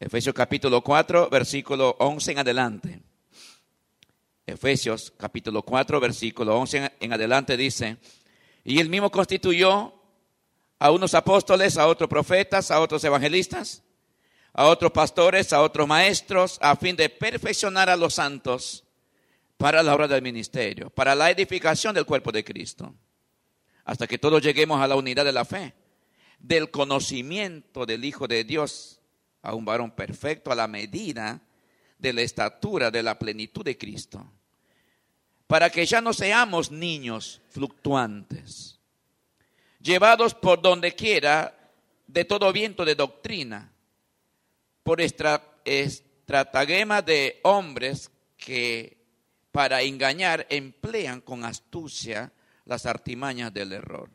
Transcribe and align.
Efesios 0.00 0.32
capítulo 0.32 0.82
4, 0.82 1.28
versículo 1.28 1.96
11 1.98 2.32
en 2.32 2.38
adelante. 2.38 3.02
Efesios 4.46 5.12
capítulo 5.18 5.62
4, 5.62 5.98
versículo 5.98 6.56
11 6.56 6.92
en 7.00 7.12
adelante 7.12 7.56
dice, 7.56 7.98
y 8.62 8.78
él 8.78 8.88
mismo 8.88 9.10
constituyó 9.10 9.92
a 10.78 10.90
unos 10.92 11.14
apóstoles, 11.14 11.76
a 11.76 11.88
otros 11.88 12.08
profetas, 12.08 12.70
a 12.70 12.80
otros 12.80 13.02
evangelistas, 13.02 13.82
a 14.52 14.66
otros 14.66 14.92
pastores, 14.92 15.52
a 15.52 15.62
otros 15.62 15.88
maestros, 15.88 16.58
a 16.62 16.76
fin 16.76 16.94
de 16.94 17.08
perfeccionar 17.08 17.90
a 17.90 17.96
los 17.96 18.14
santos 18.14 18.84
para 19.56 19.82
la 19.82 19.94
obra 19.94 20.06
del 20.06 20.22
ministerio, 20.22 20.90
para 20.90 21.16
la 21.16 21.30
edificación 21.30 21.92
del 21.92 22.06
cuerpo 22.06 22.30
de 22.30 22.44
Cristo, 22.44 22.94
hasta 23.84 24.06
que 24.06 24.18
todos 24.18 24.40
lleguemos 24.40 24.80
a 24.80 24.86
la 24.86 24.94
unidad 24.94 25.24
de 25.24 25.32
la 25.32 25.44
fe, 25.44 25.74
del 26.38 26.70
conocimiento 26.70 27.84
del 27.84 28.04
Hijo 28.04 28.28
de 28.28 28.44
Dios, 28.44 28.97
a 29.42 29.54
un 29.54 29.64
varón 29.64 29.90
perfecto 29.90 30.50
a 30.50 30.54
la 30.54 30.68
medida 30.68 31.40
de 31.98 32.12
la 32.12 32.22
estatura 32.22 32.90
de 32.90 33.02
la 33.02 33.18
plenitud 33.18 33.64
de 33.64 33.76
Cristo 33.76 34.26
para 35.48 35.70
que 35.70 35.84
ya 35.86 36.00
no 36.00 36.12
seamos 36.12 36.70
niños 36.70 37.40
fluctuantes, 37.48 38.78
llevados 39.80 40.34
por 40.34 40.60
donde 40.60 40.94
quiera 40.94 41.72
de 42.06 42.24
todo 42.26 42.52
viento 42.52 42.84
de 42.84 42.94
doctrina, 42.94 43.72
por 44.82 45.00
estratagema 45.00 47.02
de 47.02 47.40
hombres 47.42 48.10
que 48.36 48.98
para 49.50 49.82
engañar 49.82 50.46
emplean 50.50 51.22
con 51.22 51.44
astucia 51.44 52.30
las 52.66 52.84
artimañas 52.84 53.52
del 53.52 53.72
error, 53.72 54.10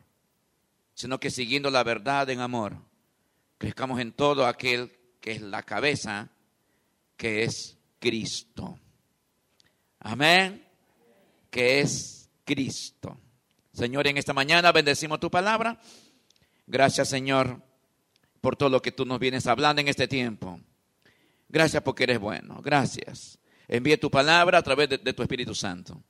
sino 0.94 1.18
que 1.18 1.30
siguiendo 1.30 1.68
la 1.68 1.82
verdad 1.82 2.30
en 2.30 2.40
amor, 2.40 2.76
crezcamos 3.58 3.98
en 3.98 4.12
todo 4.12 4.46
aquel 4.46 4.96
que 5.24 5.32
es 5.32 5.40
la 5.40 5.62
cabeza, 5.62 6.28
que 7.16 7.44
es 7.44 7.78
Cristo. 7.98 8.78
Amén 10.00 10.64
que 11.54 11.80
es 11.80 12.28
Cristo. 12.44 13.16
Señor, 13.72 14.08
en 14.08 14.18
esta 14.18 14.32
mañana 14.32 14.72
bendecimos 14.72 15.20
tu 15.20 15.30
palabra. 15.30 15.78
Gracias, 16.66 17.08
Señor, 17.08 17.62
por 18.40 18.56
todo 18.56 18.68
lo 18.68 18.82
que 18.82 18.90
tú 18.90 19.06
nos 19.06 19.20
vienes 19.20 19.46
hablando 19.46 19.80
en 19.80 19.86
este 19.86 20.08
tiempo. 20.08 20.60
Gracias 21.48 21.80
porque 21.84 22.02
eres 22.02 22.18
bueno. 22.18 22.60
Gracias. 22.60 23.38
Envíe 23.68 23.96
tu 23.98 24.10
palabra 24.10 24.58
a 24.58 24.62
través 24.62 24.88
de, 24.88 24.98
tu 24.98 25.22
Espíritu 25.22 25.54
Santo. 25.54 26.02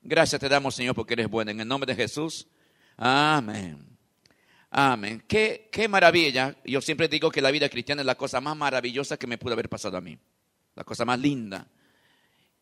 Gracias 0.00 0.40
te 0.40 0.48
damos, 0.48 0.76
Señor, 0.76 0.94
porque 0.94 1.14
eres 1.14 1.28
bueno. 1.28 1.50
En 1.50 1.60
el 1.60 1.66
nombre 1.66 1.92
de 1.92 2.00
Jesús. 2.00 2.46
Amén. 2.96 3.91
Amén. 4.74 5.22
Qué, 5.28 5.68
qué 5.70 5.86
maravilla. 5.86 6.56
Yo 6.64 6.80
siempre 6.80 7.06
digo 7.06 7.30
que 7.30 7.42
la 7.42 7.50
vida 7.50 7.68
cristiana 7.68 8.00
es 8.00 8.06
la 8.06 8.14
cosa 8.14 8.40
más 8.40 8.56
maravillosa 8.56 9.18
que 9.18 9.26
me 9.26 9.36
pudo 9.36 9.52
haber 9.52 9.68
pasado 9.68 9.98
a 9.98 10.00
mí. 10.00 10.18
La 10.74 10.82
cosa 10.82 11.04
más 11.04 11.20
linda. 11.20 11.66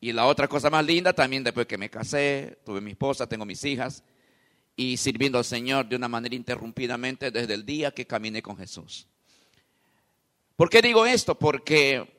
Y 0.01 0.13
la 0.13 0.27
otra 0.27 0.49
cosa 0.49 0.71
más 0.71 0.85
linda, 0.85 1.13
también 1.13 1.45
después 1.45 1.69
que 1.69 1.79
me 1.79 1.89
casé, 1.89 2.59
tuve 2.67 2.81
mi 2.81 2.91
esposa, 2.91 3.29
tengo 3.29 3.47
mis 3.47 3.63
hijas, 3.65 4.03
y 4.75 4.97
sirviendo 4.97 5.39
al 5.39 5.45
Señor 5.45 5.89
de 5.89 5.95
una 5.95 6.09
manera 6.09 6.35
interrumpidamente 6.35 7.31
desde 7.31 7.55
el 7.55 7.65
día 7.65 7.93
que 7.93 8.09
caminé 8.09 8.43
con 8.43 8.57
Jesús. 8.57 9.07
¿Por 10.57 10.69
qué 10.69 10.83
digo 10.83 11.07
esto? 11.07 11.39
Porque 11.39 12.13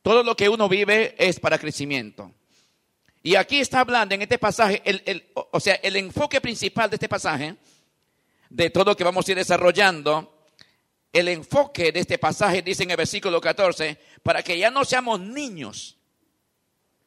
todo 0.00 0.22
lo 0.22 0.34
que 0.34 0.48
uno 0.48 0.66
vive 0.66 1.14
es 1.18 1.38
para 1.38 1.58
crecimiento. 1.58 2.32
Y 3.22 3.34
aquí 3.34 3.58
está 3.58 3.80
hablando 3.80 4.14
en 4.14 4.22
este 4.22 4.38
pasaje, 4.38 4.82
o 5.34 5.60
sea, 5.60 5.74
el 5.74 5.96
enfoque 5.96 6.40
principal 6.40 6.88
de 6.88 6.96
este 6.96 7.08
pasaje, 7.08 7.56
de 8.50 8.70
todo 8.70 8.84
lo 8.84 8.96
que 8.96 9.04
vamos 9.04 9.26
a 9.26 9.30
ir 9.32 9.36
desarrollando, 9.36 10.46
el 11.12 11.28
enfoque 11.28 11.92
de 11.92 12.00
este 12.00 12.18
pasaje 12.18 12.62
dice 12.62 12.82
en 12.82 12.90
el 12.90 12.96
versículo 12.96 13.40
14, 13.40 13.98
para 14.22 14.42
que 14.42 14.58
ya 14.58 14.70
no 14.70 14.84
seamos 14.84 15.20
niños 15.20 15.98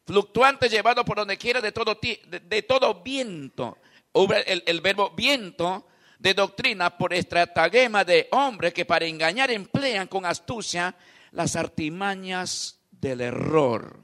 fluctuante 0.05 0.67
llevado 0.67 1.05
por 1.05 1.17
donde 1.17 1.37
quiera 1.37 1.61
de 1.61 1.71
todo, 1.71 1.97
de, 1.99 2.61
todo 2.63 3.01
viento. 3.01 3.77
El, 4.13 4.63
el, 4.65 4.81
verbo 4.81 5.11
viento 5.11 5.87
de 6.19 6.33
doctrina 6.33 6.97
por 6.97 7.13
estratagema 7.13 8.03
de 8.03 8.27
hombres 8.31 8.73
que 8.73 8.83
para 8.83 9.05
engañar 9.05 9.51
emplean 9.51 10.07
con 10.07 10.25
astucia 10.25 10.95
las 11.31 11.55
artimañas 11.55 12.79
del 12.91 13.21
error. 13.21 13.99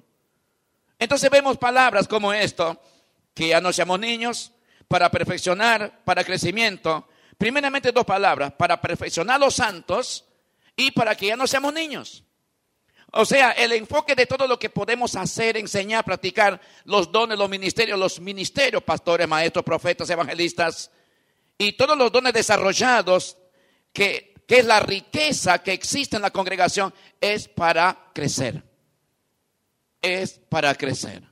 Entonces 0.97 1.29
vemos 1.29 1.57
palabras 1.57 2.07
como 2.07 2.31
esto, 2.33 2.81
que 3.33 3.49
ya 3.49 3.59
no 3.59 3.73
seamos 3.73 3.99
niños, 3.99 4.53
para 4.87 5.11
perfeccionar, 5.11 6.03
para 6.05 6.23
crecimiento. 6.23 7.07
Primeramente 7.37 7.91
dos 7.91 8.05
palabras, 8.05 8.53
para 8.53 8.81
perfeccionar 8.81 9.39
los 9.39 9.55
santos 9.55 10.25
y 10.75 10.91
para 10.91 11.15
que 11.15 11.27
ya 11.27 11.35
no 11.35 11.45
seamos 11.45 11.73
niños. 11.73 12.23
O 13.11 13.25
sea, 13.25 13.51
el 13.51 13.71
enfoque 13.71 14.15
de 14.15 14.25
todo 14.25 14.47
lo 14.47 14.59
que 14.59 14.69
podemos 14.69 15.15
hacer, 15.15 15.55
enseñar, 15.57 16.03
practicar, 16.03 16.59
los 16.83 17.11
dones, 17.11 17.37
los 17.37 17.49
ministerios, 17.49 17.97
los 17.97 18.19
ministerios, 18.19 18.83
pastores, 18.83 19.27
maestros, 19.27 19.63
profetas, 19.63 20.09
evangelistas, 20.09 20.91
y 21.57 21.73
todos 21.73 21.97
los 21.97 22.11
dones 22.11 22.33
desarrollados, 22.33 23.37
que, 23.93 24.35
que 24.47 24.59
es 24.59 24.65
la 24.65 24.79
riqueza 24.79 25.63
que 25.63 25.73
existe 25.73 26.17
en 26.17 26.21
la 26.21 26.31
congregación, 26.31 26.93
es 27.19 27.47
para 27.47 28.09
crecer. 28.13 28.63
Es 30.01 30.39
para 30.49 30.75
crecer. 30.75 31.26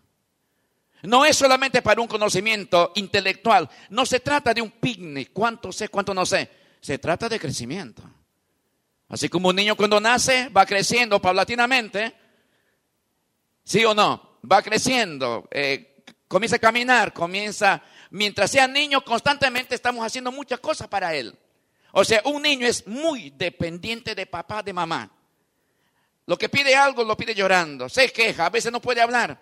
No 1.07 1.25
es 1.25 1.35
solamente 1.35 1.81
para 1.81 2.01
un 2.01 2.07
conocimiento 2.07 2.91
intelectual. 2.95 3.69
No 3.89 4.05
se 4.05 4.19
trata 4.19 4.53
de 4.53 4.61
un 4.61 4.71
picnic. 4.71 5.31
¿Cuánto 5.33 5.71
sé, 5.71 5.89
cuánto 5.89 6.13
no 6.13 6.25
sé? 6.25 6.49
Se 6.81 6.97
trata 6.97 7.29
de 7.29 7.39
crecimiento. 7.39 8.03
Así 9.09 9.29
como 9.29 9.49
un 9.49 9.55
niño 9.55 9.75
cuando 9.75 9.99
nace 9.99 10.49
va 10.49 10.65
creciendo 10.65 11.21
paulatinamente, 11.21 12.13
¿sí 13.63 13.85
o 13.85 13.93
no? 13.93 14.39
Va 14.51 14.61
creciendo, 14.61 15.47
eh, 15.51 16.03
comienza 16.27 16.55
a 16.55 16.59
caminar, 16.59 17.13
comienza, 17.13 17.81
mientras 18.11 18.51
sea 18.51 18.67
niño, 18.67 19.03
constantemente 19.03 19.75
estamos 19.75 20.05
haciendo 20.05 20.31
muchas 20.31 20.59
cosas 20.59 20.87
para 20.87 21.13
él. 21.13 21.37
O 21.91 22.03
sea, 22.03 22.21
un 22.25 22.41
niño 22.41 22.67
es 22.67 22.85
muy 22.87 23.29
dependiente 23.29 24.15
de 24.15 24.25
papá, 24.25 24.61
de 24.61 24.73
mamá. 24.73 25.09
Lo 26.25 26.37
que 26.37 26.49
pide 26.49 26.75
algo 26.75 27.03
lo 27.03 27.15
pide 27.15 27.35
llorando, 27.35 27.87
se 27.87 28.11
queja, 28.11 28.47
a 28.47 28.49
veces 28.49 28.71
no 28.71 28.81
puede 28.81 29.01
hablar. 29.01 29.39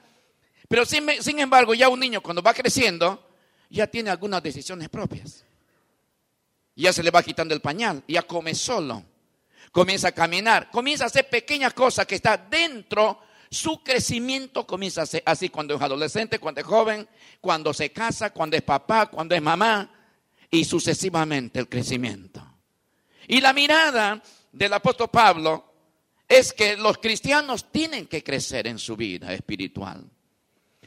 Pero 0.74 0.88
sin, 0.88 1.38
embargo, 1.40 1.76
ya 1.76 1.88
un 1.88 2.00
niño 2.00 2.20
cuando 2.20 2.42
va 2.42 2.52
creciendo, 2.52 3.30
ya 3.70 3.86
tiene 3.86 4.10
algunas 4.10 4.42
decisiones 4.42 4.90
propias. 4.90 5.46
Ya 6.76 6.92
se 6.92 7.04
le 7.04 7.12
va 7.12 7.22
quitando 7.22 7.54
el 7.54 7.62
pañal, 7.62 8.04
ya 8.08 8.24
come 8.24 8.56
solo 8.56 9.06
comienza 9.72 10.08
a 10.08 10.12
caminar, 10.14 10.72
comienza 10.72 11.04
a 11.04 11.08
hacer 11.08 11.30
pequeñas 11.30 11.76
cosas 11.76 12.08
que 12.08 12.16
está 12.16 12.38
dentro, 12.38 13.22
su 13.52 13.84
crecimiento 13.84 14.66
comienza 14.66 15.04
así 15.26 15.50
cuando 15.50 15.76
es 15.76 15.82
adolescente, 15.84 16.40
cuando 16.40 16.62
es 16.62 16.66
joven, 16.66 17.08
cuando 17.40 17.72
se 17.72 17.92
casa, 17.92 18.32
cuando 18.32 18.58
es 18.58 18.64
papá, 18.64 19.12
cuando 19.12 19.36
es 19.36 19.42
mamá 19.44 19.92
y 20.50 20.66
sucesivamente 20.66 21.60
el 21.60 21.70
crecimiento. 21.70 22.44
Y 23.28 23.42
la 23.42 23.54
mirada 23.54 24.24
del 24.52 24.74
apóstol 24.74 25.12
Pablo 25.12 25.72
es 26.28 26.52
que 26.52 26.78
los 26.78 26.98
cristianos 26.98 27.72
tienen 27.72 28.08
que 28.08 28.24
crecer 28.24 28.66
en 28.66 28.80
su 28.80 28.96
vida 28.96 29.32
espiritual. 29.34 30.10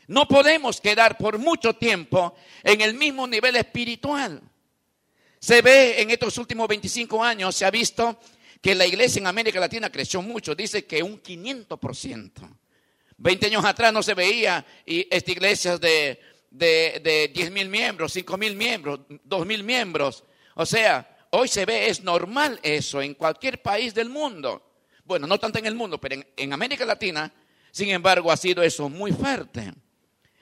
No 0.09 0.29
podemos 0.29 0.81
quedar 0.81 1.19
por 1.19 1.39
mucho 1.39 1.75
tiempo 1.75 2.37
en 2.63 2.81
el 2.81 2.95
mismo 2.95 3.27
nivel 3.27 3.57
espiritual. 3.57 4.41
Se 5.39 5.63
ve 5.63 6.01
en 6.01 6.11
estos 6.11 6.39
últimos 6.39 6.69
25 6.69 7.23
años, 7.23 7.55
se 7.55 7.65
ha 7.65 7.71
visto 7.71 8.19
que 8.61 8.75
la 8.75 8.87
iglesia 8.87 9.21
en 9.21 9.27
América 9.27 9.61
Latina 9.61 9.91
creció 9.91 10.23
mucho, 10.23 10.55
dice 10.55 10.85
que 10.87 11.03
un 11.03 11.23
500%. 11.23 12.57
Veinte 13.19 13.47
años 13.47 13.65
atrás 13.65 13.93
no 13.93 14.03
se 14.03 14.15
veía 14.15 14.65
y 14.85 15.07
esta 15.11 15.31
iglesia 15.31 15.79
de, 15.79 16.21
de, 16.51 17.01
de 17.03 17.31
10 17.35 17.51
mil 17.51 17.69
miembros, 17.69 18.13
5 18.13 18.37
mil 18.37 18.57
miembros, 18.57 19.01
2 19.09 19.47
mil 19.47 19.65
miembros. 19.65 20.25
O 20.55 20.67
sea, 20.67 21.27
hoy 21.31 21.49
se 21.49 21.65
ve, 21.65 21.89
es 21.89 22.03
normal 22.03 22.59
eso 22.63 23.03
en 23.03 23.15
cualquier 23.15 23.63
país 23.63 23.95
del 23.95 24.09
mundo. 24.09 24.63
Bueno, 25.05 25.27
no 25.27 25.39
tanto 25.39 25.59
en 25.59 25.67
el 25.67 25.75
mundo, 25.75 25.99
pero 26.01 26.17
en, 26.17 26.27
en 26.37 26.53
América 26.53 26.85
Latina, 26.85 27.33
sin 27.71 27.91
embargo, 27.91 28.31
ha 28.31 28.37
sido 28.37 28.63
eso 28.63 28.89
muy 28.89 29.13
fuerte. 29.13 29.73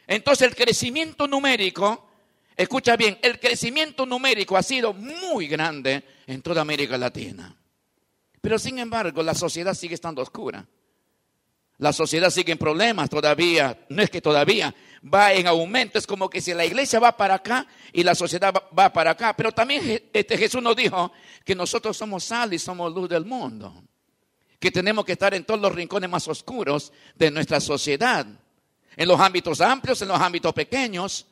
Entonces 0.07 0.49
el 0.49 0.55
crecimiento 0.55 1.27
numérico, 1.27 2.09
escucha 2.57 2.97
bien, 2.97 3.19
el 3.23 3.41
crecimiento 3.41 4.07
numérico 4.07 4.57
ha 4.57 4.63
sido 4.63 4.93
muy 4.93 5.47
grande 5.49 6.03
en 6.27 6.43
toda 6.43 6.61
América 6.61 6.99
Latina. 6.99 7.55
Pero 8.41 8.59
sin 8.59 8.79
embargo, 8.79 9.23
la 9.23 9.35
sociedad 9.35 9.75
sigue 9.75 9.95
estando 9.95 10.21
oscura. 10.21 10.67
La 11.79 11.93
sociedad 11.93 12.31
sigue 12.31 12.53
en 12.53 12.59
problemas 12.59 13.11
todavía. 13.11 13.87
No 13.89 14.03
es 14.03 14.11
que 14.11 14.21
todavía 14.21 14.75
va 15.03 15.33
en 15.33 15.47
aumento. 15.47 15.99
Es 15.99 16.07
como 16.07 16.31
que 16.31 16.41
si 16.41 16.55
la 16.55 16.65
iglesia 16.65 17.01
va 17.01 17.17
para 17.17 17.35
acá 17.35 17.67
y 17.93 18.03
la 18.03 18.15
sociedad 18.15 18.55
va 18.79 18.93
para 18.93 19.13
acá. 19.13 19.35
Pero 19.35 19.53
también 19.53 20.11
este 20.13 20.39
Jesús 20.39 20.63
nos 20.63 20.77
dijo 20.77 21.11
que 21.45 21.55
nosotros 21.55 21.97
somos 21.97 22.25
sal 22.25 22.53
y 22.53 22.59
somos 22.59 22.93
luz 22.93 23.09
del 23.09 23.25
mundo. 23.25 23.83
Que 24.61 24.71
tenemos 24.71 25.05
que 25.05 25.13
estar 25.13 25.35
en 25.35 25.45
todos 25.45 25.61
los 25.61 25.75
rincones 25.75 26.09
más 26.09 26.29
oscuros 26.29 26.93
de 27.17 27.31
nuestra 27.31 27.61
sociedad. 27.61 28.27
En 28.97 29.09
los 29.09 29.21
ámbitos 29.21 29.61
amplios, 29.61 30.01
en 30.03 30.09
los 30.09 30.21
ámbitos 30.21 30.53
pequeños. 30.53 31.27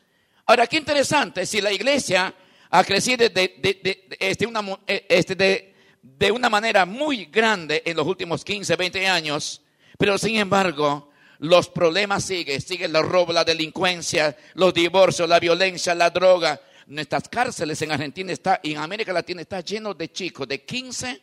Ahora, 0.47 0.67
qué 0.67 0.77
interesante, 0.77 1.47
si 1.47 1.61
la 1.61 1.73
iglesia 1.73 2.35
ha 2.71 2.85
crecido 2.85 3.29
de, 3.29 3.31
de, 3.31 3.81
de, 3.83 4.17
este, 4.19 4.47
una, 4.47 4.63
este, 4.87 5.75
de 6.03 6.33
una 6.33 6.49
manera 6.49 6.85
muy 6.85 7.27
grande 7.27 7.83
en 7.85 7.97
los 7.97 8.07
últimos 8.07 8.45
15, 8.45 8.75
20 8.77 9.07
años, 9.07 9.63
pero 9.99 10.19
sin 10.19 10.37
embargo, 10.37 11.11
los 11.39 11.69
problemas 11.69 12.25
siguen, 12.25 12.61
siguen 12.61 12.93
los 12.93 13.05
robos, 13.05 13.35
la 13.35 13.45
delincuencia, 13.45 14.37
los 14.55 14.73
divorcios, 14.73 15.29
la 15.29 15.39
violencia, 15.39 15.95
la 15.95 16.11
droga. 16.11 16.61
Nuestras 16.87 17.29
cárceles 17.29 17.81
en 17.83 17.93
Argentina 17.93 18.33
está, 18.33 18.61
y 18.63 18.73
en 18.73 18.79
América 18.79 19.13
Latina 19.13 19.43
está 19.43 19.61
lleno 19.61 19.95
de 19.95 20.11
chicos 20.11 20.49
de 20.49 20.65
15 20.65 21.21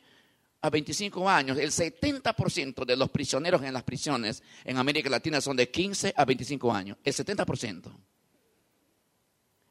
a 0.62 0.70
25 0.70 1.30
años. 1.30 1.58
El 1.58 1.72
70% 1.72 2.86
de 2.86 2.98
los 2.98 3.10
prisioneros 3.10 3.62
en 3.64 3.74
las 3.74 3.84
prisiones 3.84 4.44
en 4.64 4.78
América 4.78 5.10
Latina 5.10 5.42
son 5.42 5.56
de 5.56 5.70
15 5.70 6.14
a 6.16 6.26
25 6.26 6.74
años. 6.74 6.98
El 7.04 7.14
70%. 7.14 7.92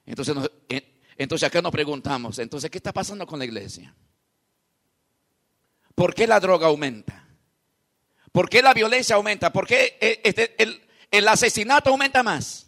Entonces, 0.07 0.37
eh, 0.69 1.01
entonces 1.19 1.47
acá 1.47 1.61
nos 1.61 1.73
preguntamos, 1.73 2.39
entonces, 2.39 2.71
¿qué 2.71 2.79
está 2.79 2.93
pasando 2.93 3.27
con 3.27 3.39
la 3.39 3.45
iglesia? 3.45 3.95
¿Por 5.95 6.15
qué 6.15 6.27
la 6.27 6.41
droga 6.41 6.69
aumenta? 6.69 7.29
¿Por 8.33 8.49
qué 8.49 8.63
la 8.63 8.73
violencia 8.73 9.17
aumenta? 9.17 9.53
¿Por 9.53 9.67
qué 9.67 9.99
eh, 10.01 10.21
este, 10.23 10.55
el, 11.11 11.29
asesinato 11.29 11.91
aumenta 11.91 12.23
más? 12.23 12.67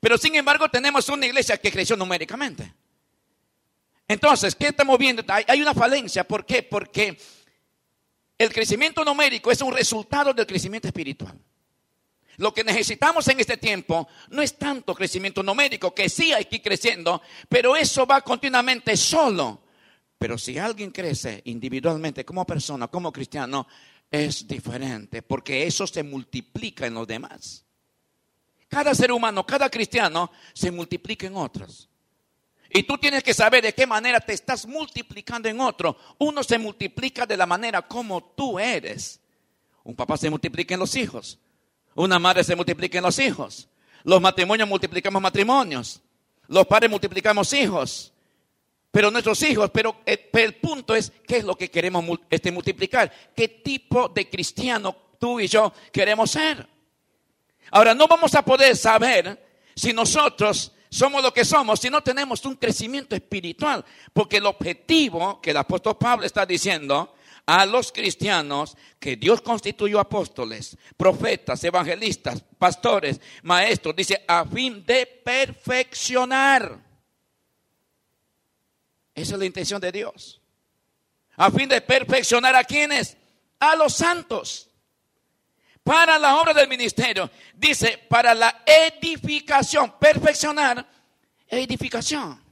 Pero 0.00 0.18
sin 0.18 0.34
embargo 0.34 0.68
tenemos 0.68 1.08
una 1.08 1.26
iglesia 1.26 1.56
que 1.56 1.70
creció 1.70 1.96
numéricamente. 1.96 2.74
Entonces, 4.06 4.54
¿qué 4.54 4.68
estamos 4.68 4.98
viendo? 4.98 5.22
Hay 5.28 5.60
una 5.60 5.74
falencia. 5.74 6.24
¿Por 6.24 6.44
qué? 6.44 6.62
Porque 6.62 7.18
el 8.36 8.52
crecimiento 8.52 9.04
numérico 9.04 9.50
es 9.50 9.60
un 9.62 9.72
resultado 9.72 10.34
del 10.34 10.46
crecimiento 10.46 10.88
espiritual. 10.88 11.38
Lo 12.36 12.52
que 12.52 12.64
necesitamos 12.64 13.28
en 13.28 13.40
este 13.40 13.56
tiempo 13.56 14.08
no 14.30 14.42
es 14.42 14.58
tanto 14.58 14.94
crecimiento 14.94 15.42
numérico, 15.42 15.94
que 15.94 16.08
sí 16.08 16.32
hay 16.32 16.46
que 16.46 16.56
ir 16.56 16.62
creciendo, 16.62 17.22
pero 17.48 17.76
eso 17.76 18.06
va 18.06 18.20
continuamente 18.22 18.96
solo. 18.96 19.62
Pero 20.18 20.36
si 20.36 20.58
alguien 20.58 20.90
crece 20.90 21.42
individualmente 21.44 22.24
como 22.24 22.44
persona, 22.44 22.88
como 22.88 23.12
cristiano, 23.12 23.66
es 24.10 24.46
diferente, 24.46 25.22
porque 25.22 25.66
eso 25.66 25.86
se 25.86 26.02
multiplica 26.02 26.86
en 26.86 26.94
los 26.94 27.06
demás. 27.06 27.64
Cada 28.68 28.94
ser 28.94 29.12
humano, 29.12 29.46
cada 29.46 29.70
cristiano 29.70 30.32
se 30.52 30.70
multiplica 30.70 31.26
en 31.26 31.36
otros. 31.36 31.88
Y 32.76 32.82
tú 32.82 32.98
tienes 32.98 33.22
que 33.22 33.32
saber 33.32 33.62
de 33.62 33.72
qué 33.72 33.86
manera 33.86 34.18
te 34.18 34.32
estás 34.32 34.66
multiplicando 34.66 35.48
en 35.48 35.60
otro. 35.60 35.96
Uno 36.18 36.42
se 36.42 36.58
multiplica 36.58 37.24
de 37.24 37.36
la 37.36 37.46
manera 37.46 37.82
como 37.82 38.20
tú 38.20 38.58
eres. 38.58 39.20
Un 39.84 39.94
papá 39.94 40.16
se 40.16 40.28
multiplica 40.28 40.74
en 40.74 40.80
los 40.80 40.96
hijos. 40.96 41.38
Una 41.94 42.18
madre 42.18 42.42
se 42.42 42.56
multiplica 42.56 42.98
en 42.98 43.04
los 43.04 43.16
hijos. 43.20 43.68
Los 44.02 44.20
matrimonios 44.20 44.68
multiplicamos 44.68 45.22
matrimonios. 45.22 46.02
Los 46.48 46.66
padres 46.66 46.90
multiplicamos 46.90 47.52
hijos. 47.52 48.12
Pero 48.90 49.08
nuestros 49.08 49.40
hijos, 49.44 49.70
pero 49.72 50.00
eh, 50.04 50.28
el, 50.32 50.56
punto 50.56 50.96
es, 50.96 51.12
¿qué 51.28 51.36
es 51.36 51.44
lo 51.44 51.56
que 51.56 51.70
queremos 51.70 52.04
este, 52.28 52.50
multiplicar? 52.50 53.12
¿Qué 53.36 53.46
tipo 53.46 54.08
de 54.08 54.28
cristiano 54.28 54.96
tú 55.20 55.38
y 55.38 55.46
yo 55.46 55.72
queremos 55.92 56.32
ser? 56.32 56.66
Ahora, 57.70 57.94
no 57.94 58.08
vamos 58.08 58.34
a 58.34 58.44
poder 58.44 58.76
saber 58.76 59.40
si 59.76 59.92
nosotros 59.92 60.73
somos 60.94 61.24
lo 61.24 61.34
que 61.34 61.44
somos 61.44 61.80
si 61.80 61.90
no 61.90 62.02
tenemos 62.02 62.44
un 62.44 62.54
crecimiento 62.54 63.16
espiritual. 63.16 63.84
Porque 64.12 64.36
el 64.36 64.46
objetivo 64.46 65.40
que 65.40 65.50
el 65.50 65.56
apóstol 65.56 65.98
Pablo 65.98 66.24
está 66.24 66.46
diciendo 66.46 67.16
a 67.46 67.66
los 67.66 67.90
cristianos 67.90 68.76
que 69.00 69.16
Dios 69.16 69.40
constituyó 69.40 69.98
apóstoles, 69.98 70.78
profetas, 70.96 71.64
evangelistas, 71.64 72.44
pastores, 72.58 73.20
maestros, 73.42 73.96
dice, 73.96 74.24
a 74.28 74.46
fin 74.46 74.86
de 74.86 75.04
perfeccionar. 75.04 76.80
Esa 79.16 79.32
es 79.34 79.38
la 79.38 79.46
intención 79.46 79.80
de 79.80 79.90
Dios. 79.90 80.40
A 81.36 81.50
fin 81.50 81.68
de 81.68 81.80
perfeccionar 81.80 82.54
a 82.54 82.62
quienes? 82.62 83.16
A 83.58 83.74
los 83.74 83.94
santos. 83.94 84.70
Para 85.84 86.18
la 86.18 86.40
obra 86.40 86.54
del 86.54 86.66
ministerio. 86.66 87.30
Dice, 87.54 87.98
para 88.08 88.34
la 88.34 88.62
edificación. 88.66 89.94
Perfeccionar, 90.00 90.84
edificación. 91.46 92.42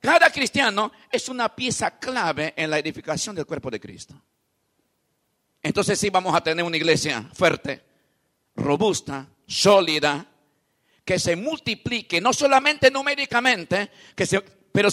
Cada 0.00 0.30
cristiano 0.30 0.92
es 1.10 1.28
una 1.28 1.54
pieza 1.54 1.98
clave 1.98 2.54
en 2.56 2.70
la 2.70 2.78
edificación 2.78 3.34
del 3.34 3.46
cuerpo 3.46 3.70
de 3.70 3.80
Cristo. 3.80 4.14
Entonces 5.62 5.98
sí 5.98 6.10
vamos 6.10 6.34
a 6.34 6.42
tener 6.42 6.64
una 6.64 6.76
iglesia 6.76 7.28
fuerte, 7.34 7.84
robusta, 8.56 9.26
sólida, 9.46 10.26
que 11.04 11.18
se 11.18 11.36
multiplique, 11.36 12.20
no 12.20 12.32
solamente 12.32 12.90
numéricamente, 12.90 13.90
que 14.14 14.26
se, 14.26 14.40
pero 14.40 14.88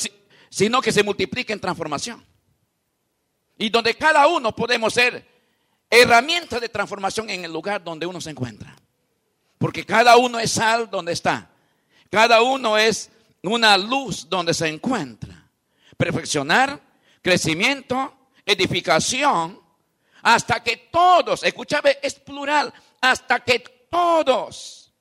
sino 0.49 0.81
que 0.81 0.91
se 0.91 1.03
multiplique 1.03 1.53
en 1.53 1.59
transformación. 1.59 2.25
Y 3.57 3.69
donde 3.69 3.95
cada 3.95 4.27
uno 4.27 4.55
podemos 4.55 4.93
ser 4.93 5.36
herramientas 5.89 6.61
de 6.61 6.69
transformación 6.69 7.29
en 7.29 7.45
el 7.45 7.51
lugar 7.51 7.83
donde 7.83 8.05
uno 8.05 8.21
se 8.21 8.31
encuentra. 8.31 8.75
Porque 9.57 9.85
cada 9.85 10.17
uno 10.17 10.39
es 10.39 10.51
sal 10.51 10.89
donde 10.89 11.13
está. 11.13 11.49
Cada 12.09 12.41
uno 12.41 12.77
es 12.77 13.09
una 13.43 13.77
luz 13.77 14.27
donde 14.29 14.53
se 14.53 14.67
encuentra. 14.67 15.49
Perfeccionar, 15.97 16.79
crecimiento, 17.21 18.13
edificación, 18.45 19.59
hasta 20.21 20.61
que 20.61 20.89
todos, 20.91 21.43
escúchame, 21.43 21.97
es 22.01 22.15
plural, 22.15 22.73
hasta 23.01 23.39
que 23.39 23.59
todos 23.89 24.93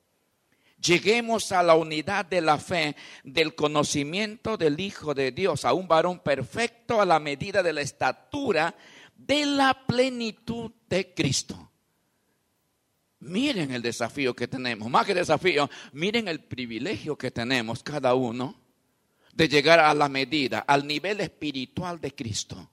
lleguemos 0.79 1.51
a 1.51 1.63
la 1.63 1.75
unidad 1.75 2.25
de 2.25 2.41
la 2.41 2.57
fe, 2.57 2.95
del 3.23 3.55
conocimiento 3.55 4.57
del 4.57 4.79
Hijo 4.79 5.13
de 5.13 5.31
Dios, 5.31 5.65
a 5.65 5.73
un 5.73 5.87
varón 5.87 6.19
perfecto 6.19 7.01
a 7.01 7.05
la 7.05 7.19
medida 7.19 7.63
de 7.63 7.73
la 7.73 7.81
estatura 7.81 8.75
de 9.27 9.45
la 9.45 9.85
plenitud 9.85 10.71
de 10.87 11.13
Cristo. 11.13 11.71
Miren 13.19 13.71
el 13.71 13.81
desafío 13.81 14.35
que 14.35 14.47
tenemos, 14.47 14.89
más 14.89 15.05
que 15.05 15.13
desafío, 15.13 15.69
miren 15.91 16.27
el 16.27 16.39
privilegio 16.43 17.17
que 17.17 17.31
tenemos 17.31 17.83
cada 17.83 18.13
uno 18.13 18.55
de 19.33 19.49
llegar 19.49 19.79
a 19.79 19.93
la 19.93 20.07
medida, 20.07 20.59
al 20.59 20.87
nivel 20.87 21.19
espiritual 21.19 21.99
de 21.99 22.15
Cristo, 22.15 22.69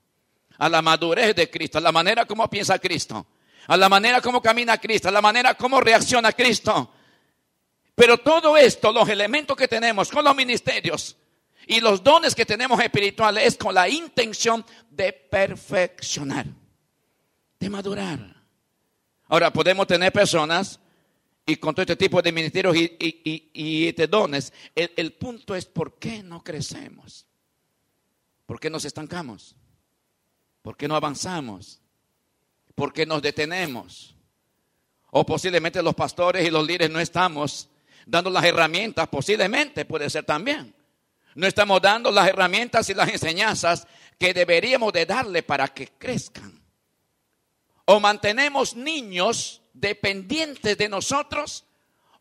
a 0.57 0.69
la 0.69 0.81
madurez 0.81 1.35
de 1.35 1.49
Cristo, 1.49 1.79
a 1.79 1.81
la 1.81 1.91
manera 1.91 2.25
como 2.25 2.49
piensa 2.49 2.79
Cristo, 2.79 3.25
a 3.67 3.75
la 3.75 3.89
manera 3.89 4.21
como 4.21 4.41
camina 4.41 4.77
Cristo, 4.77 5.09
a 5.09 5.11
la 5.11 5.21
manera 5.21 5.55
como 5.55 5.81
reacciona 5.81 6.31
Cristo. 6.31 6.93
Pero 7.95 8.17
todo 8.19 8.55
esto, 8.55 8.91
los 8.91 9.09
elementos 9.09 9.57
que 9.57 9.67
tenemos 9.67 10.09
con 10.09 10.23
los 10.23 10.35
ministerios 10.35 11.17
y 11.67 11.79
los 11.79 12.03
dones 12.03 12.35
que 12.35 12.45
tenemos 12.45 12.79
espirituales 12.79 13.45
es 13.45 13.57
con 13.57 13.73
la 13.73 13.89
intención 13.89 14.65
de 14.95 15.13
perfeccionar, 15.13 16.45
de 17.59 17.69
madurar. 17.69 18.43
Ahora, 19.27 19.51
podemos 19.51 19.87
tener 19.87 20.11
personas 20.11 20.79
y 21.45 21.57
con 21.57 21.75
todo 21.75 21.83
este 21.83 21.95
tipo 21.95 22.21
de 22.21 22.31
ministerios 22.31 22.75
y, 22.77 23.91
de 23.91 24.07
dones. 24.07 24.53
El, 24.73 24.91
el, 24.95 25.13
punto 25.13 25.55
es 25.55 25.65
por 25.65 25.99
qué 25.99 26.23
no 26.23 26.43
crecemos. 26.43 27.25
¿Por 28.45 28.59
qué 28.59 28.69
nos 28.69 28.85
estancamos? 28.85 29.55
¿Por 30.61 30.77
qué 30.77 30.87
no 30.87 30.95
avanzamos? 30.95 31.81
¿Por 32.73 32.93
qué 32.93 33.05
nos 33.05 33.21
detenemos? 33.21 34.15
O 35.11 35.25
posiblemente 35.25 35.81
los 35.81 35.95
pastores 35.95 36.47
y 36.47 36.51
los 36.51 36.65
líderes 36.65 36.89
no 36.89 36.99
estamos 36.99 37.69
dando 38.05 38.29
las 38.29 38.43
herramientas, 38.43 39.07
posiblemente 39.07 39.85
puede 39.85 40.09
ser 40.09 40.25
también. 40.25 40.75
No 41.35 41.47
estamos 41.47 41.81
dando 41.81 42.11
las 42.11 42.27
herramientas 42.27 42.89
y 42.89 42.93
las 42.93 43.09
enseñanzas 43.09 43.87
que 44.17 44.33
deberíamos 44.33 44.93
de 44.93 45.05
darle 45.05 45.43
para 45.43 45.67
que 45.67 45.87
crezcan 45.87 46.61
o 47.85 47.99
mantenemos 47.99 48.75
niños 48.75 49.61
dependientes 49.73 50.77
de 50.77 50.89
nosotros 50.89 51.65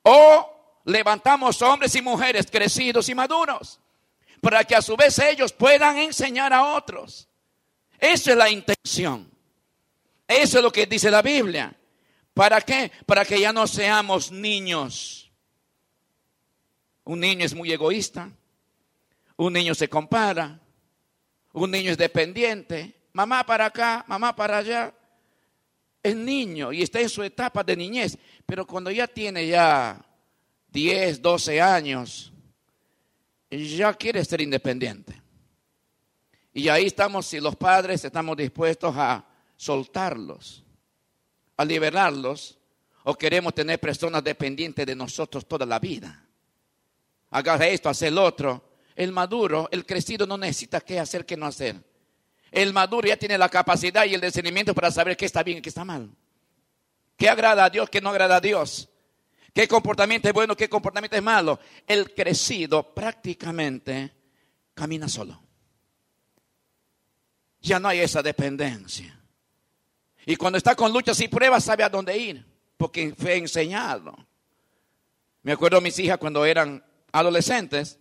o 0.03 0.81
levantamos 0.85 1.63
hombres 1.63 1.95
y 1.95 2.03
mujeres 2.03 2.47
crecidos 2.51 3.09
y 3.09 3.15
maduros 3.15 3.81
para 4.41 4.63
que 4.65 4.77
a 4.77 4.83
su 4.83 4.95
vez 4.97 5.19
ellos 5.19 5.53
puedan 5.53 5.97
enseñar 5.97 6.53
a 6.53 6.75
otros. 6.75 7.29
Esa 7.99 8.33
es 8.33 8.37
la 8.37 8.51
intención. 8.51 9.31
Eso 10.29 10.59
es 10.59 10.63
lo 10.63 10.71
que 10.71 10.85
dice 10.85 11.11
la 11.11 11.23
Biblia. 11.23 11.75
¿Para 12.35 12.61
qué? 12.61 12.93
Para 13.07 13.25
que 13.25 13.41
ya 13.41 13.55
no 13.55 13.67
seamos 13.67 14.31
niños. 14.31 15.33
Un 17.05 17.21
niño 17.21 17.47
es 17.47 17.55
muy 17.55 17.73
egoísta. 17.73 18.31
Un 19.37 19.55
niño 19.55 19.75
se 19.75 19.89
compara. 19.89 20.61
Un 21.55 21.71
niño 21.71 21.93
es 21.93 21.99
dependiente. 21.99 22.95
Mamá 23.13 23.47
para 23.47 23.67
acá, 23.67 24.05
mamá 24.09 24.35
para 24.35 24.59
allá 24.59 24.93
es 26.03 26.15
niño 26.15 26.73
y 26.73 26.83
está 26.83 27.01
en 27.01 27.09
su 27.09 27.23
etapa 27.23 27.63
de 27.63 27.77
niñez, 27.77 28.19
pero 28.45 28.67
cuando 28.67 28.91
ya 28.91 29.07
tiene 29.07 29.47
ya 29.47 30.05
10, 30.69 31.23
12 31.23 31.63
años, 31.63 32.33
ya 33.51 33.95
quiere 33.95 34.25
ser 34.25 34.41
independiente. 34.41 35.23
Y 36.53 36.69
ahí 36.69 36.87
estamos, 36.87 37.27
si 37.27 37.41
los 37.41 37.57
padres 37.57 38.05
estamos 38.05 38.37
dispuestos 38.37 38.95
a 38.97 39.25
soltarlos, 39.57 40.65
a 41.57 41.65
liberarlos, 41.65 42.59
o 43.05 43.15
queremos 43.15 43.55
tener 43.55 43.79
personas 43.79 44.25
dependientes 44.25 44.85
de 44.85 44.97
nosotros 44.97 45.47
toda 45.47 45.65
la 45.65 45.79
vida. 45.79 46.27
Haga 47.31 47.57
esto, 47.67 47.89
hace 47.89 48.09
el 48.09 48.19
otro. 48.19 48.74
El 48.95 49.13
maduro, 49.13 49.69
el 49.73 49.85
crecido 49.85 50.27
no 50.27 50.39
necesita 50.39 50.81
qué 50.81 51.01
hacer, 51.01 51.27
qué 51.27 51.37
no 51.37 51.47
hacer. 51.47 51.77
El 52.51 52.73
maduro 52.73 53.09
ya 53.09 53.17
tiene 53.17 53.37
la 53.37 53.49
capacidad 53.49 54.05
y 54.05 54.15
el 54.15 54.21
discernimiento 54.21 54.75
para 54.75 54.91
saber 54.91 55.17
qué 55.17 55.25
está 55.25 55.43
bien 55.43 55.59
y 55.59 55.63
qué 55.63 55.71
está 55.71 55.85
mal. 55.85 56.09
¿Qué 57.17 57.29
agrada 57.29 57.65
a 57.65 57.71
Dios, 57.71 57.91
qué 57.91 58.01
no 58.01 58.11
agrada 58.11 58.37
a 58.37 58.41
Dios? 58.41 58.89
¿Qué 59.53 59.69
comportamiento 59.69 60.29
es 60.29 60.35
bueno, 60.35 60.57
qué 60.57 60.69
comportamiento 60.69 61.17
es 61.17 61.23
malo? 61.23 61.59
El 61.87 62.13
crecido 62.15 62.95
prácticamente 62.95 64.13
camina 64.75 65.09
solo. 65.09 65.41
Ya 67.61 67.81
no 67.81 67.89
hay 67.89 68.01
esa 68.01 68.23
dependencia. 68.23 69.19
Y 70.27 70.37
cuando 70.37 70.59
está 70.59 70.75
con 70.75 70.93
luchas 70.93 71.21
y 71.21 71.29
pruebas, 71.29 71.65
sabe 71.65 71.83
a 71.83 71.89
dónde 71.89 72.17
ir, 72.17 72.45
porque 72.77 73.15
fue 73.17 73.37
enseñado. 73.37 74.15
Me 75.43 75.53
acuerdo 75.53 75.81
mis 75.81 75.99
hijas 75.99 76.19
cuando 76.19 76.45
eran 76.45 76.85
adolescentes, 77.13 77.99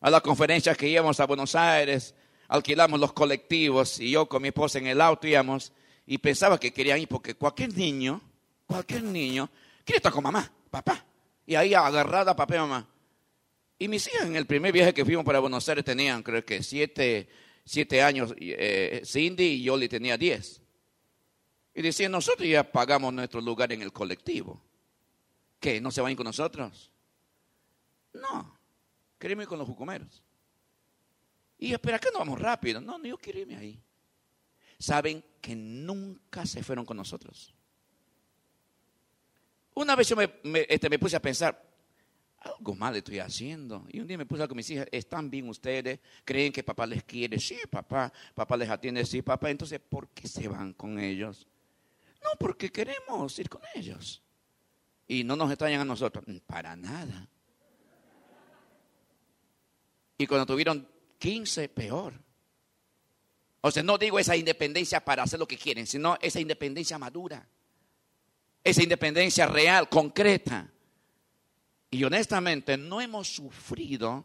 a 0.00 0.10
la 0.10 0.20
conferencia 0.20 0.74
que 0.74 0.88
íbamos 0.88 1.18
a 1.20 1.26
Buenos 1.26 1.54
Aires, 1.54 2.14
alquilamos 2.48 2.98
los 3.00 3.12
colectivos 3.12 4.00
y 4.00 4.12
yo 4.12 4.28
con 4.28 4.42
mi 4.42 4.48
esposa 4.48 4.78
en 4.78 4.86
el 4.86 5.00
auto 5.00 5.26
íbamos 5.26 5.72
y 6.06 6.18
pensaba 6.18 6.58
que 6.58 6.72
querían 6.72 6.98
ir 6.98 7.08
porque 7.08 7.34
cualquier 7.34 7.76
niño, 7.76 8.20
cualquier 8.66 9.02
niño, 9.02 9.50
quiere 9.84 9.98
estar 9.98 10.12
con 10.12 10.22
mamá, 10.22 10.50
papá. 10.70 11.04
Y 11.46 11.54
ahí 11.54 11.74
agarrada 11.74 12.34
papá 12.34 12.56
y 12.56 12.58
mamá. 12.58 12.88
Y 13.78 13.88
mis 13.88 14.06
hijas 14.08 14.26
en 14.26 14.36
el 14.36 14.46
primer 14.46 14.72
viaje 14.72 14.92
que 14.92 15.04
fuimos 15.04 15.24
para 15.24 15.38
Buenos 15.38 15.68
Aires 15.68 15.84
tenían, 15.84 16.22
creo 16.22 16.44
que 16.44 16.62
siete, 16.62 17.28
siete 17.64 18.02
años, 18.02 18.34
eh, 18.38 19.02
Cindy 19.04 19.44
y 19.44 19.62
Yoli 19.62 19.88
tenía 19.88 20.16
diez. 20.16 20.60
Y 21.74 21.82
decían, 21.82 22.10
nosotros 22.10 22.48
ya 22.48 22.72
pagamos 22.72 23.12
nuestro 23.12 23.40
lugar 23.40 23.72
en 23.72 23.82
el 23.82 23.92
colectivo. 23.92 24.60
¿Qué? 25.60 25.80
¿No 25.80 25.90
se 25.90 26.00
van 26.00 26.16
con 26.16 26.24
nosotros? 26.24 26.90
No, 28.14 28.57
queremos 29.18 29.42
ir 29.42 29.48
con 29.48 29.58
los 29.58 29.66
jucumeros. 29.66 30.22
Y 31.58 31.72
espera, 31.72 31.98
que 31.98 32.10
no 32.12 32.20
vamos 32.20 32.40
rápido. 32.40 32.80
No, 32.80 32.98
no, 32.98 33.04
yo 33.04 33.18
quiero 33.18 33.40
irme 33.40 33.56
ahí. 33.56 33.82
Saben 34.78 35.24
que 35.40 35.56
nunca 35.56 36.46
se 36.46 36.62
fueron 36.62 36.84
con 36.84 36.96
nosotros. 36.96 37.52
Una 39.74 39.96
vez 39.96 40.08
yo 40.08 40.16
me, 40.16 40.30
este, 40.68 40.88
me 40.88 40.98
puse 40.98 41.16
a 41.16 41.22
pensar, 41.22 41.68
algo 42.40 42.74
mal 42.74 42.94
estoy 42.96 43.18
haciendo. 43.18 43.84
Y 43.88 44.00
un 44.00 44.06
día 44.06 44.18
me 44.18 44.26
puse 44.26 44.46
con 44.46 44.56
mis 44.56 44.70
hijas, 44.70 44.86
¿están 44.92 45.30
bien 45.30 45.48
ustedes? 45.48 45.98
¿Creen 46.24 46.52
que 46.52 46.62
papá 46.62 46.86
les 46.86 47.02
quiere? 47.02 47.38
Sí, 47.40 47.58
papá. 47.68 48.12
Papá 48.34 48.56
les 48.56 48.68
atiende, 48.68 49.04
sí, 49.04 49.22
papá. 49.22 49.50
Entonces, 49.50 49.80
¿por 49.80 50.08
qué 50.10 50.28
se 50.28 50.46
van 50.46 50.72
con 50.74 50.98
ellos? 50.98 51.46
No, 52.22 52.30
porque 52.38 52.70
queremos 52.70 53.38
ir 53.38 53.48
con 53.48 53.62
ellos. 53.74 54.22
Y 55.06 55.24
no 55.24 55.36
nos 55.36 55.50
extrañan 55.50 55.80
a 55.80 55.84
nosotros. 55.84 56.24
Para 56.46 56.76
nada. 56.76 57.28
Y 60.18 60.26
cuando 60.26 60.44
tuvieron 60.44 60.86
15, 61.18 61.68
peor. 61.68 62.12
O 63.60 63.70
sea, 63.70 63.82
no 63.82 63.96
digo 63.96 64.18
esa 64.18 64.36
independencia 64.36 65.04
para 65.04 65.22
hacer 65.22 65.38
lo 65.38 65.46
que 65.46 65.56
quieren, 65.56 65.86
sino 65.86 66.18
esa 66.20 66.40
independencia 66.40 66.98
madura. 66.98 67.48
Esa 68.64 68.82
independencia 68.82 69.46
real, 69.46 69.88
concreta. 69.88 70.70
Y 71.90 72.04
honestamente 72.04 72.76
no 72.76 73.00
hemos 73.00 73.28
sufrido 73.28 74.24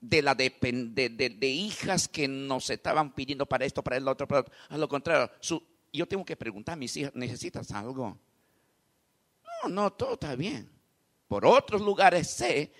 de 0.00 0.20
la 0.20 0.34
de, 0.34 1.38
hijas 1.48 2.08
que 2.08 2.26
nos 2.26 2.68
estaban 2.70 3.14
pidiendo 3.14 3.46
para 3.46 3.64
esto, 3.64 3.82
para 3.84 3.96
el 3.96 4.08
otro, 4.08 4.26
para 4.26 4.44
A 4.68 4.76
lo 4.76 4.88
contrario, 4.88 5.30
yo 5.92 6.08
tengo 6.08 6.24
que 6.24 6.36
preguntar 6.36 6.72
a 6.72 6.76
mis 6.76 6.96
hijas, 6.96 7.12
¿necesitas 7.14 7.70
algo? 7.70 8.18
No, 9.62 9.68
no, 9.68 9.92
todo 9.92 10.14
está 10.14 10.34
bien. 10.34 10.68
Por 11.28 11.46
otros 11.46 11.80
lugares 11.80 12.28
sé 12.30 12.72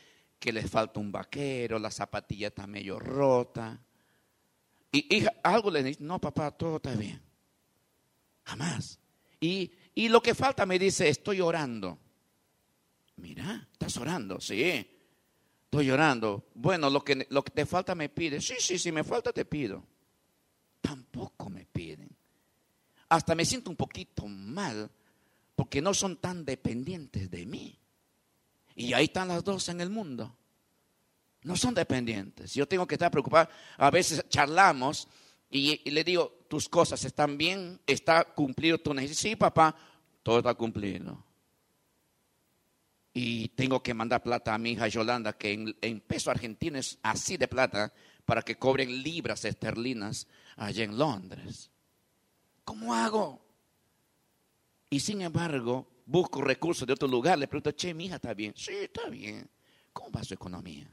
que 0.43 0.53
les 0.53 0.69
falta 0.69 0.99
un 0.99 1.13
vaquero, 1.13 1.79
la 1.79 1.93
zapatilla 1.93 2.49
está 2.49 2.67
medio 2.67 2.99
rota. 2.99 3.81
Y, 4.91 5.25
algo 5.45 5.71
le 5.71 5.85
dice, 5.85 6.03
no 6.03 6.21
papá, 6.21 6.51
todo 6.51 6.79
está 6.79 6.97
bien. 6.97 7.23
Jamás. 8.45 8.99
Y, 9.39 9.71
y 9.95 10.09
lo 10.09 10.21
que 10.21 10.35
falta 10.35 10.67
me 10.67 10.81
dice, 10.81 11.09
estoy 11.09 11.41
orando. 11.41 11.97
Mira, 13.19 13.69
estás 13.71 13.97
orando, 13.99 14.41
sí. 14.41 14.85
Estoy 15.65 15.87
llorando. 15.87 16.49
Bueno, 16.55 16.91
lo 16.91 17.05
que, 17.05 17.25
lo 17.31 17.45
que 17.45 17.53
te 17.53 17.65
falta 17.65 17.95
me 17.95 18.09
pide. 18.09 18.41
Sí, 18.41 18.55
sí, 18.59 18.81
sí, 18.81 18.91
me 18.91 19.05
falta 19.05 19.33
te 19.33 19.45
pido. 19.45 19.87
Tampoco 20.81 21.51
me 21.51 21.67
piden. 21.67 22.11
Hasta 23.11 23.37
me 23.37 23.45
siento 23.45 23.71
un 23.71 23.77
poquito 23.77 24.27
mal 24.27 24.91
porque 25.55 25.81
no 25.81 25.95
son 25.95 26.17
tan 26.17 26.45
dependientes 26.45 27.31
de 27.31 27.47
mí. 27.47 27.79
Y 28.75 28.93
ahí 28.93 29.05
están 29.05 29.29
las 29.29 29.45
dos 29.45 29.69
en 29.69 29.81
el 29.81 29.91
mundo. 29.91 30.37
No 31.43 31.57
son 31.57 31.75
dependientes. 31.75 32.55
Yo 32.55 32.67
tengo 32.67 32.87
que 32.87 32.95
estar 32.95 33.11
preocupado. 33.11 33.49
A 33.77 33.91
veces 33.91 34.25
charlamos 34.29 35.09
y, 35.51 35.91
le 35.91 36.05
digo, 36.05 36.45
tus 36.49 36.69
cosas 36.69 37.05
están 37.05 37.37
bien, 37.37 37.81
está 37.87 38.25
cumplido 38.25 38.79
tu 38.79 38.95
necesidad. 38.95 39.31
Sí, 39.31 39.37
papá, 39.37 39.77
todo 40.23 40.39
está 40.39 40.55
cumplido. 40.55 41.25
Y 43.13 43.49
tengo 43.49 43.83
que 43.83 43.93
mandar 43.93 44.23
plata 44.23 44.55
a 44.55 44.59
mi 44.59 44.71
hija 44.71 44.89
Yolanda, 44.89 45.35
que 45.35 45.53
en, 45.53 45.77
en 45.83 46.01
peso 46.01 46.31
argentino 46.31 46.79
es 46.79 46.99
así 47.03 47.37
de 47.37 47.49
plata, 47.49 47.93
para 48.25 48.43
que 48.43 48.57
cobren 48.57 49.03
libras 49.03 49.45
esterlinas 49.45 50.27
allá 50.57 50.85
en 50.85 50.97
Londres. 50.97 51.71
¿Cómo 52.65 52.95
hago? 52.95 53.45
Y 54.89 55.01
sin 55.01 55.21
embargo, 55.21 55.92
busco 56.07 56.41
recursos 56.43 56.87
de 56.87 56.93
otro 56.93 57.09
lugar, 57.09 57.39
le 57.39 57.49
pregunto, 57.49 57.73
che, 57.73 57.95
mi 57.95 58.07
hija 58.07 58.17
está 58.17 58.35
bien. 58.35 58.53
Sí, 58.57 58.73
está 58.73 59.09
bien. 59.09 59.49
¿Cómo 59.93 60.11
va 60.11 60.25
su 60.25 60.35
economía? 60.35 60.89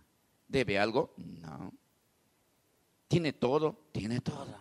¿Debe 0.47 0.79
algo? 0.79 1.13
No. 1.17 1.73
¿Tiene 3.07 3.33
todo? 3.33 3.87
Tiene 3.91 4.21
todo. 4.21 4.55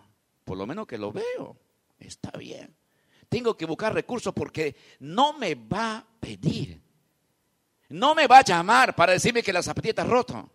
Por 0.44 0.56
lo 0.56 0.66
menos 0.66 0.86
que 0.86 0.98
lo 0.98 1.12
veo. 1.12 1.56
Está 1.98 2.30
bien. 2.30 2.74
Tengo 3.28 3.56
que 3.56 3.66
buscar 3.66 3.92
recursos 3.92 4.32
porque 4.32 4.74
no 5.00 5.34
me 5.34 5.54
va 5.54 5.96
a 5.96 6.06
pedir. 6.20 6.80
No 7.90 8.14
me 8.14 8.26
va 8.26 8.38
a 8.38 8.44
llamar 8.44 8.94
para 8.94 9.12
decirme 9.12 9.42
que 9.42 9.52
la 9.52 9.62
zapatilla 9.62 9.90
está 9.90 10.04
roto. 10.04 10.50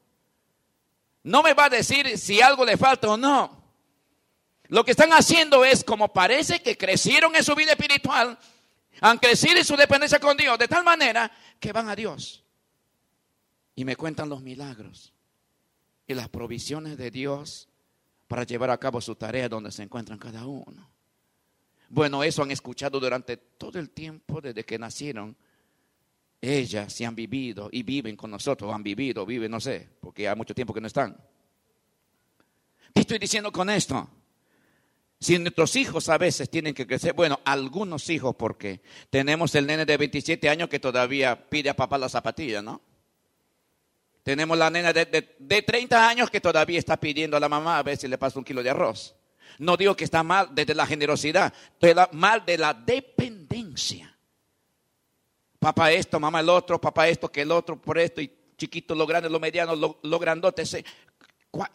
No 1.23 1.41
me 1.41 1.53
va 1.53 1.65
a 1.65 1.69
decir 1.69 2.17
si 2.17 2.41
algo 2.41 2.65
le 2.65 2.77
falta 2.77 3.09
o 3.09 3.17
no. 3.17 3.63
Lo 4.67 4.83
que 4.83 4.91
están 4.91 5.11
haciendo 5.13 5.63
es 5.63 5.83
como 5.83 6.11
parece 6.11 6.61
que 6.61 6.77
crecieron 6.77 7.35
en 7.35 7.43
su 7.43 7.53
vida 7.53 7.71
espiritual, 7.71 8.37
han 9.01 9.17
crecido 9.17 9.57
en 9.57 9.65
su 9.65 9.75
dependencia 9.75 10.19
con 10.19 10.37
Dios 10.37 10.57
de 10.57 10.67
tal 10.67 10.83
manera 10.83 11.31
que 11.59 11.71
van 11.71 11.89
a 11.89 11.95
Dios 11.95 12.43
y 13.75 13.85
me 13.85 13.95
cuentan 13.95 14.29
los 14.29 14.41
milagros 14.41 15.13
y 16.07 16.13
las 16.13 16.29
provisiones 16.29 16.97
de 16.97 17.11
Dios 17.11 17.69
para 18.27 18.43
llevar 18.43 18.69
a 18.69 18.77
cabo 18.77 19.01
su 19.01 19.15
tarea 19.15 19.49
donde 19.49 19.71
se 19.71 19.83
encuentran 19.83 20.19
cada 20.19 20.45
uno. 20.45 20.89
Bueno, 21.89 22.23
eso 22.23 22.41
han 22.41 22.51
escuchado 22.51 22.99
durante 22.99 23.37
todo 23.37 23.77
el 23.77 23.91
tiempo 23.91 24.41
desde 24.41 24.63
que 24.63 24.79
nacieron. 24.79 25.35
Ellas 26.41 26.91
se 26.91 27.05
han 27.05 27.15
vivido 27.15 27.69
y 27.71 27.83
viven 27.83 28.17
con 28.17 28.31
nosotros, 28.31 28.73
han 28.73 28.83
vivido, 28.83 29.25
viven, 29.25 29.51
no 29.51 29.59
sé, 29.59 29.87
porque 29.99 30.27
hay 30.27 30.35
mucho 30.35 30.53
tiempo 30.53 30.73
que 30.73 30.81
no 30.81 30.87
están. 30.87 31.15
¿Qué 32.93 33.01
estoy 33.01 33.19
diciendo 33.19 33.51
con 33.51 33.69
esto? 33.69 34.09
Si 35.23 35.39
nuestros 35.39 35.77
hijos 35.77 36.09
a 36.09 36.17
veces 36.17 36.49
tienen 36.49 36.73
que 36.73 36.85
crecer, 36.85 37.13
bueno, 37.13 37.39
algunos 37.45 38.09
hijos, 38.09 38.35
porque 38.35 38.81
tenemos 39.09 39.55
el 39.55 39.65
nene 39.65 39.85
de 39.85 39.95
27 39.95 40.49
años 40.49 40.67
que 40.67 40.81
todavía 40.81 41.47
pide 41.49 41.69
a 41.69 41.75
papá 41.77 41.97
la 41.97 42.09
zapatilla, 42.09 42.61
¿no? 42.61 42.81
Tenemos 44.21 44.57
la 44.57 44.69
nena 44.69 44.91
de, 44.91 45.05
30 45.05 46.09
años 46.09 46.29
que 46.29 46.41
todavía 46.41 46.77
está 46.77 46.97
pidiendo 46.99 47.37
a 47.37 47.39
la 47.39 47.47
mamá 47.47 47.77
a 47.77 47.83
ver 47.83 47.95
si 47.95 48.09
le 48.09 48.17
pasa 48.17 48.37
un 48.37 48.43
kilo 48.43 48.61
de 48.61 48.71
arroz. 48.71 49.15
No 49.59 49.77
digo 49.77 49.95
que 49.95 50.03
está 50.03 50.23
mal 50.23 50.49
desde 50.51 50.75
la 50.75 50.85
generosidad, 50.85 51.53
estoy 51.79 51.93
mal 52.11 52.43
de 52.45 52.57
la 52.57 52.73
dependencia. 52.73 54.13
Papá 55.57 55.93
esto, 55.93 56.19
mamá 56.19 56.41
el 56.41 56.49
otro, 56.49 56.81
papá 56.81 57.07
esto, 57.07 57.31
que 57.31 57.43
el 57.43 57.51
otro, 57.53 57.81
por 57.81 57.97
esto, 57.97 58.19
y 58.19 58.29
chiquito, 58.57 58.93
lo 58.93 59.07
grande, 59.07 59.29
lo 59.29 59.39
mediano, 59.39 59.73
lo, 59.73 59.99
lo 60.03 60.19
grandote. 60.19 60.63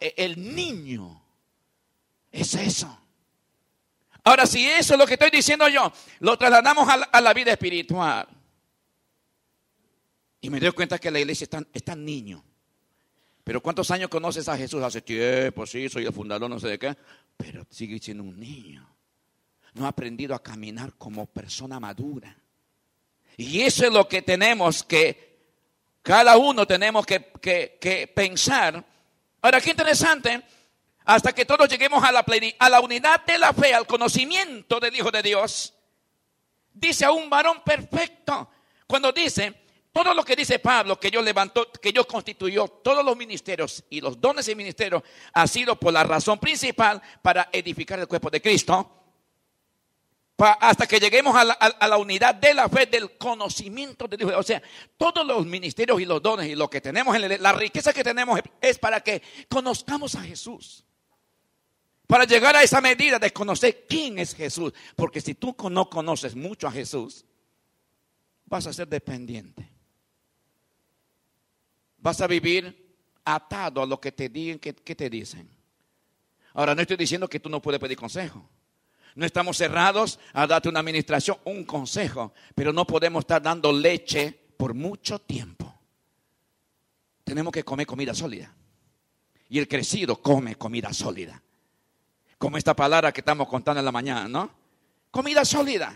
El 0.01 0.55
niño 0.55 1.23
es 2.31 2.53
eso. 2.53 3.08
Ahora, 4.25 4.47
si 4.47 4.67
eso 4.67 4.95
es 4.95 4.99
lo 4.99 5.07
que 5.07 5.15
estoy 5.15 5.31
diciendo 5.31 5.69
yo, 5.69 5.93
lo 6.21 6.37
trasladamos 6.37 6.89
a 6.89 7.21
la, 7.21 7.35
vida 7.35 7.53
espiritual. 7.53 8.27
Y 10.41 10.51
me 10.51 10.61
doy 10.61 10.73
cuenta 10.73 10.99
que 10.99 11.11
la 11.11 11.21
iglesia 11.21 11.45
es 11.45 11.51
tan, 11.51 11.67
es 11.73 11.83
tan 11.83 12.05
niño. 12.05 12.45
Pero 13.45 13.63
¿cuántos 13.63 13.91
años 13.91 14.09
conoces 14.09 14.49
a 14.49 14.57
Jesús? 14.57 14.83
Hace 14.83 15.01
tiempo, 15.01 15.67
sí, 15.67 15.89
soy 15.89 16.05
el 16.05 16.13
fundador, 16.13 16.51
no 16.51 16.61
sé 16.61 16.69
de 16.69 16.79
qué. 16.79 16.97
Pero 17.37 17.67
sigue 17.71 17.99
siendo 17.99 18.23
un 18.23 18.39
niño. 18.39 18.87
No 19.75 19.87
ha 19.87 19.89
aprendido 19.89 20.35
a 20.35 20.43
caminar 20.43 20.95
como 20.95 21.27
persona 21.27 21.81
madura. 21.81 22.37
Y 23.37 23.61
eso 23.61 23.87
es 23.87 23.93
lo 23.93 24.09
que 24.09 24.21
tenemos 24.21 24.83
que, 24.83 25.39
cada 26.03 26.37
uno 26.37 26.67
tenemos 26.67 27.07
que, 27.07 27.33
que, 27.41 27.79
que 27.81 28.09
pensar. 28.09 28.85
Ahora, 29.41 29.61
qué 29.61 29.71
interesante 29.71 30.43
hasta 31.09 31.33
que 31.33 31.47
todos 31.47 31.71
lleguemos 31.71 32.05
a 32.05 32.13
la, 32.13 32.23
a 32.59 32.69
la 32.69 32.81
unidad 32.83 33.25
de 33.25 33.39
la 33.39 33.55
fe, 33.55 33.73
al 33.73 33.87
conocimiento 33.87 34.79
del 34.79 34.95
Hijo 34.95 35.11
de 35.11 35.23
Dios. 35.23 35.73
Dice 36.75 37.07
a 37.07 37.13
un 37.13 37.31
varón 37.31 37.63
perfecto, 37.65 38.51
cuando 38.87 39.11
dice, 39.11 39.55
Todo 39.91 40.13
lo 40.13 40.23
que 40.23 40.37
dice 40.37 40.59
Pablo, 40.59 41.01
que 41.01 41.11
yo 41.11 41.23
levantó, 41.23 41.73
que 41.73 41.95
yo 41.95 42.07
constituyó, 42.07 42.69
todos 42.69 43.03
los 43.03 43.17
ministerios 43.17 43.85
y 43.89 44.03
los 44.03 44.21
dones 44.21 44.49
y 44.49 44.55
ministerios, 44.55 45.03
ha 45.33 45.47
sido 45.47 45.77
por 45.77 45.95
la 45.95 46.05
razón 46.05 46.39
principal 46.39 47.01
para 47.23 47.49
edificar 47.53 47.99
el 47.99 48.07
cuerpo 48.07 48.29
de 48.29 48.43
Cristo. 48.43 48.95
hasta 50.37 50.87
que 50.87 51.01
lleguemos 51.01 51.35
a 51.35 51.43
la, 51.89 51.97
unidad 51.97 52.35
de 52.35 52.53
la 52.53 52.69
fe, 52.69 52.85
del 52.85 53.17
conocimiento 53.17 54.07
de 54.07 54.19
Dios. 54.19 54.35
O 54.37 54.43
sea, 54.43 54.63
todos 54.99 55.27
los 55.27 55.47
ministerios 55.47 55.99
y 56.03 56.05
los 56.05 56.21
dones 56.21 56.49
y 56.49 56.55
lo 56.55 56.69
que 56.69 56.83
tenemos, 56.83 57.17
en 57.17 57.43
la 57.43 57.53
riqueza 57.55 57.95
que 57.95 58.05
tenemos 58.05 58.39
es 58.61 58.79
para 58.79 59.01
que 59.01 59.23
conozcamos 59.49 60.15
a 60.15 60.21
Jesús. 60.21 60.85
Para 62.09 62.25
llegar 62.25 62.57
a 62.57 62.65
esa 62.65 62.81
medida 62.81 63.21
de 63.21 63.33
conocer 63.33 63.87
quién 63.89 64.19
es 64.19 64.35
Jesús. 64.35 64.73
Porque 64.97 65.21
si 65.21 65.37
tú 65.37 65.55
no 65.71 65.89
conoces 65.89 66.35
mucho 66.35 66.67
a 66.67 66.73
Jesús, 66.73 67.25
vas 68.47 68.67
a 68.67 68.73
ser 68.73 68.89
dependiente 68.89 69.79
vas 71.99 72.21
a 72.21 72.27
vivir 72.27 72.97
atado 73.25 73.83
a 73.83 73.87
lo 73.87 74.01
que 74.01 74.13
te 74.13 74.29
digan, 74.29 74.59
que, 74.59 74.73
te 74.73 75.11
dicen. 75.11 75.49
Ahora, 76.55 76.75
no 76.75 76.81
estoy 76.81 76.97
diciendo 76.97 77.29
que 77.29 77.41
tú 77.41 77.49
no 77.49 77.61
puedes 77.61 77.81
pedir 77.81 77.97
consejo. 77.97 78.49
No 79.15 79.27
estamos 79.27 79.57
cerrados 79.57 80.19
a 80.33 80.47
darte 80.47 80.69
una 80.69 80.81
administración, 80.81 81.39
un 81.45 81.65
consejo, 81.65 82.33
pero 82.55 82.73
no 82.73 82.87
podemos 82.87 83.23
estar 83.23 83.43
dando 83.43 83.73
leche 83.73 84.33
por 84.57 84.75
mucho 84.75 85.19
tiempo. 85.19 85.75
Tenemos 87.25 87.53
que 87.53 87.65
comer 87.65 87.87
comida 87.87 88.15
sólida. 88.15 88.55
Y 89.51 89.59
el 89.59 89.69
crecido 89.69 90.23
come 90.23 90.57
comida 90.57 90.93
sólida. 90.93 91.43
Como 92.39 92.57
esta 92.57 92.75
palabra 92.75 93.13
que 93.13 93.21
estamos 93.21 93.49
contando 93.49 93.81
en 93.81 93.85
la 93.85 93.93
mañana, 93.93 94.29
¿no? 94.29 94.51
Comida 95.11 95.45
sólida. 95.45 95.95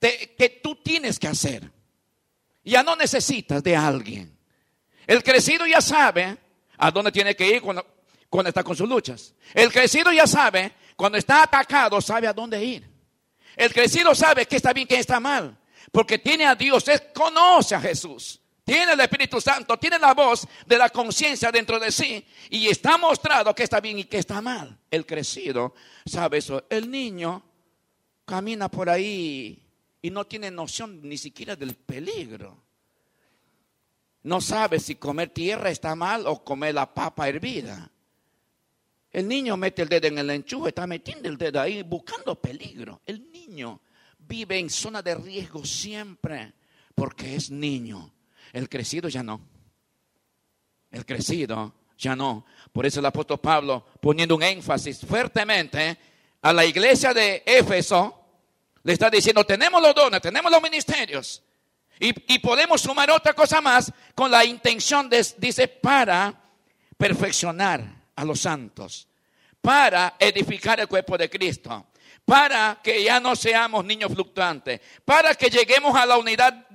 que 0.00 0.60
tú 0.62 0.76
tienes 0.76 1.18
que 1.18 1.28
hacer. 1.28 1.70
Ya 2.64 2.82
no 2.82 2.96
necesitas 2.96 3.62
de 3.62 3.76
alguien. 3.76 4.36
El 5.06 5.22
crecido 5.22 5.66
ya 5.66 5.80
sabe 5.80 6.36
a 6.78 6.90
dónde 6.90 7.12
tiene 7.12 7.34
que 7.34 7.48
ir 7.48 7.62
cuando, 7.62 7.86
cuando 8.28 8.48
está 8.48 8.62
con 8.62 8.76
sus 8.76 8.88
luchas. 8.88 9.34
El 9.54 9.72
crecido 9.72 10.12
ya 10.12 10.26
sabe, 10.26 10.72
cuando 10.96 11.18
está 11.18 11.42
atacado, 11.42 12.00
sabe 12.00 12.26
a 12.26 12.32
dónde 12.32 12.64
ir. 12.64 12.88
El 13.56 13.72
crecido 13.72 14.14
sabe 14.14 14.46
que 14.46 14.56
está 14.56 14.72
bien, 14.72 14.86
que 14.86 14.98
está 14.98 15.20
mal. 15.20 15.58
Porque 15.90 16.18
tiene 16.18 16.46
a 16.46 16.54
Dios, 16.54 16.86
él 16.88 17.00
conoce 17.14 17.74
a 17.74 17.80
Jesús. 17.80 18.41
Tiene 18.64 18.92
el 18.92 19.00
Espíritu 19.00 19.40
Santo, 19.40 19.76
tiene 19.76 19.98
la 19.98 20.14
voz 20.14 20.46
de 20.66 20.78
la 20.78 20.88
conciencia 20.90 21.50
dentro 21.50 21.80
de 21.80 21.90
sí 21.90 22.24
y 22.50 22.68
está 22.68 22.96
mostrado 22.96 23.54
que 23.54 23.64
está 23.64 23.80
bien 23.80 23.98
y 23.98 24.04
que 24.04 24.18
está 24.18 24.40
mal. 24.40 24.78
El 24.90 25.04
crecido 25.04 25.74
sabe 26.06 26.38
eso. 26.38 26.64
El 26.70 26.90
niño 26.90 27.42
camina 28.24 28.68
por 28.68 28.88
ahí 28.88 29.60
y 30.00 30.10
no 30.10 30.24
tiene 30.26 30.50
noción 30.50 31.00
ni 31.02 31.18
siquiera 31.18 31.56
del 31.56 31.74
peligro 31.74 32.62
no 34.24 34.40
sabe 34.40 34.78
si 34.78 34.96
comer 34.96 35.30
tierra 35.30 35.70
está 35.70 35.94
mal 35.94 36.26
o 36.26 36.44
comer 36.44 36.74
la 36.74 36.92
papa 36.92 37.28
hervida. 37.28 37.90
El 39.10 39.28
niño 39.28 39.56
mete 39.56 39.82
el 39.82 39.88
dedo 39.88 40.06
en 40.06 40.18
el 40.18 40.30
enchufe, 40.30 40.68
está 40.68 40.86
metiendo 40.86 41.28
el 41.28 41.36
dedo 41.36 41.60
ahí 41.60 41.82
buscando 41.82 42.40
peligro. 42.40 43.02
El 43.04 43.30
niño 43.30 43.80
vive 44.18 44.58
en 44.58 44.70
zona 44.70 45.02
de 45.02 45.14
riesgo 45.14 45.64
siempre 45.64 46.54
porque 46.94 47.34
es 47.34 47.50
niño. 47.50 48.12
El 48.52 48.68
crecido 48.68 49.08
ya 49.08 49.22
no. 49.22 49.40
El 50.90 51.06
crecido 51.06 51.74
ya 51.98 52.14
no. 52.14 52.44
Por 52.72 52.86
eso 52.86 53.00
el 53.00 53.06
apóstol 53.06 53.40
Pablo, 53.40 53.84
poniendo 54.00 54.36
un 54.36 54.42
énfasis 54.42 55.00
fuertemente 55.00 55.98
a 56.42 56.52
la 56.52 56.64
iglesia 56.64 57.14
de 57.14 57.42
Éfeso, 57.46 58.18
le 58.82 58.92
está 58.92 59.08
diciendo, 59.08 59.44
tenemos 59.44 59.80
los 59.80 59.94
dones, 59.94 60.20
tenemos 60.20 60.50
los 60.50 60.62
ministerios, 60.62 61.42
y, 62.04 62.38
podemos 62.40 62.80
sumar 62.80 63.10
otra 63.12 63.32
cosa 63.32 63.60
más 63.60 63.92
con 64.16 64.28
la 64.28 64.44
intención, 64.44 65.08
de, 65.08 65.24
dice, 65.38 65.68
para 65.68 66.34
perfeccionar 66.96 67.84
a 68.16 68.24
los 68.24 68.40
santos, 68.40 69.06
para 69.60 70.16
edificar 70.18 70.80
el 70.80 70.88
cuerpo 70.88 71.16
de 71.16 71.30
Cristo, 71.30 71.86
para 72.24 72.80
que 72.82 73.04
ya 73.04 73.20
no 73.20 73.36
seamos 73.36 73.84
niños 73.84 74.12
fluctuantes, 74.12 74.80
para 75.04 75.36
que 75.36 75.48
lleguemos 75.48 75.94
a 75.94 76.04
la 76.04 76.18
unidad 76.18 76.66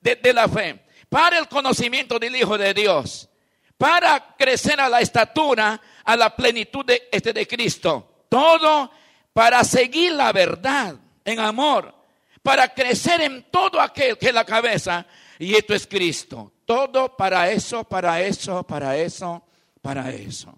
de, 0.00 0.32
la 0.32 0.48
fe, 0.48 0.82
para 1.10 1.38
el 1.38 1.48
conocimiento 1.48 2.18
del 2.18 2.36
Hijo 2.36 2.56
de 2.56 2.72
Dios, 2.72 3.28
para 3.76 4.34
crecer 4.38 4.80
a 4.80 4.88
la 4.88 5.02
estatura, 5.02 5.78
a 6.04 6.16
la 6.16 6.34
plenitud 6.34 6.86
de, 6.86 7.08
este 7.12 7.34
de 7.34 7.46
Cristo. 7.46 8.24
Todo 8.30 8.90
para 9.34 9.62
seguir 9.64 10.12
la 10.12 10.32
verdad 10.32 10.96
en 11.24 11.38
amor 11.38 12.00
para 12.42 12.72
crecer 12.72 13.20
en 13.20 13.44
todo 13.50 13.80
aquel 13.80 14.16
que 14.16 14.28
es 14.28 14.34
la 14.34 14.44
cabeza, 14.44 15.06
y 15.38 15.54
esto 15.54 15.74
es 15.74 15.86
Cristo. 15.86 16.52
Todo 16.64 17.16
para 17.16 17.50
eso, 17.50 17.84
para 17.84 18.20
eso, 18.22 18.62
para 18.62 18.96
eso, 18.96 19.42
para 19.82 20.10
eso. 20.10 20.54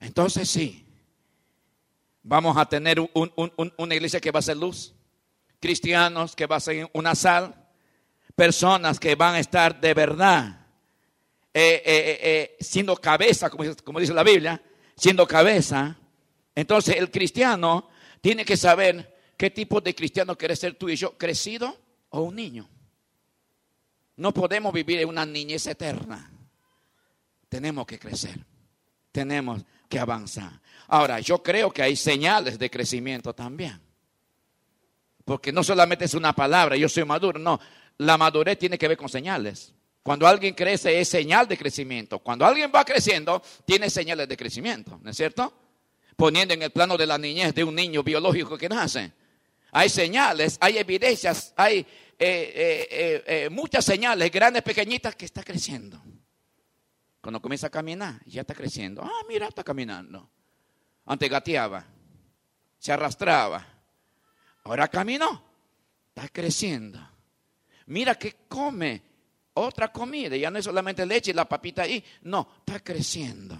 Entonces 0.00 0.48
sí, 0.48 0.86
vamos 2.22 2.56
a 2.56 2.66
tener 2.66 2.98
una 3.76 3.94
iglesia 3.94 4.20
que 4.20 4.30
va 4.30 4.38
a 4.38 4.42
ser 4.42 4.56
luz, 4.56 4.94
cristianos 5.60 6.34
que 6.34 6.46
va 6.46 6.56
a 6.56 6.60
ser 6.60 6.88
una 6.92 7.14
sal, 7.14 7.61
personas 8.34 8.98
que 8.98 9.14
van 9.14 9.34
a 9.34 9.40
estar 9.40 9.80
de 9.80 9.94
verdad 9.94 10.66
eh, 11.54 11.82
eh, 11.84 12.18
eh, 12.22 12.56
siendo 12.60 12.96
cabeza, 12.96 13.50
como 13.50 14.00
dice 14.00 14.14
la 14.14 14.22
Biblia, 14.22 14.62
siendo 14.96 15.26
cabeza. 15.26 15.96
Entonces 16.54 16.96
el 16.96 17.10
cristiano 17.10 17.88
tiene 18.20 18.44
que 18.44 18.56
saber 18.56 19.12
¿Qué 19.42 19.50
tipo 19.50 19.80
de 19.80 19.92
cristiano 19.92 20.38
quieres 20.38 20.60
ser 20.60 20.76
tú 20.76 20.88
y 20.88 20.94
yo? 20.94 21.18
¿Crecido 21.18 21.76
o 22.10 22.22
un 22.22 22.36
niño? 22.36 22.68
No 24.14 24.32
podemos 24.32 24.72
vivir 24.72 25.00
en 25.00 25.08
una 25.08 25.26
niñez 25.26 25.66
eterna. 25.66 26.30
Tenemos 27.48 27.84
que 27.84 27.98
crecer. 27.98 28.38
Tenemos 29.10 29.64
que 29.88 29.98
avanzar. 29.98 30.60
Ahora, 30.86 31.18
yo 31.18 31.42
creo 31.42 31.72
que 31.72 31.82
hay 31.82 31.96
señales 31.96 32.56
de 32.56 32.70
crecimiento 32.70 33.34
también. 33.34 33.80
Porque 35.24 35.50
no 35.50 35.64
solamente 35.64 36.04
es 36.04 36.14
una 36.14 36.32
palabra, 36.32 36.76
yo 36.76 36.88
soy 36.88 37.04
maduro. 37.04 37.40
No, 37.40 37.58
la 37.98 38.16
madurez 38.16 38.58
tiene 38.58 38.78
que 38.78 38.88
ver 38.88 38.96
con 38.96 39.08
señales. 39.08 39.72
Cuando 40.02 40.26
alguien 40.26 40.54
crece 40.54 41.00
es 41.00 41.08
señal 41.08 41.46
de 41.46 41.56
crecimiento. 41.56 42.18
Cuando 42.18 42.44
alguien 42.44 42.72
va 42.74 42.84
creciendo, 42.84 43.42
tiene 43.64 43.88
señales 43.88 44.28
de 44.28 44.36
crecimiento, 44.36 44.98
¿no 45.02 45.10
es 45.10 45.16
cierto? 45.16 45.52
Poniendo 46.16 46.54
en 46.54 46.62
el 46.62 46.70
plano 46.70 46.96
de 46.96 47.06
la 47.06 47.18
niñez 47.18 47.54
de 47.54 47.64
un 47.64 47.74
niño 47.74 48.02
biológico 48.02 48.58
que 48.58 48.68
nace. 48.68 49.12
Hay 49.70 49.88
señales, 49.88 50.58
hay 50.60 50.78
evidencias, 50.78 51.54
hay 51.56 51.78
eh, 51.78 51.86
eh, 52.18 53.24
eh, 53.26 53.50
muchas 53.50 53.84
señales, 53.84 54.30
grandes, 54.30 54.62
pequeñitas, 54.62 55.16
que 55.16 55.24
está 55.24 55.42
creciendo. 55.42 56.02
Cuando 57.20 57.40
comienza 57.40 57.68
a 57.68 57.70
caminar, 57.70 58.20
ya 58.26 58.42
está 58.42 58.54
creciendo. 58.54 59.02
Ah, 59.02 59.24
mira, 59.28 59.46
está 59.46 59.62
caminando. 59.62 60.28
Antes 61.06 61.30
gateaba, 61.30 61.84
se 62.78 62.92
arrastraba. 62.92 63.66
Ahora 64.64 64.88
caminó, 64.88 65.42
está 66.08 66.28
creciendo. 66.28 67.11
Mira 67.86 68.14
que 68.14 68.36
come 68.48 69.02
otra 69.54 69.92
comida, 69.92 70.36
ya 70.36 70.50
no 70.50 70.58
es 70.58 70.64
solamente 70.64 71.04
leche 71.04 71.30
y 71.30 71.34
la 71.34 71.48
papita 71.48 71.82
ahí. 71.82 72.02
No, 72.22 72.48
está 72.58 72.80
creciendo. 72.80 73.58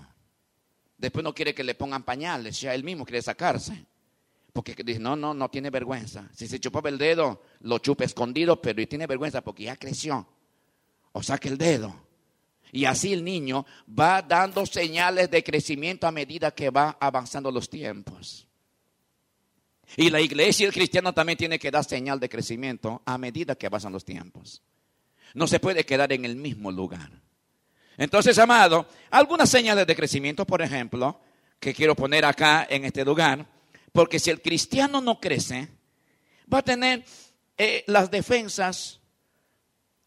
Después 0.96 1.22
no 1.24 1.34
quiere 1.34 1.54
que 1.54 1.64
le 1.64 1.74
pongan 1.74 2.04
pañales, 2.04 2.60
ya 2.60 2.74
él 2.74 2.84
mismo 2.84 3.04
quiere 3.04 3.22
sacarse. 3.22 3.86
Porque 4.52 4.74
dice, 4.84 5.00
no, 5.00 5.16
no, 5.16 5.32
no 5.32 5.50
tiene 5.50 5.70
vergüenza. 5.70 6.28
Si 6.34 6.46
se 6.46 6.60
chupaba 6.60 6.90
el 6.90 6.98
dedo, 6.98 7.42
lo 7.60 7.78
chupa 7.78 8.04
escondido, 8.04 8.60
pero 8.60 8.86
tiene 8.86 9.06
vergüenza 9.06 9.40
porque 9.40 9.64
ya 9.64 9.76
creció. 9.76 10.26
O 11.12 11.22
saque 11.22 11.48
el 11.48 11.58
dedo. 11.58 11.94
Y 12.70 12.84
así 12.84 13.12
el 13.12 13.24
niño 13.24 13.66
va 13.88 14.22
dando 14.22 14.64
señales 14.64 15.30
de 15.30 15.42
crecimiento 15.42 16.06
a 16.06 16.12
medida 16.12 16.50
que 16.50 16.70
va 16.70 16.96
avanzando 17.00 17.50
los 17.50 17.68
tiempos. 17.68 18.46
Y 19.96 20.10
la 20.10 20.20
iglesia 20.20 20.64
y 20.64 20.66
el 20.68 20.72
cristiano 20.72 21.12
también 21.12 21.38
tiene 21.38 21.58
que 21.58 21.70
dar 21.70 21.84
señal 21.84 22.18
de 22.18 22.28
crecimiento 22.28 23.02
a 23.04 23.18
medida 23.18 23.54
que 23.54 23.66
avanzan 23.66 23.92
los 23.92 24.04
tiempos. 24.04 24.62
No 25.34 25.46
se 25.46 25.60
puede 25.60 25.84
quedar 25.84 26.12
en 26.12 26.24
el 26.24 26.36
mismo 26.36 26.70
lugar. 26.70 27.10
Entonces, 27.96 28.38
amado, 28.38 28.86
algunas 29.10 29.50
señales 29.50 29.86
de 29.86 29.96
crecimiento, 29.96 30.46
por 30.46 30.62
ejemplo, 30.62 31.20
que 31.60 31.74
quiero 31.74 31.94
poner 31.94 32.24
acá 32.24 32.66
en 32.68 32.84
este 32.84 33.04
lugar, 33.04 33.46
porque 33.92 34.18
si 34.18 34.30
el 34.30 34.40
cristiano 34.40 35.00
no 35.00 35.20
crece, 35.20 35.68
va 36.52 36.58
a 36.58 36.62
tener 36.62 37.04
eh, 37.58 37.84
las 37.86 38.10
defensas 38.10 39.00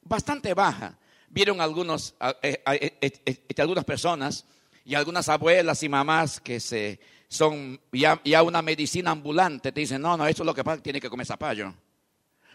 bastante 0.01 0.53
bajas. 0.53 0.95
Vieron 1.29 1.61
algunos, 1.61 2.15
eh, 2.41 2.61
eh, 2.65 3.45
algunas 3.57 3.85
personas 3.85 4.45
y 4.83 4.95
algunas 4.95 5.29
abuelas 5.29 5.83
y 5.83 5.89
mamás 5.89 6.39
que 6.39 6.59
se, 6.59 6.99
son 7.27 7.79
ya, 7.91 8.19
una 8.43 8.61
medicina 8.61 9.11
ambulante. 9.11 9.71
Te 9.71 9.79
dicen, 9.81 10.01
no, 10.01 10.15
no, 10.17 10.27
eso 10.27 10.43
es 10.43 10.45
lo 10.47 10.53
que 10.53 10.63
pasa, 10.63 10.81
tiene 10.81 10.99
que 11.01 11.09
comer 11.09 11.25
zapallo. 11.25 11.73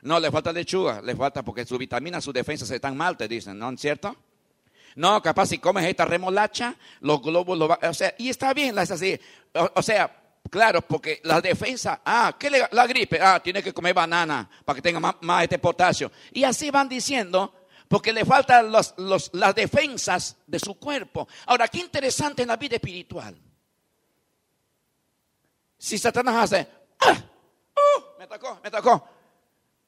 No, 0.02 0.18
le 0.18 0.30
falta 0.30 0.52
lechuga, 0.52 1.02
le 1.02 1.14
falta 1.14 1.42
porque 1.42 1.64
su 1.66 1.76
vitamina, 1.76 2.20
sus 2.20 2.32
defensas 2.32 2.70
están 2.70 2.96
mal, 2.96 3.16
te 3.16 3.28
dicen, 3.28 3.58
¿no 3.58 3.70
es 3.70 3.80
cierto? 3.80 4.16
No, 4.96 5.22
capaz 5.22 5.46
si 5.46 5.58
comes 5.58 5.84
esta 5.84 6.04
remolacha, 6.04 6.74
los 7.00 7.22
globos 7.22 7.60
o 7.60 7.94
sea, 7.94 8.14
y 8.18 8.28
está 8.28 8.52
bien, 8.54 8.78
es 8.78 8.90
así. 8.90 9.18
o 9.74 9.82
sea, 9.82 10.16
Claro, 10.48 10.80
porque 10.80 11.20
la 11.24 11.40
defensa, 11.40 12.00
ah, 12.04 12.34
¿qué 12.36 12.50
la 12.72 12.86
gripe? 12.86 13.20
Ah, 13.20 13.40
tiene 13.44 13.62
que 13.62 13.74
comer 13.74 13.92
banana 13.94 14.48
para 14.64 14.74
que 14.74 14.82
tenga 14.82 14.98
más, 14.98 15.42
este 15.42 15.58
potasio. 15.58 16.10
Y 16.32 16.42
así 16.44 16.70
van 16.70 16.88
diciendo 16.88 17.54
porque 17.86 18.12
le 18.12 18.24
faltan 18.24 18.72
los- 18.72 18.94
los- 18.96 19.30
las 19.34 19.54
defensas 19.54 20.38
de 20.46 20.58
su 20.58 20.74
cuerpo. 20.76 21.28
Ahora, 21.46 21.68
qué 21.68 21.78
interesante 21.78 22.42
en 22.42 22.48
la 22.48 22.56
vida 22.56 22.76
espiritual. 22.76 23.36
Si 25.80 25.96
Satanás 25.96 26.44
hace, 26.44 26.68
¡ah! 27.00 27.16
¡Uh! 27.74 28.18
me 28.18 28.24
atacó, 28.24 28.60
me 28.62 28.68
atacó. 28.68 29.08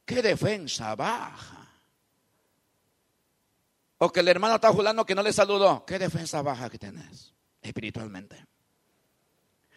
¿Qué 0.07 0.23
defensa 0.23 0.95
baja? 0.95 1.69
O 3.99 4.11
que 4.11 4.21
el 4.21 4.29
hermano 4.29 4.55
está 4.55 4.73
jugando 4.73 5.05
que 5.05 5.15
no 5.15 5.23
le 5.23 5.35
saludó. 5.35 5.85
¿Qué 5.85 5.99
defensa 5.99 6.41
baja 6.41 6.71
que 6.71 6.79
tenés 6.79 7.35
espiritualmente? 7.61 8.43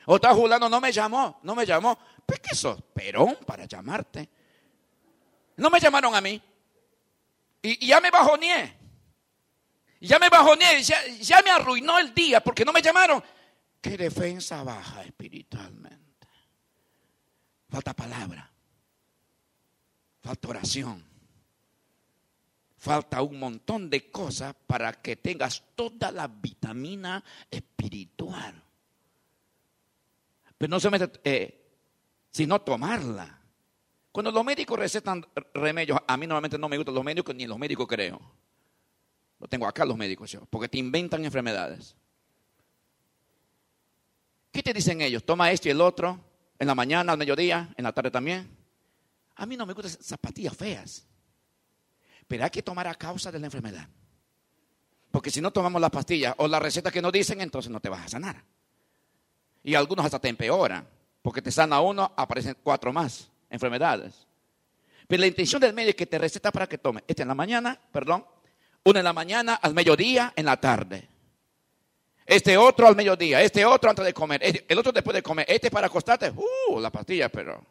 O 0.06 0.16
está 0.16 0.34
jugando, 0.34 0.70
no 0.70 0.80
me 0.80 0.94
llamó, 0.94 1.42
no 1.44 1.54
me 1.54 1.66
llamó. 1.66 2.00
Pues 2.26 2.40
que 2.40 2.56
sos 2.56 2.82
perón 2.94 3.38
para 3.46 3.66
llamarte. 3.66 4.30
No 5.58 5.70
me 5.70 5.82
llamaron 5.82 6.16
a 6.16 6.22
mí. 6.22 6.42
Y, 7.62 7.86
y 7.86 7.88
ya 7.90 8.00
me 8.00 8.10
bajoneé. 8.10 8.78
Ya 10.00 10.18
me 10.18 10.30
bajoneé, 10.30 10.82
ya, 10.82 11.06
ya 11.20 11.42
me 11.42 11.52
arruinó 11.52 12.00
el 12.00 12.14
día 12.14 12.42
porque 12.42 12.64
no 12.64 12.72
me 12.72 12.82
llamaron. 12.82 13.22
¿Qué 13.82 13.98
defensa 13.98 14.64
baja 14.64 15.04
espiritualmente? 15.04 16.05
Falta 17.76 17.94
palabra. 17.94 18.50
Falta 20.22 20.48
oración. 20.48 21.04
Falta 22.78 23.22
un 23.22 23.38
montón 23.38 23.90
de 23.90 24.10
cosas 24.10 24.56
para 24.66 24.94
que 24.94 25.18
tengas 25.18 25.62
toda 25.76 26.10
la 26.10 26.30
vitamina 26.30 27.22
espiritual. 27.52 28.64
Pero 30.58 30.70
no 30.70 30.80
solamente, 30.80 31.20
eh, 31.26 31.68
sino 32.32 32.62
tomarla. 32.62 33.42
Cuando 34.10 34.32
los 34.32 34.46
médicos 34.46 34.80
recetan 34.80 35.26
remedios, 35.54 36.00
a 36.08 36.16
mí 36.16 36.28
normalmente 36.28 36.58
no 36.58 36.70
me 36.70 36.78
gustan 36.78 36.96
los 36.96 37.04
médicos 37.04 37.36
ni 37.36 37.46
los 37.46 37.60
médicos 37.60 37.88
creo. 37.88 38.22
Lo 39.38 39.50
tengo 39.50 39.68
acá 39.68 39.84
los 39.84 39.98
médicos 39.98 40.32
yo, 40.32 40.46
porque 40.46 40.70
te 40.70 40.78
inventan 40.78 41.26
enfermedades. 41.26 41.94
¿Qué 44.54 44.64
te 44.64 44.72
dicen 44.72 45.02
ellos? 45.02 45.26
Toma 45.26 45.52
esto 45.52 45.68
y 45.68 45.72
el 45.72 45.82
otro, 45.82 46.22
en 46.58 46.68
la 46.68 46.76
mañana, 46.76 47.12
al 47.12 47.18
mediodía, 47.18 47.74
en 47.76 47.84
la 47.84 47.92
tarde 47.92 48.12
también. 48.12 48.50
A 49.36 49.46
mí 49.46 49.58
no 49.58 49.66
me 49.66 49.74
gustan 49.74 49.92
zapatillas 50.02 50.56
feas. 50.56 51.06
Pero 52.28 52.44
hay 52.44 52.50
que 52.50 52.64
tomar 52.64 52.88
a 52.88 52.96
causa 52.96 53.32
de 53.32 53.40
la 53.40 53.48
enfermedad. 53.48 53.88
Porque 55.12 55.30
si 55.30 55.42
no 55.42 55.52
tomamos 55.52 55.82
las 55.82 55.92
pastillas 55.92 56.34
o 56.38 56.48
la 56.48 56.60
receta 56.60 56.92
que 56.92 57.02
nos 57.02 57.12
dicen, 57.12 57.42
entonces 57.42 57.72
no 57.72 57.80
te 57.80 57.90
vas 57.90 58.06
a 58.06 58.10
sanar. 58.10 58.44
Y 59.64 59.76
algunos 59.76 60.06
hasta 60.06 60.20
te 60.20 60.30
empeoran. 60.30 60.88
Porque 61.22 61.42
te 61.42 61.52
sana 61.52 61.82
uno, 61.82 62.12
aparecen 62.16 62.58
cuatro 62.62 62.94
más 62.94 63.30
enfermedades. 63.50 64.28
Pero 65.08 65.22
la 65.22 65.28
intención 65.28 65.62
del 65.62 65.74
médico 65.74 65.92
es 65.92 65.96
que 65.96 66.06
te 66.06 66.18
receta 66.18 66.52
para 66.52 66.68
que 66.68 66.78
tome. 66.78 67.04
Este 67.08 67.22
en 67.22 67.28
la 67.28 67.36
mañana, 67.36 67.80
perdón. 67.92 68.26
Uno 68.84 69.00
en 69.00 69.06
la 69.06 69.14
mañana, 69.14 69.56
al 69.56 69.74
mediodía, 69.74 70.34
en 70.36 70.46
la 70.46 70.60
tarde. 70.60 71.08
Este 72.26 72.58
otro 72.58 72.88
al 72.88 72.96
mediodía, 72.96 73.42
este 73.42 73.64
otro 73.66 73.90
antes 73.90 74.04
de 74.04 74.14
comer, 74.14 74.42
este- 74.44 74.66
el 74.68 74.80
otro 74.80 74.92
después 74.92 75.14
de 75.14 75.22
comer, 75.22 75.46
este 75.48 75.70
para 75.70 75.88
acostarte, 75.88 76.32
uh, 76.32 76.80
la 76.80 76.90
pastilla, 76.90 77.30
pero. 77.30 77.64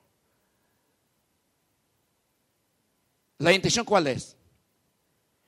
¿La 3.39 3.53
intención 3.53 3.85
cuál 3.85 4.07
es? 4.07 4.37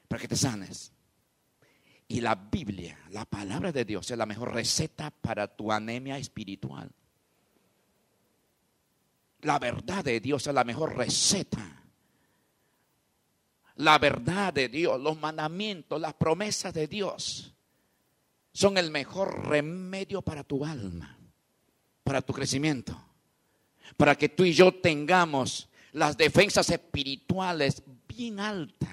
Para 0.08 0.20
que 0.20 0.28
te 0.28 0.36
sanes. 0.36 0.92
Y 2.08 2.20
la 2.20 2.34
Biblia, 2.34 2.98
la 3.10 3.24
palabra 3.24 3.70
de 3.70 3.84
Dios, 3.84 4.10
es 4.10 4.18
la 4.18 4.26
mejor 4.26 4.52
receta 4.52 5.10
para 5.10 5.46
tu 5.46 5.70
anemia 5.70 6.18
espiritual. 6.18 6.90
La 9.42 9.58
verdad 9.60 10.04
de 10.04 10.18
Dios 10.18 10.46
es 10.46 10.54
la 10.54 10.64
mejor 10.64 10.96
receta. 10.96 11.82
La 13.76 13.98
verdad 13.98 14.52
de 14.52 14.68
Dios, 14.68 15.00
los 15.00 15.18
mandamientos, 15.18 16.00
las 16.00 16.14
promesas 16.14 16.74
de 16.74 16.88
Dios 16.88 17.55
son 18.56 18.78
el 18.78 18.90
mejor 18.90 19.48
remedio 19.48 20.22
para 20.22 20.42
tu 20.42 20.64
alma, 20.64 21.18
para 22.02 22.22
tu 22.22 22.32
crecimiento, 22.32 22.98
para 23.98 24.14
que 24.14 24.30
tú 24.30 24.44
y 24.44 24.54
yo 24.54 24.72
tengamos 24.72 25.68
las 25.92 26.16
defensas 26.16 26.70
espirituales 26.70 27.82
bien 28.08 28.40
altas. 28.40 28.88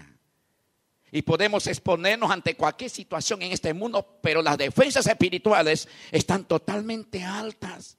Y 1.14 1.22
podemos 1.22 1.66
exponernos 1.68 2.30
ante 2.30 2.58
cualquier 2.58 2.90
situación 2.90 3.42
en 3.42 3.54
este 3.54 3.74
mundo, 3.74 4.20
pero 4.22 4.42
las 4.42 4.58
defensas 4.58 5.08
espirituales 5.08 5.88
están 6.12 6.44
totalmente 6.44 7.24
altas. 7.24 7.98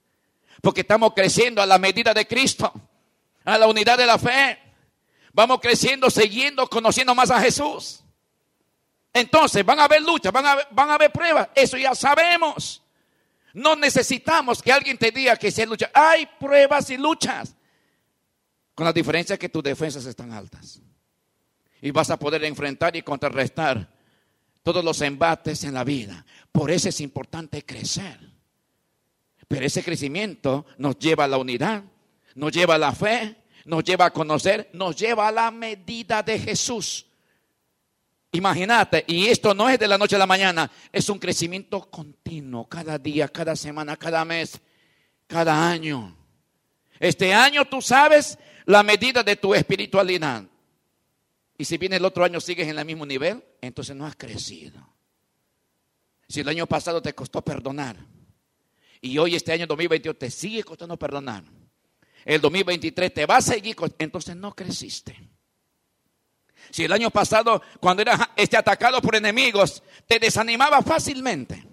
Porque 0.61 0.83
estamos 0.83 1.15
creciendo 1.15 1.63
a 1.63 1.67
la 1.67 1.79
medida 1.79 2.13
de 2.13 2.27
Cristo, 2.27 2.71
a 3.43 3.57
la 3.57 3.67
unidad 3.67 3.97
de 3.97 4.05
la 4.05 4.19
fe. 4.19 4.59
Vamos 5.33 5.61
creciendo, 5.63 6.11
siguiendo, 6.11 6.69
conociendo 6.69 7.15
más 7.15 7.31
a 7.31 7.41
Jesús. 7.41 8.04
Entonces 9.15 9.65
van 9.65 9.79
a 9.79 9.85
haber 9.85 10.03
luchas, 10.03 10.33
van 10.33 10.45
a 10.45 10.59
van 10.73 10.91
a 10.91 10.95
haber 10.95 11.13
pruebas. 11.13 11.49
Eso 11.55 11.79
ya 11.79 11.95
sabemos. 11.95 12.83
No 13.55 13.77
necesitamos 13.77 14.61
que 14.61 14.73
alguien 14.73 14.99
te 14.99 15.13
diga 15.13 15.37
que 15.37 15.53
se 15.53 15.65
lucha. 15.65 15.89
Hay 15.95 16.27
pruebas 16.41 16.91
y 16.91 16.97
luchas. 16.97 17.55
Con 18.75 18.85
la 18.85 18.93
diferencia 18.93 19.39
que 19.39 19.49
tus 19.49 19.63
defensas 19.63 20.05
están 20.07 20.33
altas. 20.33 20.81
Y 21.81 21.93
vas 21.93 22.11
a 22.11 22.19
poder 22.19 22.43
enfrentar 22.45 22.97
y 22.97 23.03
contrarrestar 23.03 23.89
todos 24.65 24.85
los 24.85 25.01
embates 25.03 25.63
en 25.63 25.75
la 25.75 25.85
vida. 25.85 26.27
Por 26.51 26.73
eso 26.73 26.89
es 26.89 27.01
importante 27.01 27.65
crecer. 27.65 28.19
Pero 29.47 29.65
ese 29.65 29.85
crecimiento 29.85 30.67
nos 30.79 30.99
lleva 30.99 31.25
a 31.25 31.29
la 31.29 31.39
unidad, 31.39 31.85
nos 32.35 32.51
lleva 32.51 32.75
a 32.75 32.79
la 32.79 32.93
fe, 32.93 33.37
nos 33.67 33.85
lleva 33.85 34.07
a 34.07 34.13
conocer, 34.13 34.71
nos 34.73 34.97
lleva 34.97 35.29
a 35.29 35.33
la 35.33 35.53
medida 35.53 36.25
de 36.25 36.41
Jesús. 36.41 37.07
Imagínate, 38.35 39.05
y 39.07 39.29
esto 39.29 39.55
no 39.55 39.69
es 39.69 39.79
de 39.79 39.87
la 39.87 39.97
noche 39.97 40.17
a 40.17 40.19
la 40.19 40.27
mañana, 40.27 40.69
es 40.91 41.09
un 41.09 41.21
crecimiento 41.21 41.89
continuo, 41.89 42.69
cada 42.69 42.99
día, 42.99 43.29
cada 43.29 43.55
semana, 43.55 43.97
cada 43.97 44.25
mes, 44.25 44.61
cada 45.29 45.71
año. 45.71 46.17
Este 46.99 47.33
año 47.33 47.65
tú 47.65 47.81
sabes 47.81 48.37
la 48.67 48.83
medida 48.83 49.23
de 49.23 49.37
tu 49.37 49.55
espiritualidad. 49.55 50.43
Y 51.57 51.65
si 51.65 51.79
viene 51.79 51.95
el 51.95 52.05
otro 52.05 52.25
año 52.25 52.41
sigues 52.41 52.67
en 52.67 52.77
el 52.77 52.85
mismo 52.85 53.07
nivel, 53.07 53.41
entonces 53.61 53.95
no 53.95 54.05
has 54.05 54.17
crecido. 54.17 54.85
Si 56.27 56.41
el 56.41 56.49
año 56.49 56.67
pasado 56.67 57.01
te 57.01 57.15
costó 57.15 57.41
perdonar 57.41 57.97
y 59.01 59.17
hoy 59.17 59.37
este 59.37 59.53
año 59.53 59.69
2022 59.69 60.19
te 60.19 60.29
sigue 60.33 60.65
costando 60.65 60.99
perdonar, 60.99 61.45
el 62.25 62.41
2023 62.41 63.15
te 63.15 63.27
va 63.27 63.37
a 63.37 63.43
seguir, 63.43 63.77
entonces 64.01 64.35
no 64.35 64.57
creciste. 64.57 65.34
Si 66.71 66.85
el 66.85 66.93
año 66.93 67.11
pasado, 67.11 67.63
cuando 67.81 68.03
eras 68.03 68.21
este, 68.37 68.57
atacado 68.57 69.01
por 69.01 69.15
enemigos, 69.17 69.83
te 70.07 70.19
desanimaba 70.19 70.83
fácilmente. 70.83 71.65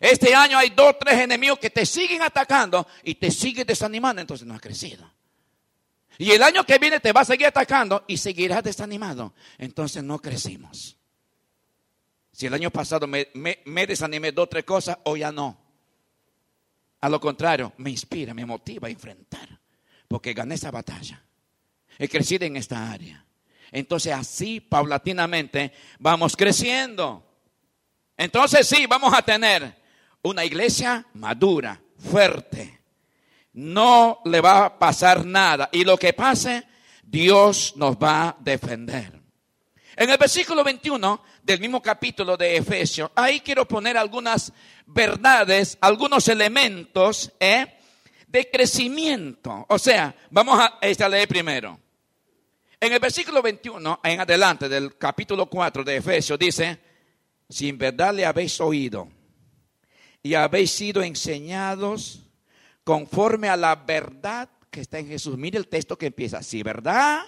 Este 0.00 0.34
año 0.34 0.56
hay 0.58 0.70
dos, 0.70 0.96
tres 1.00 1.20
enemigos 1.20 1.58
que 1.58 1.70
te 1.70 1.84
siguen 1.84 2.22
atacando 2.22 2.86
y 3.02 3.16
te 3.16 3.30
siguen 3.30 3.66
desanimando, 3.66 4.20
entonces 4.20 4.46
no 4.46 4.54
has 4.54 4.60
crecido. 4.60 5.10
Y 6.18 6.32
el 6.32 6.42
año 6.42 6.64
que 6.64 6.78
viene 6.78 6.98
te 7.00 7.12
va 7.12 7.20
a 7.20 7.24
seguir 7.24 7.46
atacando 7.46 8.04
y 8.08 8.16
seguirás 8.16 8.62
desanimado. 8.64 9.34
Entonces 9.56 10.02
no 10.02 10.18
crecimos. 10.20 10.96
Si 12.32 12.46
el 12.46 12.54
año 12.54 12.70
pasado 12.70 13.06
me, 13.06 13.28
me- 13.34 13.86
desanimé 13.86 14.32
dos, 14.32 14.48
tres 14.48 14.64
cosas, 14.64 14.98
hoy 15.04 15.20
ya 15.20 15.30
no. 15.32 15.56
A 17.00 17.08
lo 17.08 17.20
contrario, 17.20 17.72
me 17.78 17.90
inspira, 17.90 18.34
me 18.34 18.44
motiva 18.44 18.88
a 18.88 18.90
enfrentar. 18.90 19.48
Porque 20.08 20.32
gané 20.34 20.56
esa 20.56 20.70
batalla. 20.72 21.22
He 21.98 22.08
crecido 22.08 22.44
en 22.46 22.56
esta 22.56 22.90
área. 22.90 23.24
Entonces 23.72 24.12
así, 24.12 24.60
paulatinamente, 24.60 25.72
vamos 25.98 26.36
creciendo. 26.36 27.24
Entonces 28.16 28.66
sí, 28.66 28.86
vamos 28.86 29.14
a 29.14 29.22
tener 29.22 29.76
una 30.22 30.44
iglesia 30.44 31.06
madura, 31.14 31.80
fuerte. 31.98 32.80
No 33.52 34.20
le 34.24 34.40
va 34.40 34.64
a 34.64 34.78
pasar 34.78 35.24
nada. 35.24 35.68
Y 35.72 35.84
lo 35.84 35.96
que 35.96 36.12
pase, 36.12 36.64
Dios 37.02 37.74
nos 37.76 37.96
va 37.96 38.28
a 38.28 38.36
defender. 38.40 39.18
En 39.96 40.10
el 40.10 40.16
versículo 40.16 40.62
21 40.62 41.22
del 41.42 41.58
mismo 41.58 41.82
capítulo 41.82 42.36
de 42.36 42.56
Efesios, 42.56 43.10
ahí 43.16 43.40
quiero 43.40 43.66
poner 43.66 43.96
algunas 43.96 44.52
verdades, 44.86 45.76
algunos 45.80 46.28
elementos 46.28 47.32
¿eh? 47.40 47.66
de 48.28 48.48
crecimiento. 48.48 49.66
O 49.68 49.78
sea, 49.78 50.14
vamos 50.30 50.60
a, 50.60 50.78
a 50.80 51.08
leer 51.08 51.26
primero. 51.26 51.80
En 52.80 52.92
el 52.92 53.00
versículo 53.00 53.42
21, 53.42 54.00
en 54.04 54.20
adelante 54.20 54.68
del 54.68 54.96
capítulo 54.96 55.46
4 55.46 55.82
de 55.82 55.96
Efesios, 55.96 56.38
dice, 56.38 56.78
si 57.48 57.68
en 57.68 57.76
verdad 57.76 58.14
le 58.14 58.24
habéis 58.24 58.60
oído 58.60 59.08
y 60.22 60.34
habéis 60.34 60.70
sido 60.70 61.02
enseñados 61.02 62.22
conforme 62.84 63.48
a 63.48 63.56
la 63.56 63.74
verdad 63.74 64.48
que 64.70 64.80
está 64.80 65.00
en 65.00 65.08
Jesús. 65.08 65.36
Mire 65.36 65.58
el 65.58 65.66
texto 65.66 65.98
que 65.98 66.06
empieza, 66.06 66.40
si 66.42 66.62
verdad 66.62 67.24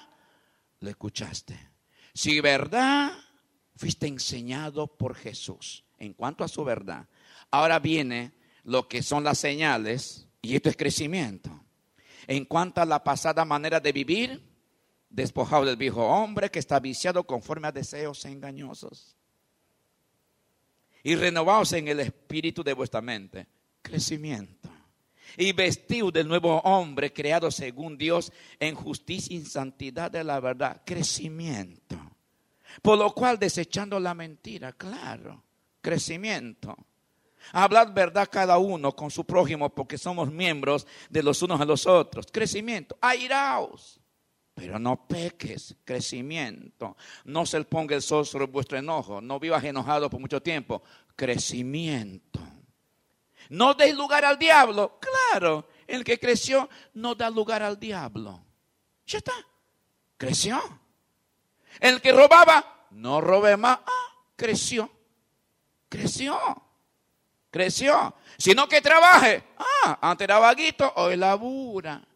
lo 0.79 0.89
escuchaste, 0.89 1.59
si 2.15 2.41
verdad 2.41 3.13
fuiste 3.75 4.07
enseñado 4.07 4.87
por 4.87 5.17
Jesús 5.17 5.85
en 5.99 6.15
cuanto 6.15 6.45
a 6.45 6.49
su 6.49 6.63
verdad. 6.63 7.09
Ahora 7.51 7.81
viene 7.81 8.33
lo 8.63 8.87
que 8.87 9.03
son 9.03 9.25
las 9.25 9.39
señales 9.39 10.29
y 10.43 10.55
esto 10.55 10.69
es 10.69 10.77
crecimiento. 10.77 11.65
En 12.29 12.45
cuanto 12.45 12.81
a 12.81 12.85
la 12.85 13.03
pasada 13.03 13.45
manera 13.45 13.81
de 13.81 13.91
vivir, 13.91 14.50
despojado 15.11 15.64
del 15.64 15.77
viejo 15.77 16.07
hombre 16.07 16.51
que 16.51 16.61
está 16.61 16.79
viciado 16.79 17.25
conforme 17.25 17.68
a 17.68 17.73
deseos 17.73 18.25
engañosos. 18.25 19.16
Y 21.03 21.16
renovaos 21.16 21.73
en 21.73 21.88
el 21.88 22.01
espíritu 22.01 22.62
de 22.62 22.73
vuestra 22.73 23.01
mente. 23.01 23.46
Crecimiento. 23.83 24.70
Y 25.37 25.53
vestido 25.53 26.11
del 26.11 26.29
nuevo 26.29 26.59
hombre 26.61 27.12
creado 27.12 27.51
según 27.51 27.96
Dios 27.96 28.33
en 28.59 28.75
justicia 28.75 29.37
y 29.37 29.44
santidad 29.44 30.11
de 30.11 30.25
la 30.25 30.40
verdad. 30.40 30.83
Crecimiento. 30.85 31.99
Por 32.83 32.99
lo 32.99 33.12
cual 33.12 33.38
desechando 33.38 33.99
la 33.99 34.14
mentira, 34.14 34.73
claro. 34.73 35.42
Crecimiento. 35.81 36.77
Hablad 37.53 37.92
verdad 37.94 38.29
cada 38.31 38.59
uno 38.59 38.94
con 38.94 39.11
su 39.11 39.25
prójimo 39.25 39.70
porque 39.70 39.96
somos 39.96 40.31
miembros 40.31 40.87
de 41.09 41.23
los 41.23 41.42
unos 41.42 41.61
a 41.61 41.64
los 41.64 41.87
otros. 41.87 42.27
Crecimiento. 42.31 42.99
Airaos 43.01 44.00
pero 44.61 44.79
no 44.79 45.07
peques, 45.09 45.75
crecimiento. 45.87 46.94
No 47.25 47.46
se 47.46 47.64
ponga 47.64 47.96
el 47.96 48.03
sol 48.03 48.27
sobre 48.27 48.44
vuestro 48.44 48.77
enojo. 48.77 49.23
No 49.23 49.40
vivas 49.40 49.64
enojado 49.64 50.11
por 50.11 50.20
mucho 50.20 50.42
tiempo. 50.42 50.83
Crecimiento. 51.16 52.40
No 53.49 53.73
deis 53.73 53.94
lugar 53.94 54.23
al 54.27 54.38
diablo. 54.38 55.01
Claro, 55.01 55.66
el 55.87 56.05
que 56.05 56.20
creció 56.20 56.68
no 56.92 57.14
da 57.14 57.31
lugar 57.31 57.62
al 57.62 57.81
diablo. 57.81 58.44
Ya 59.07 59.16
está. 59.16 59.33
Creció. 60.18 60.61
El 61.81 62.03
que 62.03 62.12
robaba, 62.12 62.87
no 62.90 63.23
robe 63.23 63.57
más. 63.57 63.79
Ah, 63.87 64.14
creció. 64.37 64.90
Creció. 65.88 66.38
Creció. 67.51 68.14
Sino 68.37 68.68
que 68.68 68.83
trabaje. 68.83 69.42
Ah, 69.57 69.99
antes 70.03 70.27
era 70.27 70.38
vaguito, 70.38 70.92
hoy 70.96 71.16
labura. 71.16 72.07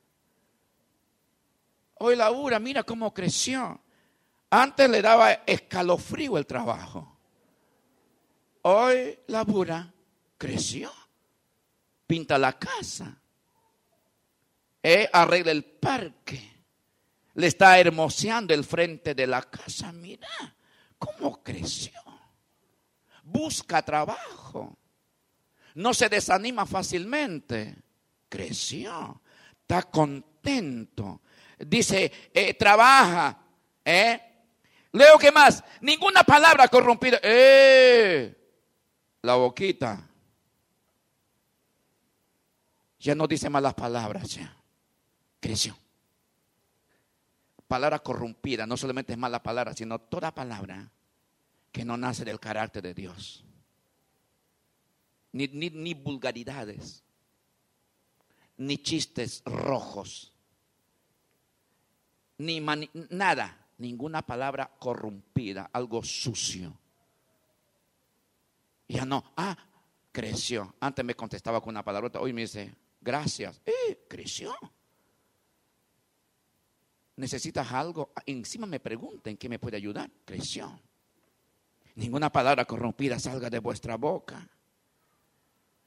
Hoy 2.06 2.16
labura, 2.16 2.58
mira 2.58 2.82
cómo 2.82 3.14
creció. 3.14 3.80
Antes 4.50 4.90
le 4.90 5.00
daba 5.00 5.32
escalofrío 5.46 6.36
el 6.36 6.44
trabajo. 6.44 7.18
Hoy 8.60 9.20
labura, 9.28 9.90
creció. 10.36 10.92
Pinta 12.06 12.36
la 12.36 12.58
casa. 12.58 13.18
Eh, 14.82 15.08
arregla 15.10 15.52
el 15.52 15.64
parque. 15.64 16.66
Le 17.36 17.46
está 17.46 17.78
hermoseando 17.78 18.52
el 18.52 18.64
frente 18.64 19.14
de 19.14 19.26
la 19.26 19.40
casa. 19.40 19.90
Mira 19.90 20.28
cómo 20.98 21.42
creció. 21.42 21.98
Busca 23.22 23.80
trabajo. 23.82 24.76
No 25.74 25.94
se 25.94 26.10
desanima 26.10 26.66
fácilmente. 26.66 27.74
Creció. 28.28 29.22
Está 29.62 29.84
contento 29.84 31.22
dice, 31.66 32.12
eh, 32.33 32.55
trabaja. 32.55 33.38
¿eh? 33.85 34.20
Leo 34.92 35.18
que 35.18 35.33
más, 35.33 35.62
ninguna 35.81 36.22
palabra 36.22 36.68
corrompida. 36.68 37.18
Eh, 37.22 38.35
la 39.22 39.35
boquita. 39.35 40.09
Ya 42.98 43.14
no 43.14 43.27
dice 43.27 43.50
malas 43.50 43.74
palabras, 43.74 44.35
ya. 44.35 44.57
Creció. 45.40 45.77
Palabra 47.66 47.98
corrompida, 47.98 48.66
no 48.66 48.77
solamente 48.77 49.12
es 49.12 49.18
mala 49.18 49.42
palabra, 49.42 49.74
sino 49.74 49.98
toda 49.98 50.35
palabra 50.35 50.90
que 51.72 51.85
no 51.85 51.96
nace 51.96 52.24
del 52.24 52.38
carácter 52.38 52.83
de 52.83 52.94
Dios. 52.94 53.44
Ni, 55.33 55.48
ni, 55.48 55.70
ni 55.70 55.94
vulgaridades, 55.94 57.03
ni 58.57 58.79
chistes 58.79 59.42
rojos 59.44 60.34
ni 62.38 62.61
nada, 63.11 63.66
ninguna 63.79 64.23
palabra 64.23 64.70
corrompida, 64.79 65.70
algo 65.73 66.03
sucio. 66.03 66.77
Ya 68.88 69.05
no, 69.05 69.33
ah, 69.37 69.57
creció. 70.12 70.75
Antes 70.81 71.05
me 71.05 71.14
contestaba 71.14 71.61
con 71.61 71.70
una 71.70 71.85
palabrota, 71.85 72.20
hoy 72.20 72.33
me 72.33 72.42
dice, 72.42 72.75
gracias. 73.01 73.61
Eh, 73.64 74.05
creció. 74.09 74.55
¿Necesitas 77.16 77.70
algo? 77.73 78.12
Ah, 78.14 78.23
encima 78.27 78.66
me 78.66 78.81
pregunten 78.81 79.37
qué 79.37 79.49
me 79.49 79.59
puede 79.59 79.77
ayudar. 79.77 80.11
Creció. 80.25 80.81
Ninguna 81.97 82.31
palabra 82.31 82.64
corrompida 82.64 83.18
salga 83.18 83.49
de 83.49 83.61
vuestra 83.61 83.97
boca. 83.97 84.49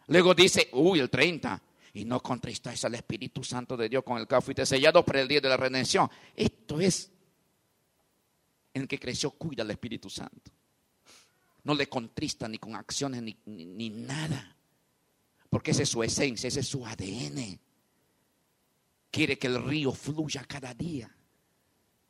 Luego 0.07 0.33
dice, 0.33 0.69
uy, 0.71 0.99
el 0.99 1.09
30 1.09 1.61
y 1.93 2.05
no 2.05 2.21
contristáis 2.21 2.83
al 2.85 2.95
Espíritu 2.95 3.43
Santo 3.43 3.75
de 3.77 3.89
Dios 3.89 4.03
con 4.03 4.17
el 4.17 4.27
cual 4.27 4.41
fuiste 4.41 4.65
sellado 4.65 5.03
para 5.03 5.21
el 5.21 5.27
día 5.27 5.41
de 5.41 5.49
la 5.49 5.57
redención. 5.57 6.09
Esto 6.35 6.79
es 6.79 7.11
en 8.73 8.83
el 8.83 8.87
que 8.87 8.99
creció, 8.99 9.31
cuida 9.31 9.63
al 9.63 9.71
Espíritu 9.71 10.09
Santo. 10.09 10.51
No 11.63 11.73
le 11.73 11.89
contrista 11.89 12.47
ni 12.47 12.57
con 12.57 12.75
acciones 12.75 13.21
ni, 13.21 13.37
ni 13.45 13.89
nada. 13.89 14.55
Porque 15.49 15.71
esa 15.71 15.83
es 15.83 15.89
su 15.89 16.03
esencia, 16.03 16.47
ese 16.47 16.59
es 16.59 16.67
su 16.67 16.85
ADN. 16.85 17.59
Quiere 19.09 19.37
que 19.37 19.47
el 19.47 19.63
río 19.63 19.91
fluya 19.91 20.43
cada 20.45 20.73
día. 20.73 21.13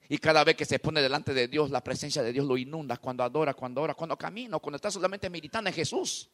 Y 0.09 0.17
cada 0.19 0.43
vez 0.43 0.55
que 0.55 0.65
se 0.65 0.79
pone 0.79 1.01
delante 1.01 1.33
de 1.33 1.47
Dios, 1.47 1.69
la 1.69 1.83
presencia 1.83 2.23
de 2.23 2.31
Dios 2.31 2.45
lo 2.45 2.57
inunda 2.57 2.97
cuando 2.97 3.23
adora, 3.23 3.53
cuando 3.53 3.81
ora, 3.81 3.93
cuando 3.93 4.17
camina, 4.17 4.57
cuando 4.59 4.77
está 4.77 4.89
solamente 4.89 5.29
meditando 5.29 5.69
en 5.69 5.75
Jesús. 5.75 6.29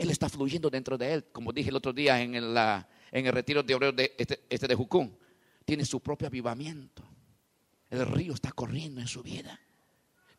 Él 0.00 0.08
está 0.08 0.30
fluyendo 0.30 0.70
dentro 0.70 0.96
de 0.96 1.12
él, 1.12 1.24
como 1.30 1.52
dije 1.52 1.68
el 1.68 1.76
otro 1.76 1.92
día 1.92 2.22
en 2.22 2.34
el, 2.34 3.32
retiro 3.34 3.62
de 3.62 3.74
obreros 3.74 3.94
de 3.94 4.14
este, 4.16 4.46
este, 4.48 4.66
de 4.66 4.74
Jucún. 4.74 5.14
Tiene 5.62 5.84
su 5.84 6.00
propio 6.00 6.26
avivamiento. 6.26 7.02
El 7.90 8.06
río 8.06 8.32
está 8.32 8.50
corriendo 8.50 9.02
en 9.02 9.06
su 9.06 9.22
vida. 9.22 9.60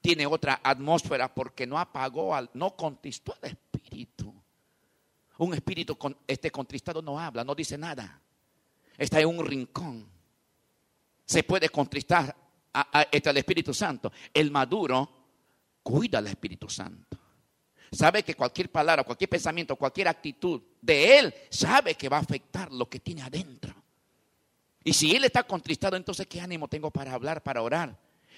Tiene 0.02 0.26
otra 0.26 0.62
atmósfera 0.63 1.32
porque 1.32 1.67
no 1.67 1.78
apagó, 1.78 2.34
al, 2.34 2.50
no 2.56 2.76
contristó 2.76 3.36
al 3.39 3.52
espíritu. 3.52 4.34
Un 5.38 5.54
espíritu 5.54 5.95
con, 5.95 6.17
este 6.26 6.50
contristado 6.50 7.04
no 7.04 7.19
habla, 7.19 7.43
no 7.43 7.54
dice 7.54 7.78
nada. 7.78 8.19
Está 8.97 9.19
en 9.19 9.28
un 9.28 9.45
rincón. 9.45 10.10
Se 11.24 11.43
puede 11.43 11.69
contristar 11.69 12.36
a, 12.74 13.08
este, 13.12 13.30
al 13.30 13.38
Espíritu 13.38 13.76
Santo. 13.76 14.12
El 14.34 14.50
maduro 14.50 15.08
cuida 15.84 16.17
al 16.17 16.26
Espíritu 16.26 16.67
Santo 16.67 17.20
sabe 17.91 18.23
que 18.23 18.36
cualquier 18.36 18.71
palabra, 18.71 19.04
cualquier 19.04 19.30
pensamiento, 19.30 19.75
cualquier 19.75 20.08
actitud 20.08 20.62
de 20.82 21.19
él, 21.19 21.34
sabe 21.49 21.95
que 21.95 22.10
va 22.10 22.17
a 22.17 22.21
afectar 22.21 22.71
lo 22.71 22.89
que 22.89 22.99
tiene 22.99 23.21
adentro. 23.21 23.75
Y 24.84 24.93
si 24.93 25.15
él 25.15 25.25
está 25.25 25.43
contristado, 25.43 25.95
entonces 25.95 26.25
¿qué 26.27 26.39
ánimo 26.39 26.67
tengo 26.67 26.89
para 26.89 27.13
hablar, 27.13 27.43
para 27.43 27.62
orar, 27.62 27.95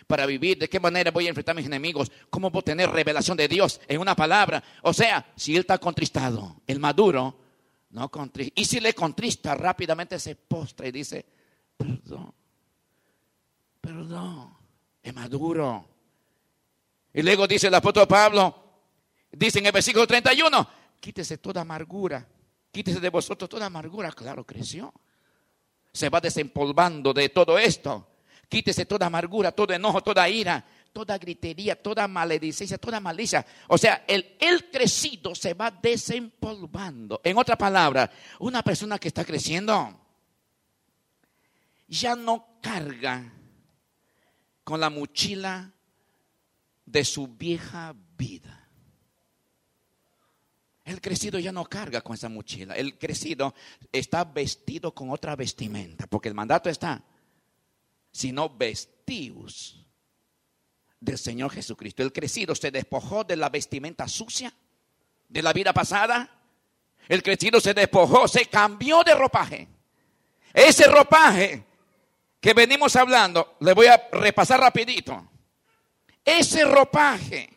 para 0.07 0.25
vivir? 0.25 0.57
¿De 0.57 0.67
qué 0.67 0.79
manera 0.79 1.11
voy 1.11 1.27
a 1.27 1.29
enfrentar 1.29 1.53
a 1.53 1.57
mis 1.57 1.67
enemigos? 1.67 2.11
¿Cómo 2.29 2.51
a 2.53 2.61
tener 2.61 2.89
revelación 2.89 3.37
de 3.37 3.47
Dios 3.47 3.79
en 3.87 4.01
una 4.01 4.15
palabra? 4.15 4.63
O 4.81 4.91
sea, 4.91 5.25
si 5.35 5.53
él 5.55 5.61
está 5.61 5.77
contristado, 5.77 6.61
el 6.67 6.79
maduro, 6.79 7.37
no 7.91 8.09
contrista. 8.09 8.59
Y 8.59 8.65
si 8.65 8.79
le 8.79 8.93
contrista, 8.93 9.55
rápidamente 9.55 10.19
se 10.19 10.35
postra 10.35 10.87
y 10.87 10.91
dice, 10.91 11.25
perdón, 11.77 12.33
perdón, 13.79 14.57
es 15.01 15.13
maduro. 15.13 15.87
Y 17.13 17.21
luego 17.21 17.47
dice 17.47 17.67
el 17.67 17.75
apóstol 17.75 18.07
Pablo, 18.07 18.62
Dice 19.35 19.59
en 19.59 19.65
el 19.65 19.71
versículo 19.71 20.05
31, 20.05 20.69
quítese 20.99 21.39
toda 21.39 21.61
amargura, 21.61 22.27
quítese 22.71 22.99
de 22.99 23.09
vosotros 23.09 23.49
toda 23.49 23.65
amargura. 23.65 24.11
Claro, 24.11 24.45
creció. 24.45 24.93
Se 25.91 26.09
va 26.09 26.21
desempolvando 26.21 27.13
de 27.13 27.29
todo 27.29 27.57
esto. 27.57 28.07
Quítese 28.47 28.85
toda 28.85 29.07
amargura, 29.07 29.51
todo 29.51 29.73
enojo, 29.73 30.03
toda 30.03 30.29
ira, 30.29 30.63
toda 30.91 31.17
gritería, 31.17 31.81
toda 31.81 32.07
maledicencia, 32.07 32.77
toda 32.77 32.99
malicia. 32.99 33.43
O 33.67 33.77
sea, 33.79 34.05
el, 34.07 34.37
el 34.39 34.69
crecido 34.69 35.33
se 35.33 35.55
va 35.55 35.71
desempolvando. 35.71 37.19
En 37.23 37.35
otra 37.35 37.57
palabra, 37.57 38.11
una 38.39 38.61
persona 38.61 38.99
que 38.99 39.07
está 39.07 39.25
creciendo 39.25 39.99
ya 41.87 42.15
no 42.15 42.59
carga 42.61 43.33
con 44.63 44.79
la 44.79 44.91
mochila 44.91 45.71
de 46.85 47.03
su 47.03 47.27
vieja 47.27 47.95
vida. 48.15 48.62
El 50.85 50.99
crecido 50.99 51.39
ya 51.39 51.51
no 51.51 51.65
carga 51.65 52.01
con 52.01 52.15
esa 52.15 52.27
mochila. 52.27 52.75
El 52.75 52.97
crecido 52.97 53.53
está 53.91 54.25
vestido 54.25 54.93
con 54.93 55.11
otra 55.11 55.35
vestimenta, 55.35 56.07
porque 56.07 56.27
el 56.27 56.35
mandato 56.35 56.69
está, 56.69 57.01
sino 58.11 58.49
vestidos 58.49 59.85
del 60.99 61.17
Señor 61.17 61.51
Jesucristo. 61.51 62.03
El 62.03 62.11
crecido 62.11 62.53
se 62.53 62.71
despojó 62.71 63.23
de 63.23 63.37
la 63.37 63.49
vestimenta 63.49 64.07
sucia 64.07 64.53
de 65.29 65.41
la 65.41 65.53
vida 65.53 65.73
pasada. 65.73 66.29
El 67.07 67.23
crecido 67.23 67.61
se 67.61 67.73
despojó, 67.73 68.27
se 68.27 68.45
cambió 68.45 69.03
de 69.03 69.15
ropaje. 69.15 69.67
Ese 70.53 70.87
ropaje 70.87 71.65
que 72.41 72.53
venimos 72.53 72.95
hablando, 72.97 73.55
le 73.61 73.73
voy 73.73 73.87
a 73.87 74.09
repasar 74.11 74.59
rapidito. 74.59 75.29
Ese 76.25 76.65
ropaje, 76.65 77.49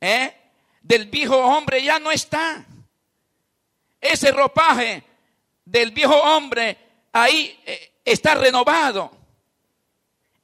¿eh? 0.00 0.43
Del 0.84 1.06
viejo 1.06 1.36
hombre 1.36 1.82
ya 1.82 1.98
no 1.98 2.12
está. 2.12 2.64
Ese 4.00 4.30
ropaje 4.30 5.02
del 5.64 5.90
viejo 5.90 6.14
hombre 6.14 6.76
ahí 7.10 7.58
eh, 7.64 7.94
está 8.04 8.34
renovado. 8.34 9.10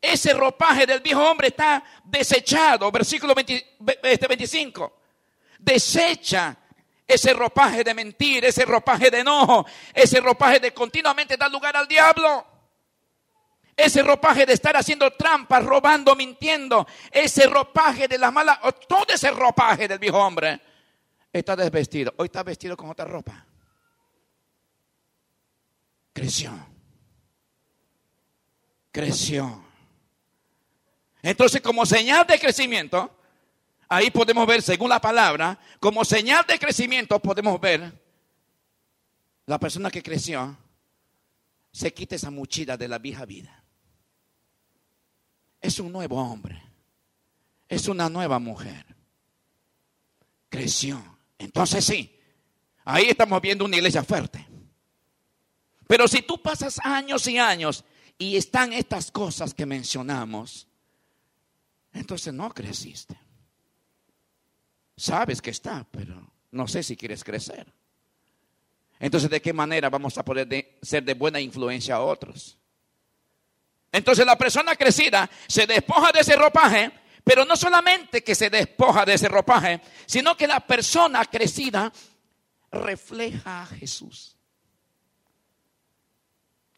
ese 0.01 0.33
ropaje 0.33 0.87
del 0.87 1.01
viejo 1.01 1.23
hombre 1.23 1.49
está 1.49 1.85
desechado. 2.05 2.91
Versículo 2.91 3.35
25. 3.35 3.93
Este 4.03 4.93
Desecha 5.59 6.57
ese 7.07 7.33
ropaje 7.33 7.83
de 7.83 7.93
mentir, 7.93 8.45
ese 8.45 8.65
ropaje 8.65 9.11
de 9.11 9.19
enojo, 9.19 9.67
ese 9.93 10.21
ropaje 10.21 10.61
de 10.61 10.73
continuamente 10.73 11.37
dar 11.37 11.51
lugar 11.51 11.77
al 11.77 11.89
diablo. 11.89 12.47
Ese 13.77 14.03
ropaje 14.03 14.45
de 14.47 14.53
estar 14.53 14.77
haciendo 14.77 15.11
trampas, 15.13 15.65
robando, 15.65 16.15
mintiendo. 16.15 16.87
Ese 17.11 17.47
ropaje 17.47 18.09
de 18.09 18.19
las 18.19 18.33
malas, 18.33 18.59
todo 18.89 19.07
ese 19.15 19.31
ropaje 19.31 19.89
del 19.89 19.99
viejo 19.99 20.19
hombre 20.19 20.61
está 21.33 21.57
desvestido. 21.57 22.13
Hoy 22.17 22.27
está 22.27 22.43
vestido 22.43 22.77
con 22.77 22.91
otra 22.91 23.05
ropa. 23.05 23.47
Creció. 26.13 26.53
Creció. 28.93 29.65
Entonces, 31.23 31.61
como 31.61 31.87
señal 31.87 32.27
de 32.27 32.39
crecimiento, 32.39 33.11
ahí 33.89 34.11
podemos 34.11 34.47
ver, 34.47 34.63
según 34.63 34.89
la 34.89 35.01
palabra, 35.01 35.59
como 35.79 36.05
señal 36.05 36.45
de 36.47 36.59
crecimiento 36.59 37.19
podemos 37.21 37.61
ver 37.61 37.93
la 39.47 39.59
persona 39.59 39.91
que 39.91 40.03
creció 40.03 40.57
se 41.73 41.93
quita 41.93 42.17
esa 42.17 42.31
mochila 42.31 42.77
de 42.77 42.89
la 42.89 42.99
vieja 42.99 43.25
vida. 43.25 43.60
Es 45.61 45.79
un 45.79 45.93
nuevo 45.93 46.17
hombre. 46.17 46.63
Es 47.69 47.89
una 47.89 48.09
nueva 48.09 48.39
mujer. 48.39 48.87
Creció. 50.49 51.19
Entonces 51.39 51.85
sí, 51.85 52.19
ahí 52.85 53.07
estamos 53.09 53.41
viendo 53.41 53.65
una 53.65 53.77
iglesia 53.77 54.03
fuerte. 54.03 54.47
Pero 55.87 56.07
si 56.07 56.23
tú 56.23 56.41
pasas 56.41 56.79
años 56.85 57.27
y 57.27 57.39
años 57.39 57.85
y 58.19 58.37
están 58.37 58.73
estas 58.73 59.11
cosas 59.11 59.55
que 59.55 59.67
mencionamos, 59.67 60.69
entonces 61.93 62.33
no 62.33 62.53
creciste. 62.53 63.19
Sabes 64.97 65.41
que 65.41 65.51
está, 65.51 65.87
pero 65.91 66.31
no 66.51 66.69
sé 66.69 66.83
si 66.83 66.97
quieres 66.97 67.25
crecer. 67.25 67.67
Entonces, 68.99 69.31
¿de 69.31 69.41
qué 69.41 69.53
manera 69.55 69.89
vamos 69.89 70.19
a 70.19 70.25
poder 70.25 70.79
ser 70.83 71.03
de 71.03 71.15
buena 71.15 71.41
influencia 71.41 71.95
a 71.97 72.03
otros? 72.03 72.59
Entonces 73.93 74.25
la 74.25 74.37
persona 74.37 74.77
crecida 74.77 75.29
se 75.47 75.67
despoja 75.67 76.13
de 76.13 76.21
ese 76.21 76.37
ropaje, 76.37 76.93
pero 77.25 77.45
no 77.45 77.57
solamente 77.57 78.23
que 78.23 78.35
se 78.35 78.51
despoja 78.51 79.05
de 79.05 79.15
ese 79.15 79.29
ropaje, 79.29 79.81
sino 80.07 80.37
que 80.37 80.47
la 80.47 80.61
persona 80.61 81.25
crecida 81.25 81.93
refleja 82.71 83.63
a 83.63 83.67
Jesús. 83.67 84.37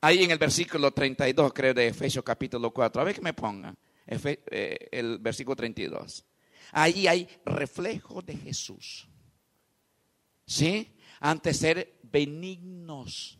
Ahí 0.00 0.24
en 0.24 0.30
el 0.32 0.38
versículo 0.38 0.90
32, 0.90 1.52
creo, 1.52 1.74
de 1.74 1.88
Efesios 1.88 2.24
capítulo 2.24 2.72
4, 2.72 3.00
a 3.00 3.04
ver 3.04 3.14
que 3.14 3.20
me 3.20 3.34
pongan. 3.34 3.76
Eh, 4.06 4.88
el 4.90 5.18
versículo 5.18 5.54
32. 5.54 6.24
Ahí 6.72 7.06
hay 7.06 7.28
reflejo 7.44 8.20
de 8.22 8.36
Jesús. 8.36 9.08
¿Sí? 10.44 10.96
Ante 11.20 11.54
ser 11.54 12.00
benignos. 12.02 13.38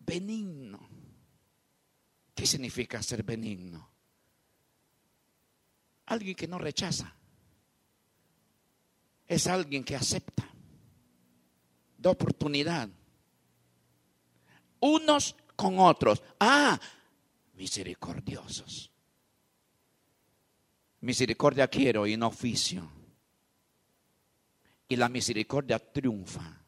Benigno. 0.00 0.97
¿Qué 2.38 2.46
significa 2.46 3.02
ser 3.02 3.24
benigno? 3.24 3.90
Alguien 6.06 6.36
que 6.36 6.46
no 6.46 6.56
rechaza. 6.56 7.12
Es 9.26 9.48
alguien 9.48 9.82
que 9.82 9.96
acepta. 9.96 10.48
Da 11.96 12.10
oportunidad. 12.10 12.88
Unos 14.78 15.34
con 15.56 15.80
otros. 15.80 16.22
Ah, 16.38 16.78
misericordiosos. 17.54 18.88
Misericordia 21.00 21.66
quiero 21.66 22.06
y 22.06 22.16
no 22.16 22.28
oficio. 22.28 22.88
Y 24.86 24.94
la 24.94 25.08
misericordia 25.08 25.80
triunfa 25.80 26.64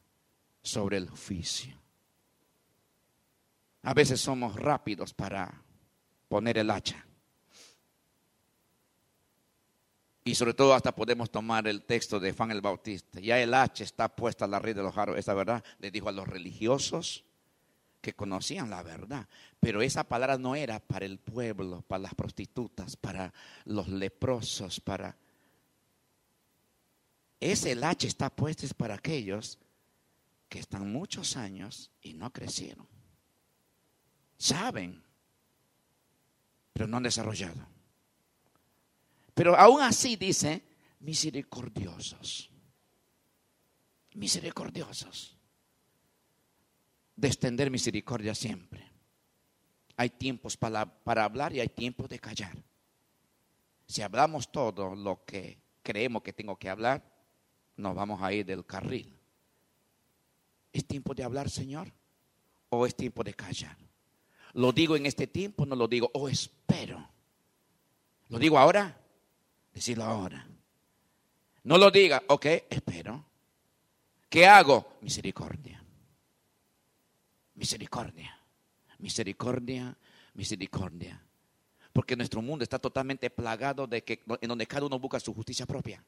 sobre 0.60 0.96
el 0.96 1.08
oficio. 1.10 1.79
A 3.82 3.94
veces 3.94 4.20
somos 4.20 4.56
rápidos 4.56 5.14
para 5.14 5.62
poner 6.28 6.58
el 6.58 6.70
hacha. 6.70 7.06
Y 10.22 10.34
sobre 10.34 10.54
todo 10.54 10.74
hasta 10.74 10.94
podemos 10.94 11.30
tomar 11.30 11.66
el 11.66 11.82
texto 11.82 12.20
de 12.20 12.32
Juan 12.32 12.50
el 12.50 12.60
Bautista. 12.60 13.20
Ya 13.20 13.40
el 13.40 13.54
hacha 13.54 13.84
está 13.84 14.14
puesta 14.14 14.44
a 14.44 14.48
la 14.48 14.58
red 14.58 14.76
de 14.76 14.82
los 14.82 14.94
jaros. 14.94 15.18
Esa 15.18 15.34
verdad 15.34 15.64
le 15.78 15.90
dijo 15.90 16.08
a 16.08 16.12
los 16.12 16.28
religiosos 16.28 17.24
que 18.00 18.14
conocían 18.14 18.70
la 18.70 18.82
verdad, 18.82 19.28
pero 19.58 19.82
esa 19.82 20.04
palabra 20.04 20.38
no 20.38 20.54
era 20.54 20.80
para 20.80 21.04
el 21.04 21.18
pueblo, 21.18 21.82
para 21.82 22.04
las 22.04 22.14
prostitutas, 22.14 22.96
para 22.96 23.32
los 23.64 23.88
leprosos, 23.88 24.80
para... 24.80 25.16
Ese 27.38 27.74
lache 27.74 28.06
está 28.06 28.30
puesto 28.30 28.66
es 28.66 28.74
para 28.74 28.94
aquellos 28.94 29.58
que 30.48 30.58
están 30.58 30.92
muchos 30.92 31.36
años 31.36 31.90
y 32.02 32.14
no 32.14 32.32
crecieron. 32.32 32.86
Saben, 34.40 35.04
pero 36.72 36.86
no 36.86 36.96
han 36.96 37.02
desarrollado. 37.02 37.60
Pero 39.34 39.54
aún 39.54 39.82
así 39.82 40.16
dice, 40.16 40.64
misericordiosos. 41.00 42.50
Misericordiosos 44.14 45.36
de 47.16 47.28
extender 47.28 47.70
misericordia 47.70 48.34
siempre. 48.34 48.90
Hay 49.98 50.08
tiempos 50.08 50.56
para, 50.56 50.86
para 50.86 51.24
hablar 51.24 51.52
y 51.52 51.60
hay 51.60 51.68
tiempos 51.68 52.08
de 52.08 52.18
callar. 52.18 52.56
Si 53.84 54.00
hablamos 54.00 54.50
todo 54.50 54.94
lo 54.94 55.22
que 55.26 55.58
creemos 55.82 56.22
que 56.22 56.32
tengo 56.32 56.56
que 56.56 56.70
hablar, 56.70 57.04
nos 57.76 57.94
vamos 57.94 58.22
a 58.22 58.32
ir 58.32 58.46
del 58.46 58.64
carril. 58.64 59.14
¿Es 60.72 60.86
tiempo 60.86 61.12
de 61.12 61.24
hablar, 61.24 61.50
Señor? 61.50 61.92
¿O 62.70 62.86
es 62.86 62.96
tiempo 62.96 63.22
de 63.22 63.34
callar? 63.34 63.76
¿Lo 64.54 64.72
digo 64.72 64.96
en 64.96 65.06
este 65.06 65.26
tiempo? 65.26 65.66
No 65.66 65.76
lo 65.76 65.86
digo. 65.88 66.10
¿O 66.14 66.28
espero? 66.28 67.08
¿Lo 68.28 68.38
digo 68.38 68.58
ahora? 68.58 68.96
Decirlo 69.72 70.04
ahora. 70.04 70.46
No 71.64 71.78
lo 71.78 71.90
diga. 71.90 72.22
Ok, 72.28 72.46
espero. 72.68 73.24
¿Qué 74.28 74.46
hago? 74.46 74.98
Misericordia. 75.02 75.82
Misericordia, 77.54 78.40
misericordia, 78.98 79.94
misericordia. 80.32 81.22
Porque 81.92 82.16
nuestro 82.16 82.40
mundo 82.40 82.62
está 82.62 82.78
totalmente 82.78 83.28
plagado 83.28 83.86
de 83.86 84.02
que 84.02 84.22
en 84.40 84.48
donde 84.48 84.66
cada 84.66 84.86
uno 84.86 84.98
busca 84.98 85.20
su 85.20 85.34
justicia 85.34 85.66
propia. 85.66 86.02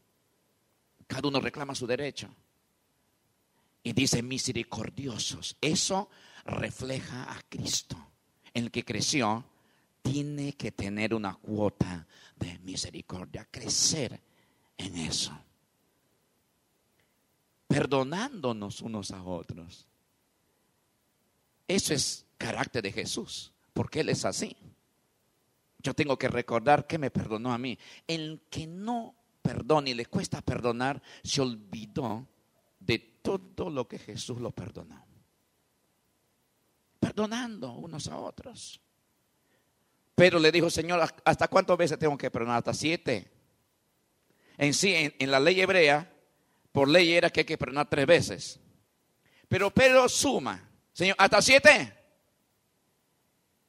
Cada 1.06 1.28
uno 1.28 1.40
reclama 1.40 1.74
su 1.74 1.86
derecho. 1.86 2.28
Y 3.82 3.92
dice 3.92 4.22
misericordiosos. 4.22 5.56
Eso 5.60 6.08
refleja 6.44 7.30
a 7.30 7.40
Cristo. 7.48 8.11
El 8.54 8.70
que 8.70 8.84
creció 8.84 9.44
tiene 10.02 10.52
que 10.54 10.72
tener 10.72 11.14
una 11.14 11.34
cuota 11.34 12.06
de 12.36 12.58
misericordia, 12.60 13.46
crecer 13.50 14.20
en 14.76 14.96
eso. 14.96 15.32
Perdonándonos 17.68 18.82
unos 18.82 19.10
a 19.12 19.22
otros. 19.22 19.86
Eso 21.68 21.94
es 21.94 22.26
carácter 22.36 22.82
de 22.82 22.92
Jesús, 22.92 23.52
porque 23.72 24.00
Él 24.00 24.10
es 24.10 24.24
así. 24.24 24.56
Yo 25.78 25.94
tengo 25.94 26.18
que 26.18 26.28
recordar 26.28 26.86
que 26.86 26.98
me 26.98 27.10
perdonó 27.10 27.52
a 27.52 27.58
mí. 27.58 27.78
El 28.06 28.42
que 28.50 28.66
no 28.66 29.14
perdona 29.40 29.90
y 29.90 29.94
le 29.94 30.06
cuesta 30.06 30.40
perdonar, 30.40 31.02
se 31.22 31.40
olvidó 31.40 32.26
de 32.78 32.98
todo 32.98 33.70
lo 33.70 33.88
que 33.88 33.98
Jesús 33.98 34.40
lo 34.40 34.50
perdonó. 34.52 35.11
Perdonando 37.12 37.72
unos 37.72 38.08
a 38.08 38.16
otros. 38.16 38.80
Pero 40.14 40.38
le 40.38 40.50
dijo, 40.50 40.70
Señor, 40.70 41.06
¿hasta 41.24 41.46
cuántas 41.46 41.76
veces 41.76 41.98
tengo 41.98 42.16
que 42.16 42.30
perdonar? 42.30 42.58
Hasta 42.58 42.72
siete. 42.72 43.30
En 44.56 44.72
sí, 44.72 44.94
en, 45.18 45.30
la 45.30 45.38
ley 45.38 45.60
hebrea, 45.60 46.10
por 46.72 46.88
ley 46.88 47.12
era 47.12 47.28
que 47.28 47.40
hay 47.40 47.44
que 47.46 47.58
perdonar 47.58 47.90
tres 47.90 48.06
veces. 48.06 48.60
Pero 49.46 49.70
Pedro 49.70 50.08
suma 50.08 50.70
Señor, 50.94 51.16
¿hasta 51.18 51.42
siete? 51.42 51.92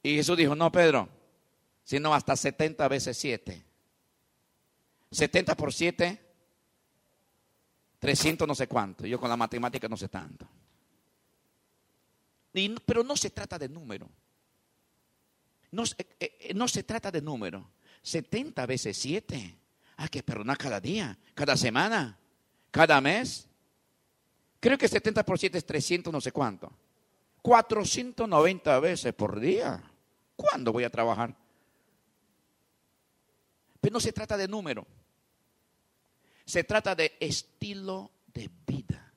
Y 0.02 0.16
Jesús 0.16 0.38
dijo, 0.38 0.54
no, 0.54 0.72
Pedro, 0.72 1.08
sino 1.82 2.14
hasta 2.14 2.36
70 2.36 2.88
veces 2.88 3.16
siete. 3.16 3.62
70 5.10 5.54
por 5.54 5.72
7, 5.72 6.20
300 7.98 8.48
no 8.48 8.54
sé 8.54 8.66
cuánto. 8.68 9.06
Yo 9.06 9.20
con 9.20 9.28
la 9.28 9.36
matemática 9.36 9.86
no 9.86 9.96
sé 9.96 10.08
tanto. 10.08 10.48
Pero 12.84 13.02
no 13.02 13.16
se 13.16 13.30
trata 13.30 13.58
de 13.58 13.68
número. 13.68 14.08
No, 15.72 15.82
eh, 15.84 16.36
eh, 16.40 16.54
no 16.54 16.68
se 16.68 16.84
trata 16.84 17.10
de 17.10 17.20
número. 17.20 17.70
70 18.02 18.64
veces 18.66 18.96
7. 18.96 19.58
Hay 19.96 20.08
que 20.08 20.22
perdonar 20.22 20.56
cada 20.56 20.80
día, 20.80 21.18
cada 21.34 21.56
semana, 21.56 22.18
cada 22.70 23.00
mes. 23.00 23.48
Creo 24.60 24.78
que 24.78 24.88
70 24.88 25.24
por 25.24 25.38
7 25.38 25.58
es 25.58 25.66
300 25.66 26.12
no 26.12 26.20
sé 26.20 26.32
cuánto. 26.32 26.72
490 27.42 28.80
veces 28.80 29.12
por 29.14 29.40
día. 29.40 29.82
¿Cuándo 30.36 30.72
voy 30.72 30.84
a 30.84 30.90
trabajar? 30.90 31.36
Pero 33.80 33.92
no 33.92 34.00
se 34.00 34.12
trata 34.12 34.36
de 34.36 34.48
número. 34.48 34.86
Se 36.44 36.64
trata 36.64 36.94
de 36.94 37.16
estilo 37.20 38.10
de 38.32 38.50
vida. 38.66 39.12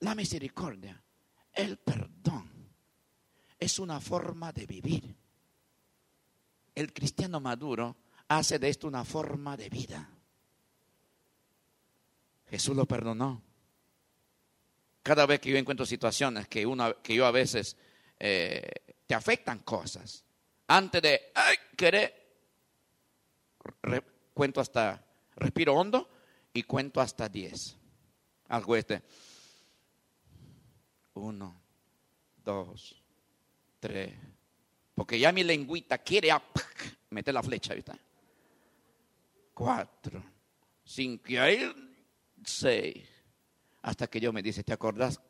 La 0.00 0.14
misericordia, 0.14 1.00
el 1.60 1.76
perdón, 1.78 2.50
es 3.58 3.78
una 3.78 4.00
forma 4.00 4.52
de 4.52 4.66
vivir. 4.66 5.16
El 6.74 6.92
cristiano 6.92 7.40
maduro 7.40 7.96
hace 8.28 8.58
de 8.58 8.68
esto 8.68 8.86
una 8.86 9.04
forma 9.04 9.56
de 9.56 9.68
vida. 9.68 10.08
Jesús 12.48 12.74
lo 12.74 12.86
perdonó. 12.86 13.42
Cada 15.02 15.26
vez 15.26 15.40
que 15.40 15.50
yo 15.50 15.56
encuentro 15.56 15.86
situaciones 15.86 16.48
que, 16.48 16.66
que 17.02 17.14
yo 17.14 17.26
a 17.26 17.30
veces 17.30 17.76
eh, 18.18 18.62
te 19.06 19.14
afectan 19.14 19.60
cosas, 19.60 20.24
antes 20.66 21.02
de 21.02 21.32
ay, 21.34 21.56
querer, 21.76 22.14
cuento 24.34 24.60
hasta, 24.60 25.04
respiro 25.36 25.74
hondo 25.74 26.08
y 26.52 26.62
cuento 26.62 27.00
hasta 27.00 27.28
10. 27.28 27.76
Algo 28.48 28.76
este. 28.76 29.02
Uno, 31.20 31.60
dos, 32.42 32.96
tres. 33.78 34.14
Porque 34.94 35.18
ya 35.18 35.32
mi 35.32 35.44
lengüita 35.44 35.98
quiere 35.98 36.30
meter 37.10 37.34
la 37.34 37.42
flecha, 37.42 37.74
¿viste? 37.74 37.92
Cuatro, 39.52 40.22
cinco, 40.82 41.24
seis. 42.42 43.06
Hasta 43.82 44.06
que 44.06 44.18
yo 44.18 44.32
me 44.32 44.42
dice, 44.42 44.64
¿te 44.64 44.72
acordás 44.72 45.20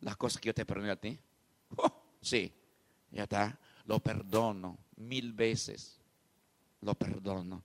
las 0.00 0.16
cosas 0.16 0.40
que 0.40 0.46
yo 0.48 0.54
te 0.54 0.64
perdoné 0.64 0.90
a 0.90 1.00
ti? 1.00 1.18
Oh, 1.76 1.92
sí, 2.20 2.52
ya 3.10 3.24
está. 3.24 3.58
Lo 3.86 3.98
perdono 3.98 4.78
mil 4.96 5.32
veces. 5.32 6.00
Lo 6.82 6.94
perdono. 6.94 7.64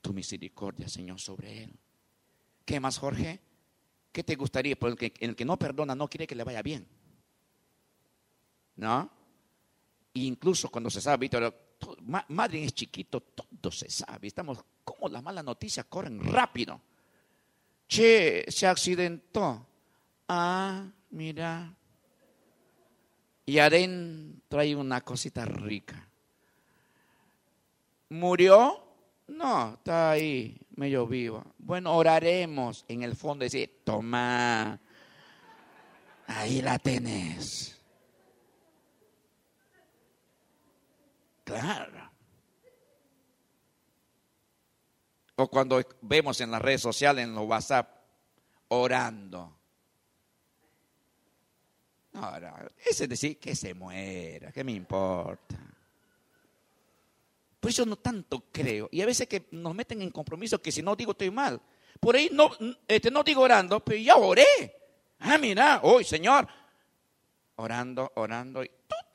Tu 0.00 0.12
misericordia, 0.12 0.88
Señor, 0.88 1.18
sobre 1.18 1.64
él. 1.64 1.76
¿Qué 2.64 2.78
más, 2.78 2.98
Jorge? 2.98 3.40
¿Qué 4.12 4.22
te 4.22 4.36
gustaría? 4.36 4.78
Porque 4.78 5.12
el 5.18 5.34
que 5.34 5.44
no 5.44 5.58
perdona 5.58 5.96
no 5.96 6.08
quiere 6.08 6.28
que 6.28 6.36
le 6.36 6.44
vaya 6.44 6.62
bien. 6.62 6.86
¿No? 8.78 9.18
incluso 10.14 10.68
cuando 10.70 10.90
se 10.90 11.00
sabe, 11.00 11.18
Víctor, 11.18 11.54
madre 12.28 12.64
es 12.64 12.74
chiquito, 12.74 13.20
todo 13.20 13.70
se 13.70 13.90
sabe. 13.90 14.26
Estamos, 14.26 14.58
como 14.84 15.08
las 15.08 15.22
malas 15.22 15.44
noticias 15.44 15.86
corren 15.88 16.20
rápido. 16.24 16.80
Che, 17.86 18.44
se 18.48 18.66
accidentó. 18.66 19.66
Ah, 20.28 20.86
mira. 21.10 21.74
Y 23.46 23.58
adentro 23.58 24.60
hay 24.60 24.74
una 24.74 25.00
cosita 25.00 25.44
rica. 25.44 26.06
¿Murió? 28.10 28.84
No, 29.28 29.74
está 29.74 30.10
ahí, 30.10 30.58
medio 30.76 31.06
vivo. 31.06 31.44
Bueno, 31.58 31.94
oraremos 31.94 32.84
en 32.88 33.02
el 33.02 33.14
fondo 33.14 33.44
y 33.44 33.46
decir, 33.46 33.80
toma, 33.84 34.78
ahí 36.26 36.62
la 36.62 36.78
tenés. 36.78 37.77
O 45.36 45.48
cuando 45.48 45.80
vemos 46.02 46.40
en 46.40 46.50
las 46.50 46.60
redes 46.60 46.80
sociales, 46.80 47.24
en 47.24 47.34
los 47.34 47.46
WhatsApp, 47.46 47.88
orando. 48.68 49.56
Ahora, 52.14 52.68
ese 52.84 53.04
es 53.04 53.10
decir 53.10 53.38
que 53.38 53.54
se 53.54 53.74
muera, 53.74 54.50
¿qué 54.50 54.64
me 54.64 54.72
importa? 54.72 55.56
Por 57.60 57.70
eso 57.70 57.86
no 57.86 57.96
tanto 57.96 58.44
creo. 58.50 58.88
Y 58.90 59.00
a 59.00 59.06
veces 59.06 59.28
que 59.28 59.46
nos 59.52 59.74
meten 59.74 60.02
en 60.02 60.10
compromiso 60.10 60.60
que 60.60 60.72
si 60.72 60.82
no 60.82 60.96
digo 60.96 61.12
estoy 61.12 61.30
mal. 61.30 61.60
Por 62.00 62.16
ahí 62.16 62.30
no, 62.32 62.50
este, 62.86 63.10
no 63.10 63.22
digo 63.22 63.42
orando, 63.42 63.80
pero 63.80 63.98
ya 63.98 64.16
oré. 64.16 64.44
Ah, 65.20 65.38
mira, 65.38 65.80
hoy, 65.82 66.04
Señor. 66.04 66.48
Orando, 67.56 68.12
orando. 68.14 68.62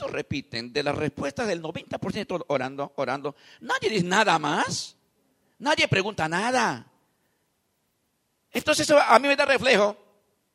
Repiten 0.08 0.74
de 0.74 0.84
las 0.84 0.95
respuestas 0.95 1.47
del 1.47 1.62
90% 1.62 2.45
orando, 2.47 2.93
orando. 2.95 3.36
Nadie 3.62 3.89
dice 3.89 4.06
nada 4.06 4.38
más. 4.39 4.95
Nadie 5.60 5.88
pregunta 5.88 6.28
nada. 6.28 6.86
Entonces 8.51 8.89
a 8.91 9.18
mí 9.20 9.28
me 9.28 9.36
da 9.36 9.45
reflejo. 9.45 9.97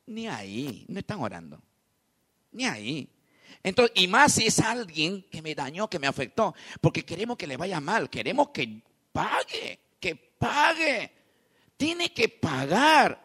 Ni 0.07 0.27
ahí, 0.27 0.85
no 0.87 0.99
están 0.99 1.19
orando. 1.19 1.61
Ni 2.51 2.65
ahí. 2.65 3.09
Entonces, 3.61 3.91
y 4.01 4.07
más 4.07 4.33
si 4.33 4.47
es 4.47 4.59
alguien 4.59 5.23
que 5.23 5.41
me 5.41 5.53
dañó, 5.53 5.89
que 5.89 5.99
me 5.99 6.07
afectó, 6.07 6.55
porque 6.81 7.03
queremos 7.03 7.37
que 7.37 7.45
le 7.45 7.57
vaya 7.57 7.79
mal, 7.79 8.09
queremos 8.09 8.49
que 8.49 8.81
pague, 9.11 9.79
que 9.99 10.15
pague. 10.15 11.11
Tiene 11.77 12.13
que 12.13 12.29
pagar. 12.29 13.21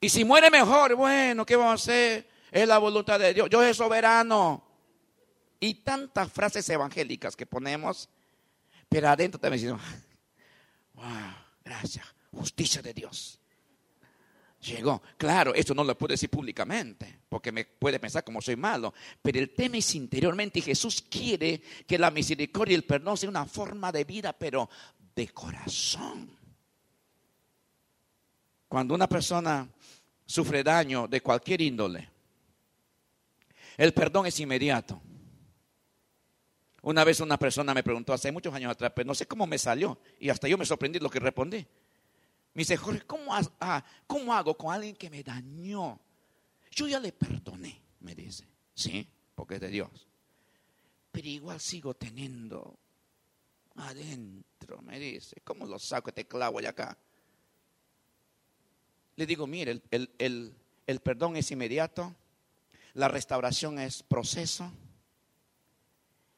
Y 0.00 0.08
si 0.08 0.24
muere 0.24 0.50
mejor, 0.50 0.94
bueno, 0.94 1.44
¿qué 1.46 1.56
vamos 1.56 1.72
a 1.72 1.74
hacer? 1.74 2.33
Es 2.54 2.68
la 2.68 2.78
voluntad 2.78 3.18
de 3.18 3.34
Dios. 3.34 3.50
Yo 3.50 3.58
soy 3.58 3.74
soberano. 3.74 4.62
Y 5.58 5.74
tantas 5.74 6.30
frases 6.30 6.68
evangélicas 6.68 7.34
que 7.34 7.46
ponemos, 7.46 8.08
pero 8.88 9.08
adentro 9.08 9.40
también 9.40 9.60
decimos, 9.60 9.82
wow, 10.94 11.34
gracias, 11.64 12.06
justicia 12.30 12.80
de 12.80 12.94
Dios. 12.94 13.40
Llegó. 14.60 15.02
Claro, 15.16 15.52
eso 15.52 15.74
no 15.74 15.82
lo 15.82 15.98
puedo 15.98 16.12
decir 16.12 16.30
públicamente, 16.30 17.22
porque 17.28 17.50
me 17.50 17.64
puede 17.64 17.98
pensar 17.98 18.22
como 18.22 18.40
soy 18.40 18.54
malo, 18.54 18.94
pero 19.20 19.40
el 19.40 19.52
tema 19.52 19.78
es 19.78 19.92
interiormente 19.96 20.60
y 20.60 20.62
Jesús 20.62 21.02
quiere 21.10 21.60
que 21.84 21.98
la 21.98 22.12
misericordia 22.12 22.74
y 22.74 22.76
el 22.76 22.84
perdón 22.84 23.16
sea 23.16 23.30
una 23.30 23.46
forma 23.46 23.90
de 23.90 24.04
vida, 24.04 24.32
pero 24.32 24.70
de 25.16 25.28
corazón. 25.30 26.30
Cuando 28.68 28.94
una 28.94 29.08
persona 29.08 29.68
sufre 30.24 30.62
daño 30.62 31.08
de 31.08 31.20
cualquier 31.20 31.60
índole, 31.60 32.13
el 33.76 33.92
perdón 33.92 34.26
es 34.26 34.38
inmediato. 34.40 35.00
Una 36.82 37.02
vez 37.02 37.20
una 37.20 37.38
persona 37.38 37.72
me 37.72 37.82
preguntó 37.82 38.12
hace 38.12 38.30
muchos 38.30 38.52
años 38.52 38.70
atrás, 38.70 38.92
pero 38.94 39.06
no 39.06 39.14
sé 39.14 39.26
cómo 39.26 39.46
me 39.46 39.56
salió, 39.56 39.98
y 40.20 40.28
hasta 40.28 40.48
yo 40.48 40.58
me 40.58 40.66
sorprendí 40.66 40.98
lo 40.98 41.08
que 41.08 41.18
respondí. 41.18 41.66
Me 42.52 42.60
dice, 42.60 42.76
Jorge, 42.76 43.02
ah, 43.60 43.84
¿cómo, 44.06 44.34
hago 44.34 44.56
con 44.56 44.72
alguien 44.72 44.94
que 44.94 45.08
me 45.08 45.22
dañó? 45.22 45.98
Yo 46.70 46.86
ya 46.86 47.00
le 47.00 47.10
perdoné, 47.12 47.80
me 48.00 48.14
dice. 48.14 48.46
Sí, 48.74 49.08
porque 49.34 49.54
es 49.54 49.60
de 49.60 49.68
Dios. 49.68 50.06
Pero 51.10 51.26
igual 51.26 51.58
sigo 51.58 51.94
teniendo 51.94 52.78
adentro, 53.76 54.82
me 54.82 54.98
dice. 54.98 55.40
¿Cómo 55.42 55.66
lo 55.66 55.78
saco 55.78 56.10
este 56.10 56.26
clavo 56.26 56.60
de 56.60 56.68
acá? 56.68 56.96
Le 59.16 59.26
digo, 59.26 59.46
mire, 59.46 59.80
el 59.90 61.00
perdón 61.02 61.36
es 61.36 61.50
inmediato, 61.50 62.14
la 62.94 63.08
restauración 63.08 63.78
es 63.78 64.02
proceso. 64.02 64.72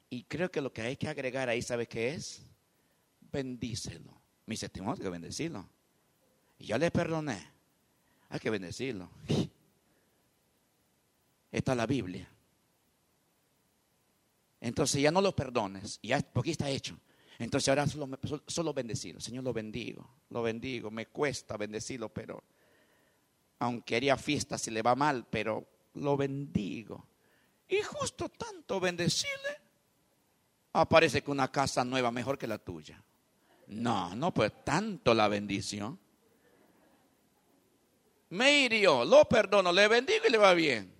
Y 0.09 0.25
creo 0.25 0.51
que 0.51 0.61
lo 0.61 0.73
que 0.73 0.83
hay 0.83 0.97
que 0.97 1.09
agregar 1.09 1.49
ahí, 1.49 1.63
¿sabe 1.63 1.87
qué 1.87 2.15
es? 2.15 2.43
Bendícelo. 3.21 4.13
Mi 4.47 4.55
dice, 4.55 4.69
tengo 4.69 4.95
que 4.95 5.09
bendecirlo. 5.09 5.69
Y 6.59 6.67
ya 6.67 6.79
le 6.79 6.91
perdoné. 6.91 7.47
Hay 8.29 8.41
que 8.41 8.51
bendecirlo. 8.51 9.11
Esta 11.53 11.73
es 11.73 11.77
la 11.77 11.87
Biblia. 11.87 12.29
Entonces 14.61 15.03
ya 15.03 15.11
no 15.11 15.21
lo 15.21 15.37
perdones, 15.37 16.01
ya, 16.03 16.21
porque 16.21 16.51
está 16.51 16.69
hecho. 16.69 16.99
Entonces 17.39 17.69
ahora 17.69 17.87
solo, 17.87 18.19
solo 18.47 18.73
bendecirlo. 18.73 19.21
Señor, 19.21 19.45
lo 19.45 19.53
bendigo, 19.53 20.09
lo 20.31 20.43
bendigo. 20.43 20.91
Me 20.91 21.07
cuesta 21.07 21.57
bendecirlo, 21.57 22.09
pero 22.09 22.43
aunque 23.59 23.97
haría 23.97 24.17
fiesta 24.17 24.57
si 24.57 24.71
le 24.71 24.83
va 24.83 24.95
mal, 24.95 25.27
pero 25.29 25.67
lo 25.97 26.17
bendigo. 26.17 27.07
Y 27.69 27.83
justo 27.83 28.29
tanto 28.29 28.79
bendecirle, 28.81 29.61
aparece 30.73 31.23
que 31.23 31.31
una 31.31 31.51
casa 31.51 31.85
nueva 31.85 32.11
mejor 32.11 32.39
que 32.39 32.47
la 32.47 32.59
tuya. 32.59 33.03
No, 33.69 34.15
no, 34.15 34.33
pues 34.33 34.53
tanto 34.65 35.13
la 35.15 35.27
bendición 35.27 35.99
me 38.31 38.61
hirió, 38.61 39.05
lo 39.05 39.25
perdono, 39.27 39.73
le 39.73 39.89
bendigo 39.89 40.25
y 40.27 40.31
le 40.31 40.39
va 40.39 40.55
bien. 40.55 40.93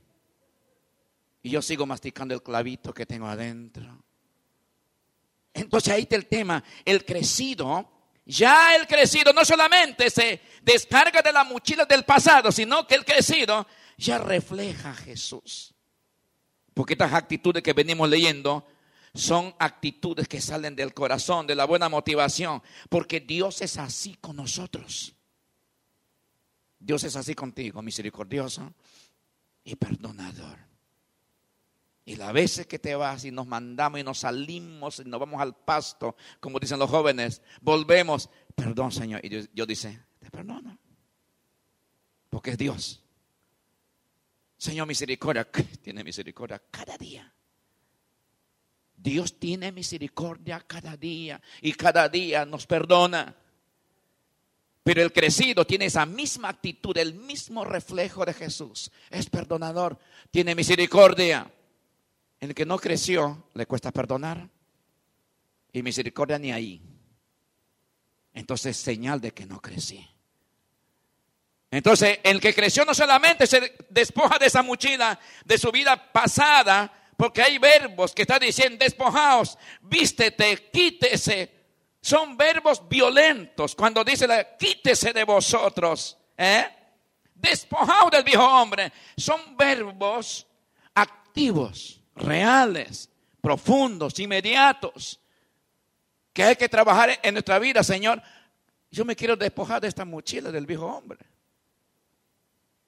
Y 1.43 1.51
yo 1.51 1.63
sigo 1.63 1.87
masticando 1.87 2.35
el 2.35 2.43
clavito 2.43 2.93
que 2.93 3.07
tengo 3.07 3.27
adentro. 3.27 4.03
Entonces 5.53 5.93
ahí 5.93 6.03
está 6.03 6.17
el 6.17 6.27
tema, 6.27 6.63
el 6.85 7.05
crecido, 7.05 7.91
ya 8.25 8.77
el 8.77 8.87
crecido 8.87 9.33
no 9.33 9.45
solamente 9.45 10.11
se 10.11 10.41
descarga 10.63 11.23
de 11.23 11.33
la 11.33 11.45
mochila 11.45 11.85
del 11.85 12.05
pasado, 12.05 12.53
sino 12.53 12.87
que 12.87 12.95
el 12.95 13.05
crecido 13.05 13.67
ya 13.97 14.19
refleja 14.19 14.91
a 14.91 14.95
Jesús. 14.95 15.75
Porque 16.75 16.95
estas 16.95 17.13
actitudes 17.13 17.63
que 17.63 17.73
venimos 17.73 18.09
leyendo 18.09 18.67
son 19.15 19.55
actitudes 19.59 20.29
que 20.29 20.41
salen 20.41 20.77
del 20.77 20.93
corazón, 20.93 21.47
de 21.47 21.55
la 21.55 21.65
buena 21.65 21.89
motivación, 21.89 22.63
porque 22.91 23.21
Dios 23.21 23.63
es 23.63 23.79
así 23.79 24.17
con 24.21 24.37
nosotros. 24.37 25.15
Dios 26.79 27.03
es 27.05 27.17
así 27.17 27.35
contigo, 27.35 27.83
misericordioso 27.83 28.75
y 29.65 29.75
perdonador. 29.77 30.59
Y 32.05 32.15
las 32.15 32.33
veces 32.33 32.67
que 32.67 32.79
te 32.79 32.95
vas 32.95 33.25
y 33.25 33.33
nos 33.33 33.47
mandamos 33.47 33.99
y 33.99 34.05
nos 34.05 34.21
salimos 34.21 35.01
y 35.01 35.09
nos 35.09 35.19
vamos 35.19 35.41
al 35.41 35.57
pasto, 35.57 36.15
como 36.39 36.61
dicen 36.61 36.79
los 36.79 36.89
jóvenes, 36.89 37.43
volvemos, 37.61 38.31
perdón 38.55 38.93
Señor. 38.93 39.25
Y 39.25 39.29
Dios, 39.29 39.67
dice, 39.67 40.05
te 40.21 40.31
perdono. 40.31 40.79
Porque 42.31 42.51
es 42.51 42.59
Dios. 42.59 43.03
Señor, 44.57 44.87
misericordia, 44.87 45.49
tiene 45.83 46.03
misericordia 46.03 46.63
cada 46.71 46.97
día. 46.97 47.33
Dios 48.97 49.39
tiene 49.39 49.73
misericordia 49.73 50.65
cada 50.67 50.97
día 50.97 51.41
y 51.61 51.73
cada 51.75 52.09
día 52.09 52.45
nos 52.45 52.67
perdona. 52.67 53.37
Pero 54.83 55.03
el 55.03 55.13
crecido 55.13 55.67
tiene 55.67 55.87
esa 55.87 56.07
misma 56.07 56.49
actitud, 56.49 56.97
el 56.97 57.15
mismo 57.15 57.65
reflejo 57.65 58.25
de 58.25 58.33
Jesús. 58.33 58.91
Es 59.11 59.29
perdonador, 59.29 59.99
tiene 60.31 60.55
misericordia. 60.55 61.53
El 62.39 62.55
que 62.55 62.65
no 62.65 62.79
creció, 62.79 63.49
le 63.55 63.67
cuesta 63.67 63.91
perdonar. 63.91 64.49
Y 65.73 65.83
misericordia 65.83 66.39
ni 66.39 66.53
ahí. 66.53 66.81
Entonces, 68.33 68.77
señal 68.77 69.21
de 69.21 69.33
que 69.33 69.45
no 69.45 69.61
crecí. 69.61 70.07
Entonces, 71.77 72.21
el 72.23 72.41
que 72.41 72.55
creció 72.55 72.87
no 72.87 72.95
solamente 72.95 73.47
se 73.47 73.77
despoja 73.91 74.39
de 74.39 74.47
esa 74.47 74.63
mochila, 74.63 75.21
de 75.45 75.59
su 75.59 75.71
vida 75.71 76.11
pasada, 76.11 76.91
porque 77.19 77.43
hay 77.43 77.59
verbos 77.59 78.15
que 78.15 78.23
está 78.23 78.39
diciendo, 78.39 78.79
despojaos, 78.83 79.59
vístete, 79.83 80.71
quítese. 80.73 81.53
Son 82.01 82.35
verbos 82.35 82.89
violentos. 82.89 83.75
Cuando 83.75 84.03
dice, 84.03 84.27
quítese 84.59 85.13
de 85.13 85.25
vosotros, 85.25 86.17
¿eh? 86.39 86.67
despojaos 87.35 88.11
del 88.11 88.25
viejo 88.25 88.43
hombre. 88.43 88.91
Son 89.15 89.55
verbos 89.55 90.47
activos, 90.95 92.01
reales, 92.15 93.11
profundos, 93.43 94.19
inmediatos, 94.19 95.21
que 96.33 96.43
hay 96.43 96.57
que 96.57 96.71
trabajar 96.71 97.21
en 97.23 97.35
nuestra 97.35 97.59
vida, 97.59 97.83
Señor. 97.83 98.23
Yo 98.91 99.05
me 99.05 99.15
quiero 99.15 99.37
despojar 99.37 99.83
de 99.83 99.89
esta 99.89 100.07
mochila 100.07 100.51
del 100.51 100.65
viejo 100.65 100.87
hombre. 100.87 101.36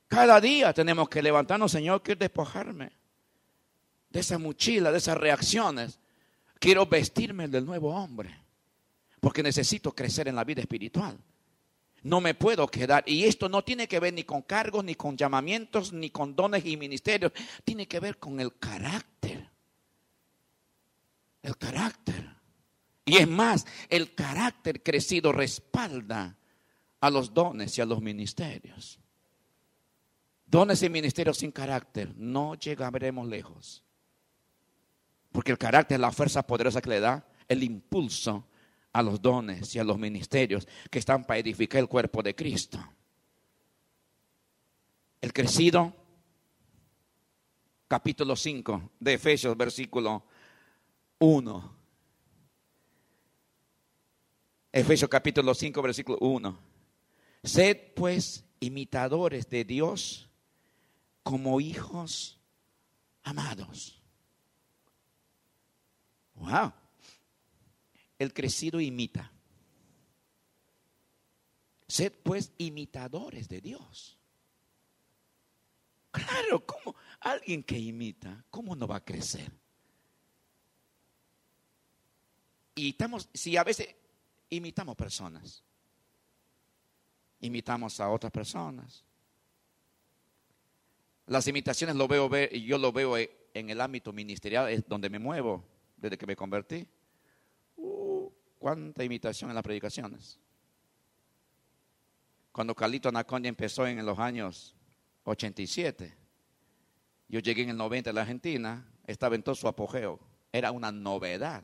Cada 0.08 0.40
día 0.40 0.72
tenemos 0.72 1.08
que 1.08 1.22
levantarnos, 1.22 1.70
Señor, 1.70 2.02
quiero 2.02 2.18
despojarme 2.18 2.90
de 4.08 4.20
esa 4.20 4.38
mochila, 4.38 4.90
de 4.90 4.98
esas 4.98 5.18
reacciones. 5.18 6.00
Quiero 6.58 6.86
vestirme 6.86 7.46
del 7.46 7.66
nuevo 7.66 7.94
hombre, 7.94 8.34
porque 9.20 9.42
necesito 9.42 9.94
crecer 9.94 10.26
en 10.26 10.34
la 10.34 10.44
vida 10.44 10.62
espiritual. 10.62 11.18
No 12.02 12.20
me 12.20 12.34
puedo 12.34 12.66
quedar. 12.68 13.04
Y 13.06 13.24
esto 13.24 13.48
no 13.48 13.62
tiene 13.62 13.86
que 13.86 14.00
ver 14.00 14.14
ni 14.14 14.24
con 14.24 14.42
cargos, 14.42 14.82
ni 14.82 14.94
con 14.94 15.16
llamamientos, 15.16 15.92
ni 15.92 16.10
con 16.10 16.34
dones 16.34 16.64
y 16.64 16.76
ministerios. 16.76 17.32
Tiene 17.64 17.86
que 17.86 18.00
ver 18.00 18.18
con 18.18 18.40
el 18.40 18.56
carácter. 18.56 19.48
El 21.42 21.56
carácter. 21.58 22.34
Y 23.04 23.16
es 23.16 23.28
más, 23.28 23.66
el 23.88 24.14
carácter 24.14 24.82
crecido 24.82 25.32
respalda 25.32 26.36
a 27.00 27.10
los 27.10 27.34
dones 27.34 27.76
y 27.76 27.80
a 27.80 27.86
los 27.86 28.00
ministerios. 28.00 28.98
Dones 30.50 30.82
y 30.82 30.88
ministerios 30.88 31.38
sin 31.38 31.52
carácter, 31.52 32.14
no 32.16 32.54
llegaremos 32.54 33.28
lejos. 33.28 33.84
Porque 35.30 35.52
el 35.52 35.58
carácter 35.58 35.96
es 35.96 36.00
la 36.00 36.10
fuerza 36.10 36.46
poderosa 36.46 36.80
que 36.80 36.88
le 36.88 37.00
da 37.00 37.28
el 37.46 37.62
impulso 37.62 38.46
a 38.94 39.02
los 39.02 39.20
dones 39.20 39.74
y 39.74 39.78
a 39.78 39.84
los 39.84 39.98
ministerios 39.98 40.66
que 40.90 41.00
están 41.00 41.24
para 41.24 41.38
edificar 41.38 41.80
el 41.80 41.88
cuerpo 41.88 42.22
de 42.22 42.34
Cristo. 42.34 42.78
El 45.20 45.34
crecido, 45.34 45.94
capítulo 47.86 48.34
5 48.34 48.92
de 49.00 49.14
Efesios, 49.14 49.54
versículo 49.54 50.24
1. 51.18 51.76
Efesios 54.72 55.10
capítulo 55.10 55.54
5, 55.54 55.82
versículo 55.82 56.18
1. 56.22 56.58
Sed 57.42 57.92
pues 57.94 58.46
imitadores 58.60 59.50
de 59.50 59.64
Dios 59.64 60.27
como 61.28 61.60
hijos 61.60 62.38
amados. 63.22 64.00
Wow. 66.36 66.72
El 68.18 68.32
crecido 68.32 68.80
imita. 68.80 69.30
Sed 71.86 72.14
pues 72.22 72.52
imitadores 72.56 73.46
de 73.46 73.60
Dios. 73.60 74.16
Claro, 76.10 76.64
como 76.64 76.96
alguien 77.20 77.62
que 77.62 77.78
imita, 77.78 78.42
¿cómo 78.48 78.74
no 78.74 78.88
va 78.88 78.96
a 78.96 79.04
crecer? 79.04 79.52
Y 82.74 82.88
estamos, 82.88 83.28
si 83.34 83.54
a 83.58 83.64
veces 83.64 83.94
imitamos 84.48 84.96
personas, 84.96 85.62
imitamos 87.40 88.00
a 88.00 88.08
otras 88.08 88.32
personas, 88.32 89.04
las 91.28 91.46
imitaciones 91.46 91.94
lo 91.94 92.08
veo 92.08 92.28
ver, 92.28 92.54
y 92.54 92.64
yo 92.64 92.78
lo 92.78 92.90
veo 92.90 93.16
en 93.16 93.70
el 93.70 93.80
ámbito 93.80 94.12
ministerial, 94.12 94.68
es 94.70 94.86
donde 94.88 95.10
me 95.10 95.18
muevo 95.18 95.62
desde 95.96 96.16
que 96.16 96.26
me 96.26 96.34
convertí. 96.34 96.88
Uh, 97.76 98.30
cuánta 98.58 99.04
imitación 99.04 99.50
en 99.50 99.54
las 99.54 99.62
predicaciones. 99.62 100.40
Cuando 102.50 102.74
Carlito 102.74 103.10
Anaconda 103.10 103.48
empezó 103.48 103.86
en 103.86 104.04
los 104.04 104.18
años 104.18 104.74
87, 105.24 106.16
yo 107.28 107.40
llegué 107.40 107.62
en 107.62 107.70
el 107.70 107.76
90 107.76 108.08
a 108.08 108.12
la 108.14 108.22
Argentina, 108.22 108.90
estaba 109.06 109.34
en 109.34 109.42
todo 109.42 109.54
su 109.54 109.68
apogeo. 109.68 110.18
Era 110.50 110.72
una 110.72 110.90
novedad. 110.90 111.62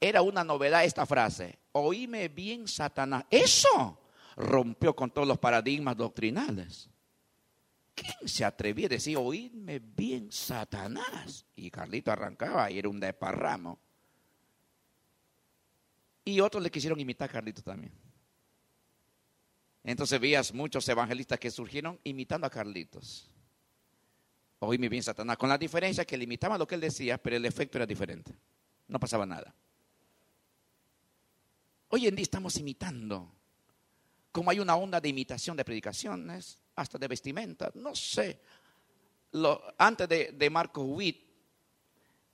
Era 0.00 0.20
una 0.20 0.42
novedad 0.42 0.84
esta 0.84 1.06
frase. 1.06 1.58
Oíme 1.72 2.28
bien, 2.28 2.66
Satanás. 2.66 3.24
Eso 3.30 4.00
rompió 4.36 4.94
con 4.96 5.10
todos 5.10 5.28
los 5.28 5.38
paradigmas 5.38 5.96
doctrinales. 5.96 6.90
¿Quién 8.00 8.28
se 8.28 8.44
atrevía 8.44 8.86
a 8.86 8.90
decir, 8.90 9.16
oídme 9.16 9.80
bien, 9.80 10.30
Satanás? 10.30 11.44
Y 11.56 11.70
Carlito 11.70 12.12
arrancaba 12.12 12.70
y 12.70 12.78
era 12.78 12.88
un 12.88 13.00
desparramo. 13.00 13.80
Y 16.24 16.40
otros 16.40 16.62
le 16.62 16.70
quisieron 16.70 17.00
imitar 17.00 17.28
a 17.28 17.32
Carlito 17.32 17.62
también. 17.62 17.92
Entonces 19.82 20.20
veías 20.20 20.52
muchos 20.52 20.88
evangelistas 20.88 21.40
que 21.40 21.50
surgieron 21.50 21.98
imitando 22.04 22.46
a 22.46 22.50
Carlitos. 22.50 23.30
Oíme 24.60 24.88
bien, 24.88 25.02
Satanás. 25.02 25.36
Con 25.36 25.48
la 25.48 25.58
diferencia 25.58 26.04
que 26.04 26.16
le 26.16 26.24
imitaban 26.24 26.58
lo 26.58 26.66
que 26.66 26.74
él 26.74 26.80
decía, 26.80 27.18
pero 27.18 27.36
el 27.36 27.44
efecto 27.46 27.78
era 27.78 27.86
diferente. 27.86 28.36
No 28.86 29.00
pasaba 29.00 29.24
nada. 29.24 29.54
Hoy 31.88 32.06
en 32.06 32.14
día 32.14 32.22
estamos 32.22 32.56
imitando. 32.58 33.32
Como 34.30 34.50
hay 34.50 34.60
una 34.60 34.76
onda 34.76 35.00
de 35.00 35.08
imitación 35.08 35.56
de 35.56 35.64
predicaciones, 35.64 36.60
hasta 36.80 36.98
de 36.98 37.08
vestimenta, 37.08 37.70
no 37.74 37.94
sé. 37.94 38.40
Lo, 39.32 39.62
antes 39.76 40.08
de, 40.08 40.32
de 40.32 40.50
Marco 40.50 40.82
Witt, 40.82 41.28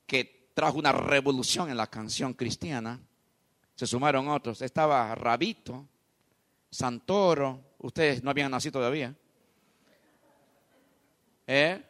que 0.06 0.50
trajo 0.54 0.78
una 0.78 0.92
revolución 0.92 1.70
en 1.70 1.76
la 1.76 1.88
canción 1.88 2.34
cristiana, 2.34 3.00
se 3.74 3.86
sumaron 3.86 4.28
otros. 4.28 4.62
Estaba 4.62 5.14
Rabito, 5.14 5.88
Santoro, 6.70 7.74
ustedes 7.78 8.22
no 8.22 8.30
habían 8.30 8.50
nacido 8.50 8.72
todavía. 8.72 9.14
¿Eh? 11.46 11.82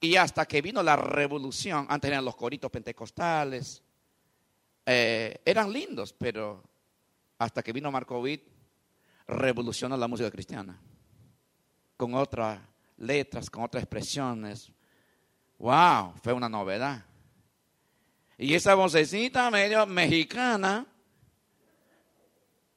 Y 0.00 0.16
hasta 0.16 0.46
que 0.46 0.62
vino 0.62 0.82
la 0.82 0.96
revolución, 0.96 1.86
antes 1.88 2.10
eran 2.10 2.24
los 2.24 2.36
coritos 2.36 2.70
pentecostales, 2.70 3.82
eh, 4.86 5.40
eran 5.44 5.72
lindos, 5.72 6.12
pero 6.12 6.62
hasta 7.38 7.62
que 7.62 7.72
vino 7.72 7.90
Marco 7.90 8.20
Witt, 8.20 8.57
revolucionó 9.28 9.96
la 9.96 10.08
música 10.08 10.30
cristiana 10.30 10.80
con 11.96 12.14
otras 12.14 12.60
letras, 12.96 13.50
con 13.50 13.64
otras 13.64 13.82
expresiones. 13.82 14.72
¡Wow! 15.58 16.14
Fue 16.22 16.32
una 16.32 16.48
novedad. 16.48 17.04
Y 18.38 18.54
esa 18.54 18.74
vocecita 18.74 19.50
medio 19.50 19.84
mexicana. 19.86 20.86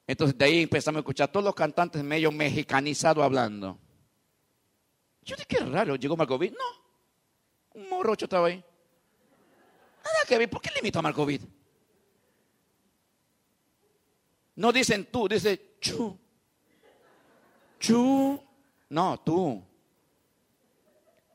Entonces 0.06 0.36
de 0.36 0.44
ahí 0.44 0.62
empezamos 0.62 0.98
a 0.98 1.00
escuchar 1.00 1.30
todos 1.30 1.44
los 1.44 1.54
cantantes 1.54 2.02
medio 2.02 2.30
mexicanizados 2.30 3.24
hablando. 3.24 3.78
Yo 5.22 5.36
dije, 5.36 5.46
qué 5.48 5.60
raro, 5.60 5.94
llegó 5.96 6.16
Marcovid. 6.16 6.52
No, 6.52 7.80
un 7.80 7.88
morocho 7.88 8.26
estaba 8.26 8.48
ahí. 8.48 8.62
Nada 10.04 10.18
que 10.26 10.36
ver, 10.36 10.50
¿por 10.50 10.60
qué 10.60 10.70
le 10.70 10.80
invito 10.80 10.98
a 10.98 11.02
Marcovid? 11.02 11.42
No 14.56 14.72
dicen 14.72 15.06
tú, 15.10 15.28
dice 15.28 15.76
chu. 15.80 16.18
Chu. 17.82 18.40
No, 18.90 19.20
tú. 19.20 19.60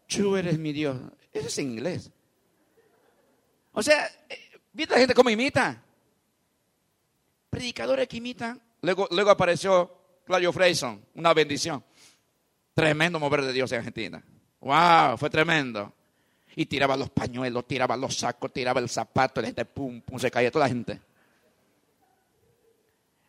Tú 0.08 0.38
eres 0.38 0.58
mi 0.58 0.72
Dios. 0.72 0.98
Eso 1.34 1.48
es 1.48 1.58
en 1.58 1.72
inglés. 1.74 2.10
O 3.74 3.84
sea, 3.84 4.10
¿viste 4.72 4.94
la 4.94 5.00
gente 5.00 5.14
cómo 5.14 5.30
imita? 5.30 5.84
Predicadores 7.50 8.08
que 8.08 8.18
imitan. 8.18 8.62
Luego, 8.82 9.10
luego 9.12 9.30
apareció 9.30 9.92
Claudio 10.26 10.54
Freyson, 10.54 11.04
una 11.16 11.34
bendición. 11.34 11.84
Tremendo 12.74 13.20
mover 13.20 13.42
de 13.42 13.52
Dios 13.52 13.70
en 13.74 13.80
Argentina. 13.80 14.24
Wow, 14.62 15.18
fue 15.18 15.30
tremendo. 15.30 15.94
Y 16.56 16.66
tiraba 16.66 16.96
los 16.96 17.10
pañuelos, 17.10 17.68
tiraba 17.68 17.98
los 17.98 18.16
sacos, 18.16 18.54
tiraba 18.54 18.80
el 18.80 18.88
zapato, 18.88 19.42
la 19.42 19.48
gente 19.48 19.66
pum, 19.66 20.00
pum, 20.02 20.18
se 20.18 20.32
caía 20.32 20.50
toda 20.50 20.66
la 20.66 20.70
gente. 20.70 21.02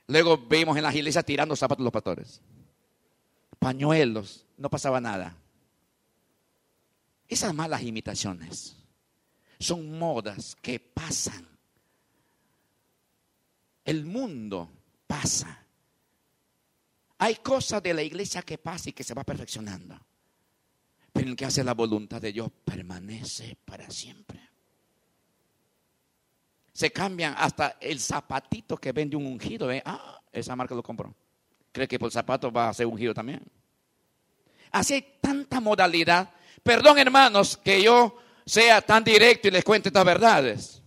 Luego 0.06 0.38
vimos 0.38 0.76
en 0.76 0.84
las 0.84 0.94
iglesias 0.94 1.24
tirando 1.24 1.56
zapatos 1.56 1.82
los 1.82 1.92
pastores. 1.92 2.40
Pañuelos, 3.58 4.46
no 4.56 4.70
pasaba 4.70 5.00
nada. 5.00 5.36
Esas 7.28 7.52
malas 7.54 7.82
imitaciones 7.82 8.76
son 9.58 9.98
modas 9.98 10.56
que 10.62 10.78
pasan. 10.80 11.46
El 13.84 14.04
mundo 14.04 14.70
pasa. 15.06 15.66
Hay 17.18 17.36
cosas 17.36 17.82
de 17.82 17.94
la 17.94 18.02
iglesia 18.02 18.42
que 18.42 18.58
pasa 18.58 18.90
y 18.90 18.92
que 18.92 19.02
se 19.02 19.14
va 19.14 19.24
perfeccionando. 19.24 19.98
Pero 21.12 21.28
el 21.28 21.36
que 21.36 21.46
hace 21.46 21.64
la 21.64 21.74
voluntad 21.74 22.20
de 22.20 22.32
Dios 22.32 22.50
permanece 22.64 23.56
para 23.64 23.90
siempre. 23.90 24.40
Se 26.72 26.92
cambian 26.92 27.34
hasta 27.36 27.76
el 27.80 27.98
zapatito 27.98 28.76
que 28.76 28.92
vende 28.92 29.16
un 29.16 29.26
ungido. 29.26 29.72
¿eh? 29.72 29.82
Ah, 29.84 30.20
esa 30.30 30.54
marca 30.54 30.76
lo 30.76 30.82
compró. 30.82 31.14
¿Cree 31.72 31.88
que 31.88 31.98
por 31.98 32.06
el 32.06 32.12
zapato 32.12 32.50
va 32.50 32.68
a 32.68 32.74
ser 32.74 32.86
ungido 32.86 33.14
también? 33.14 33.42
Así 34.70 34.94
hay 34.94 35.18
tanta 35.20 35.60
modalidad. 35.60 36.30
Perdón, 36.62 36.98
hermanos, 36.98 37.56
que 37.56 37.82
yo 37.82 38.16
sea 38.44 38.80
tan 38.80 39.04
directo 39.04 39.48
y 39.48 39.50
les 39.50 39.64
cuente 39.64 39.88
estas 39.88 40.04
verdades. 40.04 40.82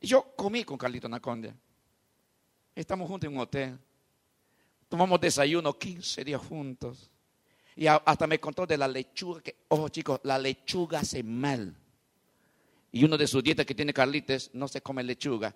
Yo 0.00 0.34
comí 0.36 0.64
con 0.64 0.78
Carlito 0.78 1.08
Naconde. 1.08 1.52
Estamos 2.74 3.08
juntos 3.08 3.28
en 3.28 3.34
un 3.34 3.42
hotel. 3.42 3.78
Tomamos 4.88 5.20
desayuno 5.20 5.76
15 5.76 6.24
días 6.24 6.40
juntos. 6.40 7.10
Y 7.76 7.86
hasta 7.86 8.26
me 8.26 8.40
contó 8.40 8.66
de 8.66 8.76
la 8.76 8.88
lechuga, 8.88 9.40
que, 9.40 9.56
ojo 9.68 9.88
chicos, 9.88 10.20
la 10.24 10.38
lechuga 10.38 11.00
hace 11.00 11.22
mal. 11.22 11.74
Y 12.90 13.04
uno 13.04 13.18
de 13.18 13.26
sus 13.26 13.42
dietas 13.42 13.66
que 13.66 13.74
tiene 13.74 13.92
Carlitos 13.92 14.50
no 14.54 14.66
se 14.66 14.80
come 14.80 15.02
lechuga. 15.02 15.54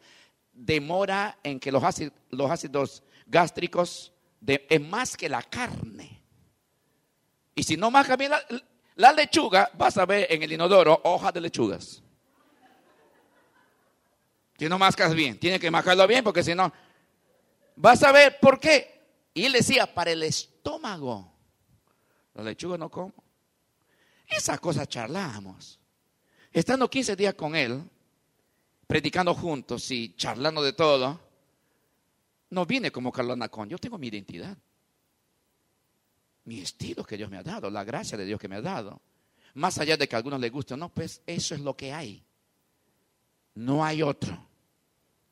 Demora 0.52 1.38
en 1.42 1.58
que 1.58 1.72
los 1.72 1.82
ácidos, 1.82 3.02
gástricos 3.26 4.12
es 4.46 4.80
más 4.80 5.16
que 5.16 5.28
la 5.28 5.42
carne. 5.42 6.22
Y 7.54 7.62
si 7.62 7.76
no 7.76 7.90
majas 7.90 8.16
bien 8.16 8.30
la, 8.30 8.42
la 8.96 9.12
lechuga, 9.12 9.70
vas 9.74 9.96
a 9.98 10.06
ver 10.06 10.26
en 10.30 10.42
el 10.42 10.52
inodoro 10.52 11.00
hojas 11.04 11.32
de 11.32 11.40
lechugas. 11.40 12.02
Si 14.62 14.68
no 14.68 14.78
mascas 14.78 15.12
bien, 15.12 15.40
tiene 15.40 15.58
que 15.58 15.72
mascarlo 15.72 16.06
bien 16.06 16.22
porque 16.22 16.44
si 16.44 16.54
no, 16.54 16.72
vas 17.74 18.00
a 18.04 18.12
ver 18.12 18.38
por 18.40 18.60
qué. 18.60 19.00
Y 19.34 19.44
él 19.44 19.52
decía, 19.52 19.92
para 19.92 20.12
el 20.12 20.22
estómago. 20.22 21.32
La 22.34 22.44
lechuga 22.44 22.78
no 22.78 22.88
como. 22.88 23.12
Esas 24.26 24.60
cosas 24.60 24.86
charlamos. 24.88 25.80
Estando 26.52 26.88
15 26.88 27.16
días 27.16 27.34
con 27.34 27.56
él, 27.56 27.82
predicando 28.92 29.32
juntos 29.32 29.90
y 29.90 30.14
charlando 30.16 30.62
de 30.62 30.74
todo, 30.74 31.18
no 32.50 32.66
viene 32.66 32.92
como 32.92 33.10
Carlos 33.10 33.38
Nacón. 33.38 33.70
Yo 33.70 33.78
tengo 33.78 33.96
mi 33.96 34.08
identidad. 34.08 34.54
Mi 36.44 36.60
estilo 36.60 37.02
que 37.02 37.16
Dios 37.16 37.30
me 37.30 37.38
ha 37.38 37.42
dado, 37.42 37.70
la 37.70 37.84
gracia 37.84 38.18
de 38.18 38.26
Dios 38.26 38.38
que 38.38 38.48
me 38.48 38.56
ha 38.56 38.60
dado. 38.60 39.00
Más 39.54 39.78
allá 39.78 39.96
de 39.96 40.06
que 40.06 40.14
a 40.14 40.18
algunos 40.18 40.38
les 40.38 40.52
guste 40.52 40.74
o 40.74 40.76
no, 40.76 40.90
pues 40.90 41.22
eso 41.26 41.54
es 41.54 41.62
lo 41.62 41.74
que 41.74 41.90
hay. 41.90 42.22
No 43.54 43.82
hay 43.82 44.02
otro. 44.02 44.46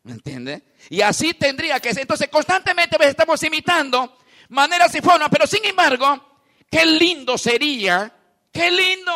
¿Me 0.04 0.12
entiende? 0.12 0.62
Y 0.88 1.02
así 1.02 1.34
tendría 1.34 1.80
que 1.80 1.92
ser. 1.92 2.00
Entonces, 2.00 2.28
constantemente 2.28 2.96
estamos 3.06 3.42
imitando 3.42 4.16
maneras 4.48 4.94
y 4.94 5.02
formas, 5.02 5.28
pero 5.30 5.46
sin 5.46 5.66
embargo, 5.66 6.38
qué 6.70 6.86
lindo 6.86 7.36
sería, 7.36 8.10
qué 8.50 8.70
lindo 8.70 9.12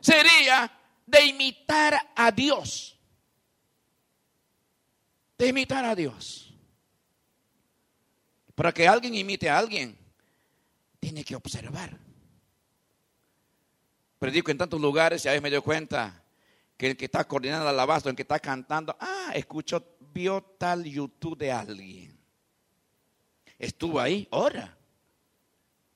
sería 0.00 0.70
de 1.06 1.24
imitar 1.24 2.12
a 2.14 2.30
Dios. 2.30 2.95
De 5.38 5.48
imitar 5.48 5.84
a 5.84 5.94
Dios. 5.94 6.54
Para 8.54 8.72
que 8.72 8.88
alguien 8.88 9.14
imite 9.14 9.50
a 9.50 9.58
alguien, 9.58 9.98
tiene 10.98 11.22
que 11.22 11.36
observar. 11.36 11.98
Predico 14.18 14.50
en 14.50 14.58
tantos 14.58 14.80
lugares 14.80 15.24
y 15.24 15.28
a 15.28 15.32
veces 15.32 15.42
me 15.42 15.50
doy 15.50 15.60
cuenta 15.60 16.22
que 16.76 16.90
el 16.90 16.96
que 16.96 17.04
está 17.04 17.24
coordinando 17.24 17.64
el 17.64 17.74
alabazo, 17.74 18.08
el 18.08 18.16
que 18.16 18.22
está 18.22 18.38
cantando, 18.38 18.96
ah, 18.98 19.32
escuchó, 19.34 19.96
vio 20.12 20.42
tal 20.58 20.84
YouTube 20.84 21.36
de 21.36 21.52
alguien. 21.52 22.18
Estuvo 23.58 24.00
ahí, 24.00 24.26
ora, 24.30 24.76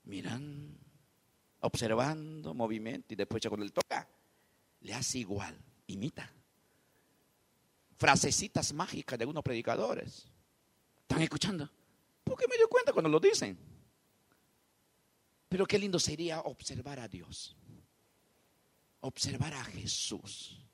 mirando, 0.05 0.79
observando 1.61 2.55
movimiento 2.55 3.15
y 3.15 3.17
después 3.17 3.43
cuando 3.49 3.65
él 3.65 3.73
toca, 3.73 4.09
le 4.81 4.95
hace 4.95 5.19
igual, 5.19 5.57
imita. 5.87 6.31
Frasecitas 8.01 8.73
mágicas 8.73 9.19
de 9.19 9.25
algunos 9.25 9.45
predicadores. 9.45 10.27
¿Están 11.03 11.21
escuchando? 11.21 11.69
Porque 12.25 12.49
me 12.49 12.57
dio 12.57 12.67
cuenta 12.67 12.95
cuando 12.95 13.11
lo 13.11 13.21
dicen. 13.21 13.59
Pero 15.51 15.67
qué 15.67 15.79
lindo 15.79 15.99
sería 15.99 16.41
observar 16.41 16.99
a 16.99 17.09
Dios. 17.09 17.55
Observar 19.01 19.53
a 19.53 19.63
Jesús. 19.65 20.65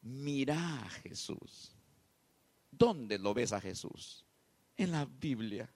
Mira 0.00 0.78
a 0.78 0.88
Jesús. 0.88 1.76
¿Dónde 2.70 3.18
lo 3.18 3.34
ves 3.34 3.52
a 3.52 3.60
Jesús? 3.60 4.24
En 4.78 4.92
la 4.92 5.04
Biblia. 5.04 5.70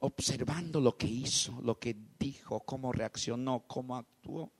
Observando 0.00 0.82
lo 0.82 0.98
que 0.98 1.06
hizo, 1.06 1.58
lo 1.62 1.78
que 1.78 1.96
dijo, 2.18 2.60
cómo 2.60 2.92
reaccionó, 2.92 3.64
cómo 3.66 3.96
actuó, 3.96 4.52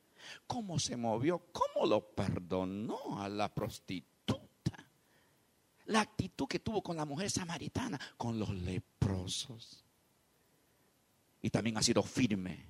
cómo 0.47 0.79
se 0.79 0.97
movió, 0.97 1.39
cómo 1.53 1.85
lo 1.87 2.15
perdonó 2.15 3.21
a 3.21 3.29
la 3.29 3.55
prostituta. 3.55 4.10
La 5.91 6.01
actitud 6.01 6.49
que 6.49 6.59
tuvo 6.59 6.83
con 6.83 6.97
la 6.97 7.05
mujer 7.05 7.31
samaritana, 7.31 7.99
con 8.17 8.39
los 8.39 8.51
leprosos. 8.51 9.85
Y 11.43 11.51
también 11.51 11.79
ha 11.79 11.83
sido 11.83 12.03
firme 12.03 12.67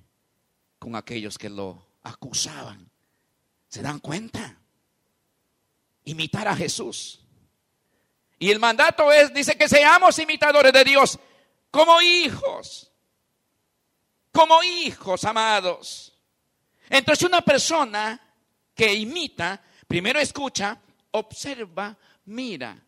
con 0.79 0.95
aquellos 0.95 1.37
que 1.37 1.49
lo 1.49 1.85
acusaban. 2.03 2.89
¿Se 3.67 3.81
dan 3.81 3.99
cuenta? 3.99 4.61
imitar 6.05 6.47
a 6.47 6.55
Jesús. 6.55 7.19
Y 8.39 8.49
el 8.49 8.59
mandato 8.59 9.11
es, 9.11 9.33
dice 9.33 9.55
que 9.55 9.69
seamos 9.69 10.17
imitadores 10.19 10.73
de 10.73 10.83
Dios 10.83 11.19
como 11.69 12.01
hijos, 12.01 12.91
como 14.31 14.61
hijos 14.63 15.23
amados. 15.25 16.13
Entonces 16.89 17.27
una 17.27 17.41
persona 17.41 18.19
que 18.73 18.93
imita, 18.93 19.61
primero 19.87 20.19
escucha, 20.19 20.79
observa, 21.11 21.95
mira. 22.25 22.83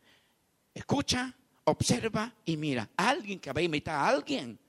Escucha, 0.73 1.33
observa 1.65 2.33
y 2.45 2.57
mira. 2.57 2.89
Alguien 2.97 3.39
que 3.39 3.51
va 3.51 3.59
a 3.59 3.63
imitar 3.63 3.95
a 3.95 4.07
alguien, 4.07 4.59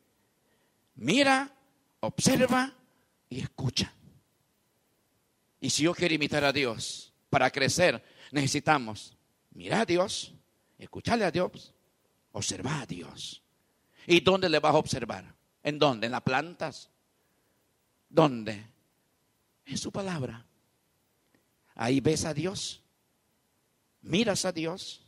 mira, 0.96 1.50
observa 2.00 2.72
y 3.28 3.40
escucha. 3.40 3.92
Y 5.60 5.70
si 5.70 5.84
yo 5.84 5.94
quiero 5.94 6.14
imitar 6.14 6.44
a 6.44 6.52
Dios 6.52 7.12
para 7.30 7.50
crecer, 7.50 8.04
necesitamos 8.30 9.16
mirar 9.52 9.82
a 9.82 9.86
Dios, 9.86 10.34
escucharle 10.78 11.24
a 11.24 11.30
Dios, 11.30 11.72
observar 12.32 12.82
a 12.82 12.86
Dios. 12.86 13.42
¿Y 14.06 14.20
dónde 14.20 14.48
le 14.48 14.58
vas 14.58 14.74
a 14.74 14.78
observar? 14.78 15.34
¿En 15.62 15.78
dónde? 15.78 16.06
¿En 16.06 16.12
las 16.12 16.20
plantas? 16.20 16.90
¿Dónde? 18.10 18.66
En 19.64 19.78
su 19.78 19.90
palabra. 19.90 20.44
Ahí 21.74 22.00
ves 22.00 22.24
a 22.26 22.34
Dios, 22.34 22.82
miras 24.02 24.44
a 24.44 24.52
Dios 24.52 25.03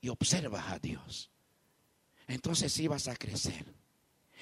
y 0.00 0.08
observas 0.08 0.68
a 0.68 0.78
Dios. 0.78 1.30
Entonces 2.26 2.72
sí 2.72 2.86
vas 2.88 3.08
a 3.08 3.16
crecer. 3.16 3.64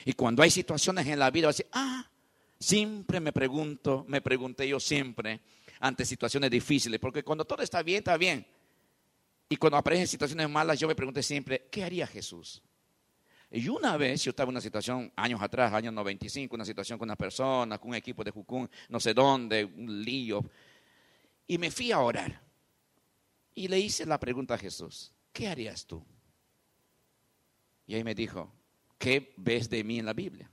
Y 0.05 0.13
cuando 0.13 0.43
hay 0.43 0.51
situaciones 0.51 1.07
en 1.07 1.19
la 1.19 1.31
vida, 1.31 1.47
vas 1.47 1.57
a 1.57 1.59
decir, 1.59 1.71
ah, 1.73 2.11
siempre 2.59 3.21
me 3.21 3.33
pregunto, 3.33 4.05
me 4.09 4.21
pregunté 4.21 4.69
yo 4.69 4.81
siempre, 4.81 5.41
ante 5.81 6.05
situaciones 6.05 6.51
difíciles, 6.51 7.01
porque 7.01 7.23
cuando 7.23 7.45
todo 7.45 7.63
está 7.63 7.83
bien, 7.83 7.99
está 7.99 8.17
bien. 8.17 8.47
Y 9.49 9.57
cuando 9.57 9.77
aparecen 9.77 10.07
situaciones 10.09 10.49
malas, 10.49 10.79
yo 10.79 10.89
me 10.89 10.95
pregunté 10.95 11.23
siempre, 11.23 11.69
¿qué 11.71 11.85
haría 11.85 12.07
Jesús? 12.07 12.63
Y 13.51 13.69
una 13.69 13.97
vez 13.97 14.25
yo 14.25 14.31
estaba 14.31 14.49
en 14.49 14.55
una 14.55 14.61
situación, 14.61 15.13
años 15.15 15.41
atrás, 15.41 15.73
años 15.73 15.95
95, 15.95 16.55
una 16.55 16.65
situación 16.65 16.99
con 16.99 17.07
una 17.07 17.17
persona, 17.17 17.79
con 17.79 17.91
un 17.91 17.95
equipo 17.95 18.25
de 18.25 18.33
Jucún, 18.33 18.69
no 18.89 18.99
sé 18.99 19.15
dónde, 19.15 19.65
un 19.65 20.03
lío. 20.03 20.45
Y 21.47 21.57
me 21.59 21.71
fui 21.71 21.93
a 21.93 22.01
orar. 22.01 22.43
Y 23.55 23.69
le 23.69 23.79
hice 23.79 24.05
la 24.05 24.19
pregunta 24.19 24.55
a 24.55 24.59
Jesús, 24.59 25.13
¿qué 25.37 25.49
harías 25.49 25.87
tú? 25.87 26.03
Y 27.87 27.95
ahí 27.95 28.03
me 28.03 28.14
dijo, 28.14 28.51
¿qué 28.99 29.34
ves 29.37 29.68
de 29.68 29.84
mí 29.84 29.99
en 29.99 30.07
la 30.07 30.14
Biblia? 30.14 30.51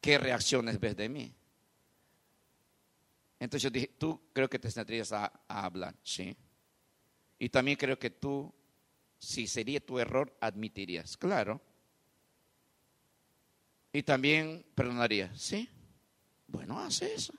¿Qué 0.00 0.18
reacciones 0.18 0.80
ves 0.80 0.96
de 0.96 1.08
mí? 1.08 1.32
Entonces 3.38 3.62
yo 3.62 3.70
dije, 3.70 3.94
tú 3.96 4.20
creo 4.32 4.50
que 4.50 4.58
te 4.58 4.72
sentarías 4.72 5.12
a, 5.12 5.26
hablar, 5.46 5.94
¿sí? 6.02 6.36
Y 7.38 7.48
también 7.48 7.76
creo 7.76 7.96
que 7.96 8.10
tú, 8.10 8.52
si 9.18 9.46
sería 9.46 9.78
tu 9.78 10.00
error, 10.00 10.36
admitirías, 10.40 11.16
claro. 11.16 11.62
Y 13.92 14.02
también 14.02 14.66
perdonarías, 14.74 15.40
¿sí? 15.40 15.68
Bueno, 16.48 16.80
hace 16.80 17.14
eso. 17.14 17.32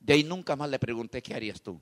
De 0.00 0.14
ahí 0.14 0.24
nunca 0.24 0.56
más 0.56 0.68
le 0.70 0.80
pregunté, 0.80 1.22
¿qué 1.22 1.34
harías 1.34 1.62
tú? 1.62 1.80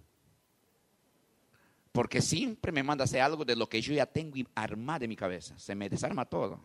Porque 1.96 2.20
siempre 2.20 2.72
me 2.72 2.82
manda 2.82 3.04
hacer 3.04 3.22
algo 3.22 3.42
de 3.42 3.56
lo 3.56 3.70
que 3.70 3.80
yo 3.80 3.94
ya 3.94 4.04
tengo 4.04 4.36
armado 4.54 5.04
en 5.04 5.08
mi 5.08 5.16
cabeza. 5.16 5.58
Se 5.58 5.74
me 5.74 5.88
desarma 5.88 6.26
todo. 6.26 6.60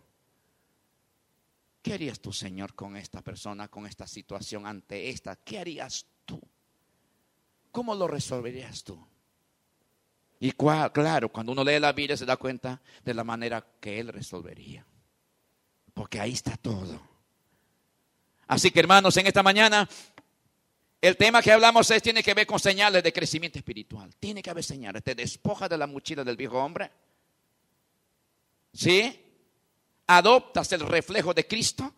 ¿Qué 1.82 1.94
harías 1.94 2.20
tú, 2.20 2.34
Señor, 2.34 2.76
con 2.76 2.98
esta 2.98 3.22
persona, 3.22 3.70
con 3.70 3.86
esta 3.86 4.06
situación, 4.08 4.68
ante 4.68 5.08
esta? 5.08 5.38
¿Qué 5.38 5.58
harías 5.58 6.06
tú? 6.26 6.42
¿Cómo 7.72 7.96
lo 7.96 8.10
resolverías 8.10 8.84
tú? 8.84 9.02
Y 10.42 10.52
claro, 10.52 11.32
cuando 11.32 11.54
uno 11.54 11.64
lee 11.64 11.80
la 11.80 11.94
Biblia 11.94 12.18
se 12.18 12.26
da 12.26 12.36
cuenta 12.36 12.82
de 13.02 13.14
la 13.14 13.24
manera 13.24 13.66
que 13.80 14.02
Él 14.02 14.10
resolvería. 14.10 14.86
Porque 15.94 16.20
ahí 16.20 16.34
está 16.34 16.58
todo. 16.58 17.02
Así 18.48 18.70
que 18.70 18.82
hermanos, 18.82 19.16
en 19.16 19.28
esta 19.28 19.44
mañana 19.44 19.88
el 21.02 21.18
tema 21.18 21.42
que 21.42 21.52
hablamos 21.52 21.90
es, 21.90 22.04
tiene 22.04 22.22
que 22.22 22.36
ver 22.36 22.46
con 22.46 22.60
señales 22.60 23.02
de 23.04 23.12
crecimiento 23.12 23.58
espiritual. 23.58 24.16
Tiene 24.20 24.44
que 24.44 24.52
haber 24.52 24.64
señales. 24.64 25.04
Te 25.04 25.16
despoja 25.16 25.68
de 25.68 25.76
la 25.76 25.88
mochila 25.88 26.24
del 26.24 26.38
viejo 26.38 26.60
hombre. 26.60 26.92
¿Sí? 28.72 29.20
Adoptas 30.06 30.72
el 30.74 30.82
reflejo 30.82 31.34
de 31.34 31.48
Cristo, 31.48 31.96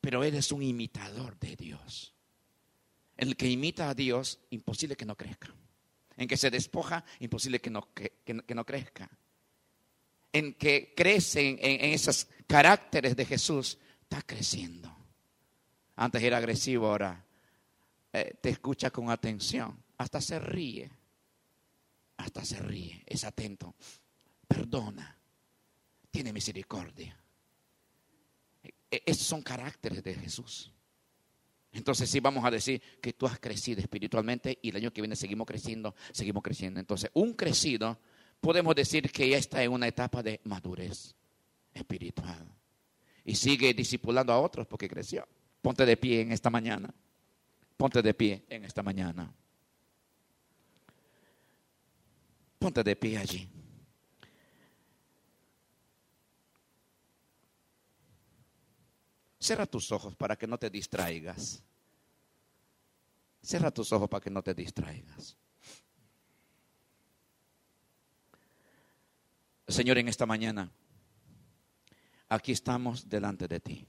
pero 0.00 0.24
eres 0.24 0.52
un 0.52 0.62
imitador 0.62 1.38
de 1.38 1.54
Dios. 1.54 2.14
El 3.14 3.36
que 3.36 3.48
imita 3.48 3.90
a 3.90 3.94
Dios, 3.94 4.38
imposible 4.50 4.96
que 4.96 5.04
no 5.04 5.14
crezca. 5.14 5.54
En 6.16 6.28
que 6.28 6.38
se 6.38 6.50
despoja, 6.50 7.04
imposible 7.20 7.60
que 7.60 7.68
no, 7.68 7.92
que, 7.92 8.14
no 8.54 8.64
crezca. 8.64 9.10
En 10.32 10.54
que 10.54 10.94
crece 10.96 11.58
en 11.60 11.92
esos 11.92 12.26
caracteres 12.46 13.16
de 13.16 13.26
Jesús, 13.26 13.76
está 14.00 14.22
creciendo. 14.22 14.96
Antes 15.94 16.22
era 16.22 16.38
agresivo, 16.38 16.86
ahora 16.86 17.25
eh, 18.16 18.38
te 18.40 18.48
escucha 18.48 18.90
con 18.90 19.10
atención. 19.10 19.84
Hasta 19.98 20.22
se 20.22 20.38
ríe. 20.38 20.90
Hasta 22.16 22.44
se 22.44 22.58
ríe. 22.60 23.02
Es 23.06 23.24
atento. 23.24 23.74
Perdona. 24.48 25.18
Tiene 26.10 26.32
misericordia. 26.32 27.14
E, 28.62 29.02
esos 29.04 29.26
son 29.26 29.42
caracteres 29.42 30.02
de 30.02 30.14
Jesús. 30.14 30.72
Entonces 31.72 32.08
sí 32.08 32.20
vamos 32.20 32.42
a 32.42 32.50
decir 32.50 32.80
que 33.02 33.12
tú 33.12 33.26
has 33.26 33.38
crecido 33.38 33.82
espiritualmente 33.82 34.58
y 34.62 34.70
el 34.70 34.76
año 34.76 34.92
que 34.94 35.02
viene 35.02 35.14
seguimos 35.14 35.46
creciendo, 35.46 35.94
seguimos 36.10 36.42
creciendo. 36.42 36.80
Entonces, 36.80 37.10
un 37.12 37.34
crecido 37.34 38.00
podemos 38.40 38.74
decir 38.74 39.12
que 39.12 39.28
ya 39.28 39.36
está 39.36 39.62
en 39.62 39.72
una 39.72 39.88
etapa 39.88 40.22
de 40.22 40.40
madurez 40.44 41.14
espiritual. 41.74 42.50
Y 43.26 43.34
sigue 43.34 43.74
discipulando 43.74 44.32
a 44.32 44.40
otros 44.40 44.66
porque 44.66 44.88
creció. 44.88 45.28
Ponte 45.60 45.84
de 45.84 45.98
pie 45.98 46.22
en 46.22 46.32
esta 46.32 46.48
mañana. 46.48 46.94
Ponte 47.76 48.00
de 48.00 48.14
pie 48.14 48.44
en 48.48 48.64
esta 48.64 48.82
mañana. 48.82 49.32
Ponte 52.58 52.82
de 52.82 52.96
pie 52.96 53.18
allí. 53.18 53.48
Cierra 59.38 59.66
tus 59.66 59.92
ojos 59.92 60.16
para 60.16 60.36
que 60.36 60.46
no 60.46 60.58
te 60.58 60.70
distraigas. 60.70 61.62
Cierra 63.42 63.70
tus 63.70 63.92
ojos 63.92 64.08
para 64.08 64.20
que 64.20 64.30
no 64.30 64.42
te 64.42 64.54
distraigas. 64.54 65.36
Señor, 69.68 69.98
en 69.98 70.08
esta 70.08 70.26
mañana, 70.26 70.70
aquí 72.28 72.52
estamos 72.52 73.08
delante 73.08 73.46
de 73.46 73.60
ti. 73.60 73.86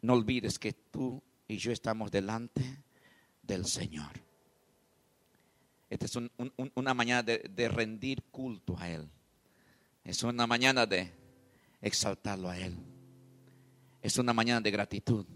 No 0.00 0.14
olvides 0.14 0.58
que 0.58 0.72
tú 0.72 1.22
y 1.46 1.56
yo 1.56 1.72
estamos 1.72 2.10
delante 2.10 2.84
del 3.42 3.64
Señor. 3.66 4.28
Esta 5.90 6.06
es 6.06 6.16
una 6.74 6.94
mañana 6.94 7.22
de, 7.22 7.68
rendir 7.68 8.22
culto 8.24 8.78
a 8.78 8.90
Él. 8.90 9.08
Es 10.04 10.22
una 10.22 10.46
mañana 10.46 10.86
de 10.86 11.12
exaltarlo 11.80 12.50
a 12.50 12.58
Él. 12.58 12.76
Es 14.02 14.18
una 14.18 14.32
mañana 14.32 14.60
de 14.60 14.70
gratitud 14.70 15.26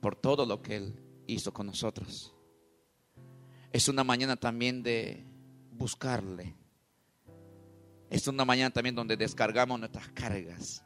por 0.00 0.14
todo 0.14 0.46
lo 0.46 0.62
que 0.62 0.76
Él 0.76 0.94
hizo 1.26 1.52
con 1.52 1.66
nosotros. 1.66 2.32
Es 3.72 3.88
una 3.88 4.04
mañana 4.04 4.36
también 4.36 4.82
de 4.82 5.24
buscarle. 5.72 6.54
Es 8.08 8.28
una 8.28 8.44
mañana 8.44 8.70
también 8.70 8.94
donde 8.94 9.16
descargamos 9.16 9.80
nuestras 9.80 10.08
cargas. 10.10 10.85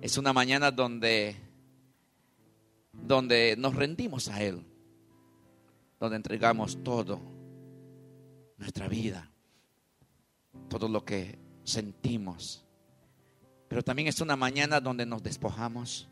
Es 0.00 0.18
una 0.18 0.32
mañana 0.32 0.70
donde, 0.70 1.36
donde 2.92 3.54
nos 3.58 3.74
rendimos 3.74 4.28
a 4.28 4.42
Él, 4.42 4.64
donde 5.98 6.16
entregamos 6.16 6.82
todo, 6.82 7.20
nuestra 8.56 8.88
vida, 8.88 9.30
todo 10.68 10.88
lo 10.88 11.04
que 11.04 11.38
sentimos. 11.64 12.64
Pero 13.68 13.82
también 13.82 14.08
es 14.08 14.20
una 14.20 14.36
mañana 14.36 14.80
donde 14.80 15.06
nos 15.06 15.22
despojamos, 15.22 16.08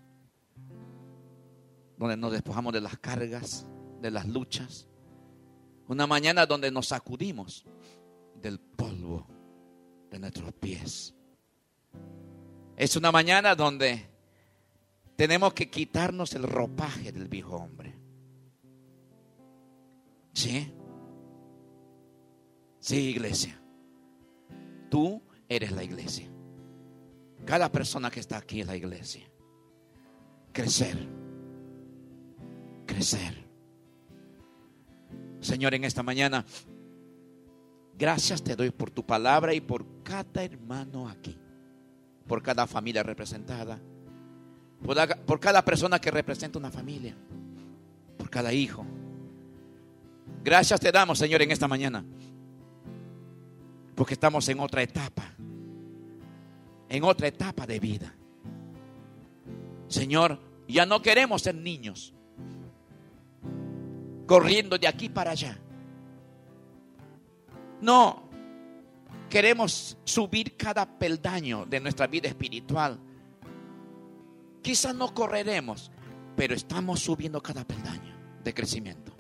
donde 1.97 2.17
nos 2.17 2.33
despojamos 2.33 2.73
de 2.73 2.81
las 2.81 2.99
cargas, 2.99 3.67
de 4.01 4.11
las 4.11 4.27
luchas. 4.27 4.87
Una 5.89 6.07
mañana 6.07 6.47
donde 6.47 6.71
nos 6.71 6.89
sacudimos 6.89 7.65
del 8.35 8.61
polvo 8.61 9.27
de 10.11 10.19
nuestros 10.19 10.53
pies 10.53 11.15
es 12.79 12.95
una 12.95 13.11
mañana 13.11 13.57
donde 13.57 14.07
tenemos 15.17 15.53
que 15.53 15.69
quitarnos 15.69 16.33
el 16.35 16.45
ropaje 16.45 17.11
del 17.11 17.27
viejo 17.27 17.57
hombre. 17.57 17.93
¿Sí? 20.33 20.73
Sí, 22.79 23.09
iglesia. 23.11 23.61
Tú 24.89 25.21
eres 25.49 25.73
la 25.73 25.83
iglesia. 25.83 26.31
Cada 27.45 27.71
persona 27.73 28.13
que 28.13 28.21
está 28.21 28.37
aquí 28.37 28.61
es 28.61 28.69
la 28.69 28.77
iglesia. 28.77 29.29
Crecer. 30.53 30.97
Crecer. 32.87 33.45
Señor, 35.41 35.75
en 35.75 35.83
esta 35.83 36.05
mañana, 36.05 36.47
gracias 37.99 38.41
te 38.41 38.55
doy 38.55 38.71
por 38.71 38.93
tu 38.93 39.05
palabra 39.05 39.53
y 39.53 39.61
por 39.61 39.85
cada 40.05 40.45
hermano 40.45 41.09
aquí 41.09 41.37
por 42.29 42.43
cada 42.43 42.67
familia 42.67 43.03
representada, 43.03 43.81
por, 45.27 45.41
cada 45.41 45.65
persona 45.65 45.99
que 45.99 46.11
representa 46.11 46.59
una 46.59 46.71
familia, 46.71 47.17
por 48.17 48.31
cada 48.31 48.53
hijo. 48.53 48.87
Gracias 50.45 50.79
te 50.79 50.93
damos, 50.93 51.19
Señor, 51.19 51.43
en 51.43 51.51
esta 51.51 51.67
mañana, 51.67 52.05
porque 53.97 54.15
estamos 54.15 54.49
en 54.49 54.61
otra 54.61 54.83
etapa, 54.83 55.33
en 56.89 57.03
otra 57.03 57.27
etapa 57.27 57.67
de 57.67 57.81
vida. 57.81 58.15
Señor, 59.89 60.39
ya 60.69 60.85
no 60.85 61.01
queremos 61.01 61.43
ser 61.43 61.55
niños, 61.55 62.15
corriendo 64.27 64.79
de 64.79 64.87
aquí 64.87 65.09
para 65.09 65.31
allá. 65.31 65.59
No, 67.81 68.28
queremos 69.29 69.97
subir 70.05 70.57
cada 70.57 70.87
peldaño 70.99 71.67
de 71.67 71.81
nuestra 71.81 72.07
vida 72.07 72.29
espiritual. 72.29 72.99
Quizás 74.63 74.95
no 74.95 75.15
correremos, 75.15 75.91
pero 76.37 76.55
estamos 76.55 77.01
subiendo 77.01 77.43
cada 77.43 77.65
peldaño 77.65 78.15
de 78.43 78.55
crecimiento. 78.55 79.13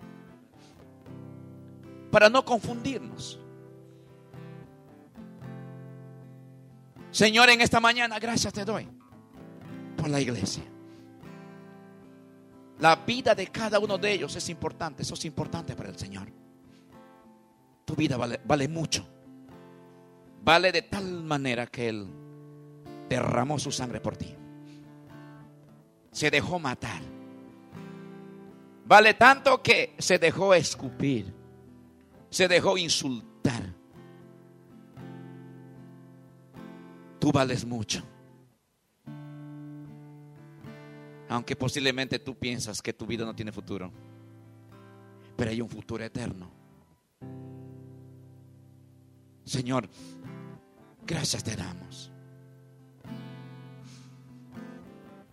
Para 2.10 2.28
no 2.30 2.44
confundirnos. 2.44 3.38
Señor, 7.10 7.50
en 7.50 7.60
esta 7.60 7.80
mañana, 7.80 8.18
gracias 8.18 8.52
te 8.52 8.64
doy 8.64 8.88
por 9.96 10.08
la 10.08 10.20
iglesia. 10.20 10.62
La 12.78 12.94
vida 12.96 13.34
de 13.34 13.48
cada 13.48 13.78
uno 13.78 13.98
de 13.98 14.12
ellos 14.12 14.36
es 14.36 14.48
importante, 14.48 15.02
eso 15.02 15.14
es 15.14 15.24
importante 15.24 15.74
para 15.74 15.88
el 15.88 15.98
Señor. 15.98 16.28
Tu 17.84 17.96
vida 17.96 18.16
vale, 18.16 18.40
vale 18.44 18.68
mucho 18.68 19.17
vale 20.42 20.72
de 20.72 20.82
tal 20.82 21.22
manera 21.22 21.66
que 21.66 21.88
Él 21.88 22.06
derramó 23.08 23.58
su 23.58 23.70
sangre 23.70 24.00
por 24.00 24.16
ti. 24.16 24.34
Se 26.12 26.30
dejó 26.30 26.58
matar. 26.58 27.00
Vale 28.84 29.14
tanto 29.14 29.62
que 29.62 29.94
se 29.98 30.18
dejó 30.18 30.54
escupir. 30.54 31.34
Se 32.30 32.48
dejó 32.48 32.76
insultar. 32.78 33.74
Tú 37.18 37.32
vales 37.32 37.64
mucho. 37.64 38.02
Aunque 41.28 41.54
posiblemente 41.56 42.18
tú 42.18 42.34
piensas 42.38 42.80
que 42.80 42.94
tu 42.94 43.06
vida 43.06 43.24
no 43.24 43.34
tiene 43.34 43.52
futuro. 43.52 43.92
Pero 45.36 45.50
hay 45.50 45.60
un 45.60 45.68
futuro 45.68 46.02
eterno. 46.02 46.57
Señor, 49.48 49.88
Gracias 51.08 51.42
te 51.42 51.56
damos. 51.56 52.12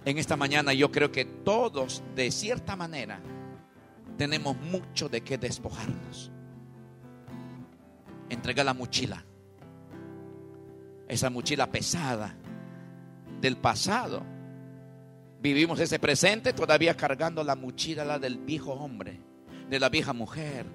En 0.05 0.17
esta 0.17 0.37
mañana 0.37 0.73
yo 0.73 0.89
creo 0.89 1.11
que 1.11 1.25
todos, 1.25 2.01
de 2.15 2.31
cierta 2.31 2.77
manera, 2.77 3.19
tenemos 4.17 4.55
mucho 4.55 5.09
de 5.09 5.19
qué 5.19 5.37
despojarnos. 5.37 6.31
Entrega 8.29 8.63
la 8.63 8.73
mochila. 8.73 9.25
Esa 11.09 11.29
mochila 11.29 11.69
pesada 11.69 12.37
del 13.41 13.57
pasado. 13.57 14.23
Vivimos 15.41 15.77
ese 15.81 15.99
presente 15.99 16.53
todavía 16.53 16.95
cargando 16.95 17.43
la 17.43 17.57
mochila 17.57 18.05
la 18.05 18.17
del 18.17 18.37
viejo 18.37 18.71
hombre, 18.71 19.19
de 19.69 19.77
la 19.77 19.89
vieja 19.89 20.13
mujer, 20.13 20.65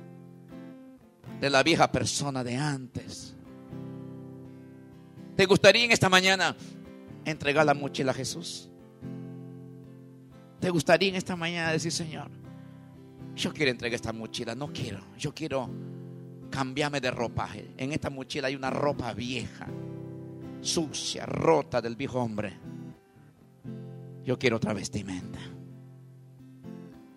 de 1.41 1.51
la 1.51 1.63
vieja 1.63 1.91
persona 1.91 2.45
de 2.45 2.57
antes. 2.57 3.35
¿Te 5.37 5.47
gustaría 5.47 5.85
en 5.85 5.93
esta 5.93 6.09
mañana 6.09 6.55
entregar 7.25 7.65
la 7.65 7.75
mochila 7.75 8.13
a 8.13 8.15
Jesús? 8.15 8.69
¿Te 10.61 10.69
gustaría 10.69 11.09
en 11.09 11.15
esta 11.15 11.37
mañana 11.37 11.73
decir, 11.73 11.93
Señor, 11.93 12.31
yo 13.35 13.53
quiero 13.53 13.71
entregar 13.71 13.95
esta 13.95 14.13
mochila, 14.13 14.55
no 14.55 14.71
quiero, 14.71 15.01
yo 15.19 15.35
quiero 15.35 15.71
cambiarme 16.51 17.01
de 17.01 17.11
ropaje. 17.11 17.71
En 17.79 17.93
esta 17.93 18.11
mochila 18.11 18.49
hay 18.49 18.57
una 18.57 18.69
ropa 18.69 19.15
vieja, 19.15 19.67
sucia, 20.61 21.25
rota 21.25 21.81
del 21.81 21.97
viejo 21.97 22.21
hombre. 22.21 22.53
Yo 24.25 24.39
quiero 24.39 24.57
otra 24.57 24.75
vestimenta. 24.75 25.39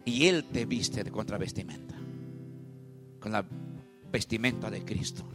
Y 0.05 0.28
Él 0.28 0.45
te 0.45 0.65
viste 0.65 1.03
de 1.03 1.11
contravestimenta, 1.11 1.95
con 3.19 3.32
la 3.32 3.45
vestimenta 4.14 4.70
de 4.70 4.86
Cristo. 4.86 5.26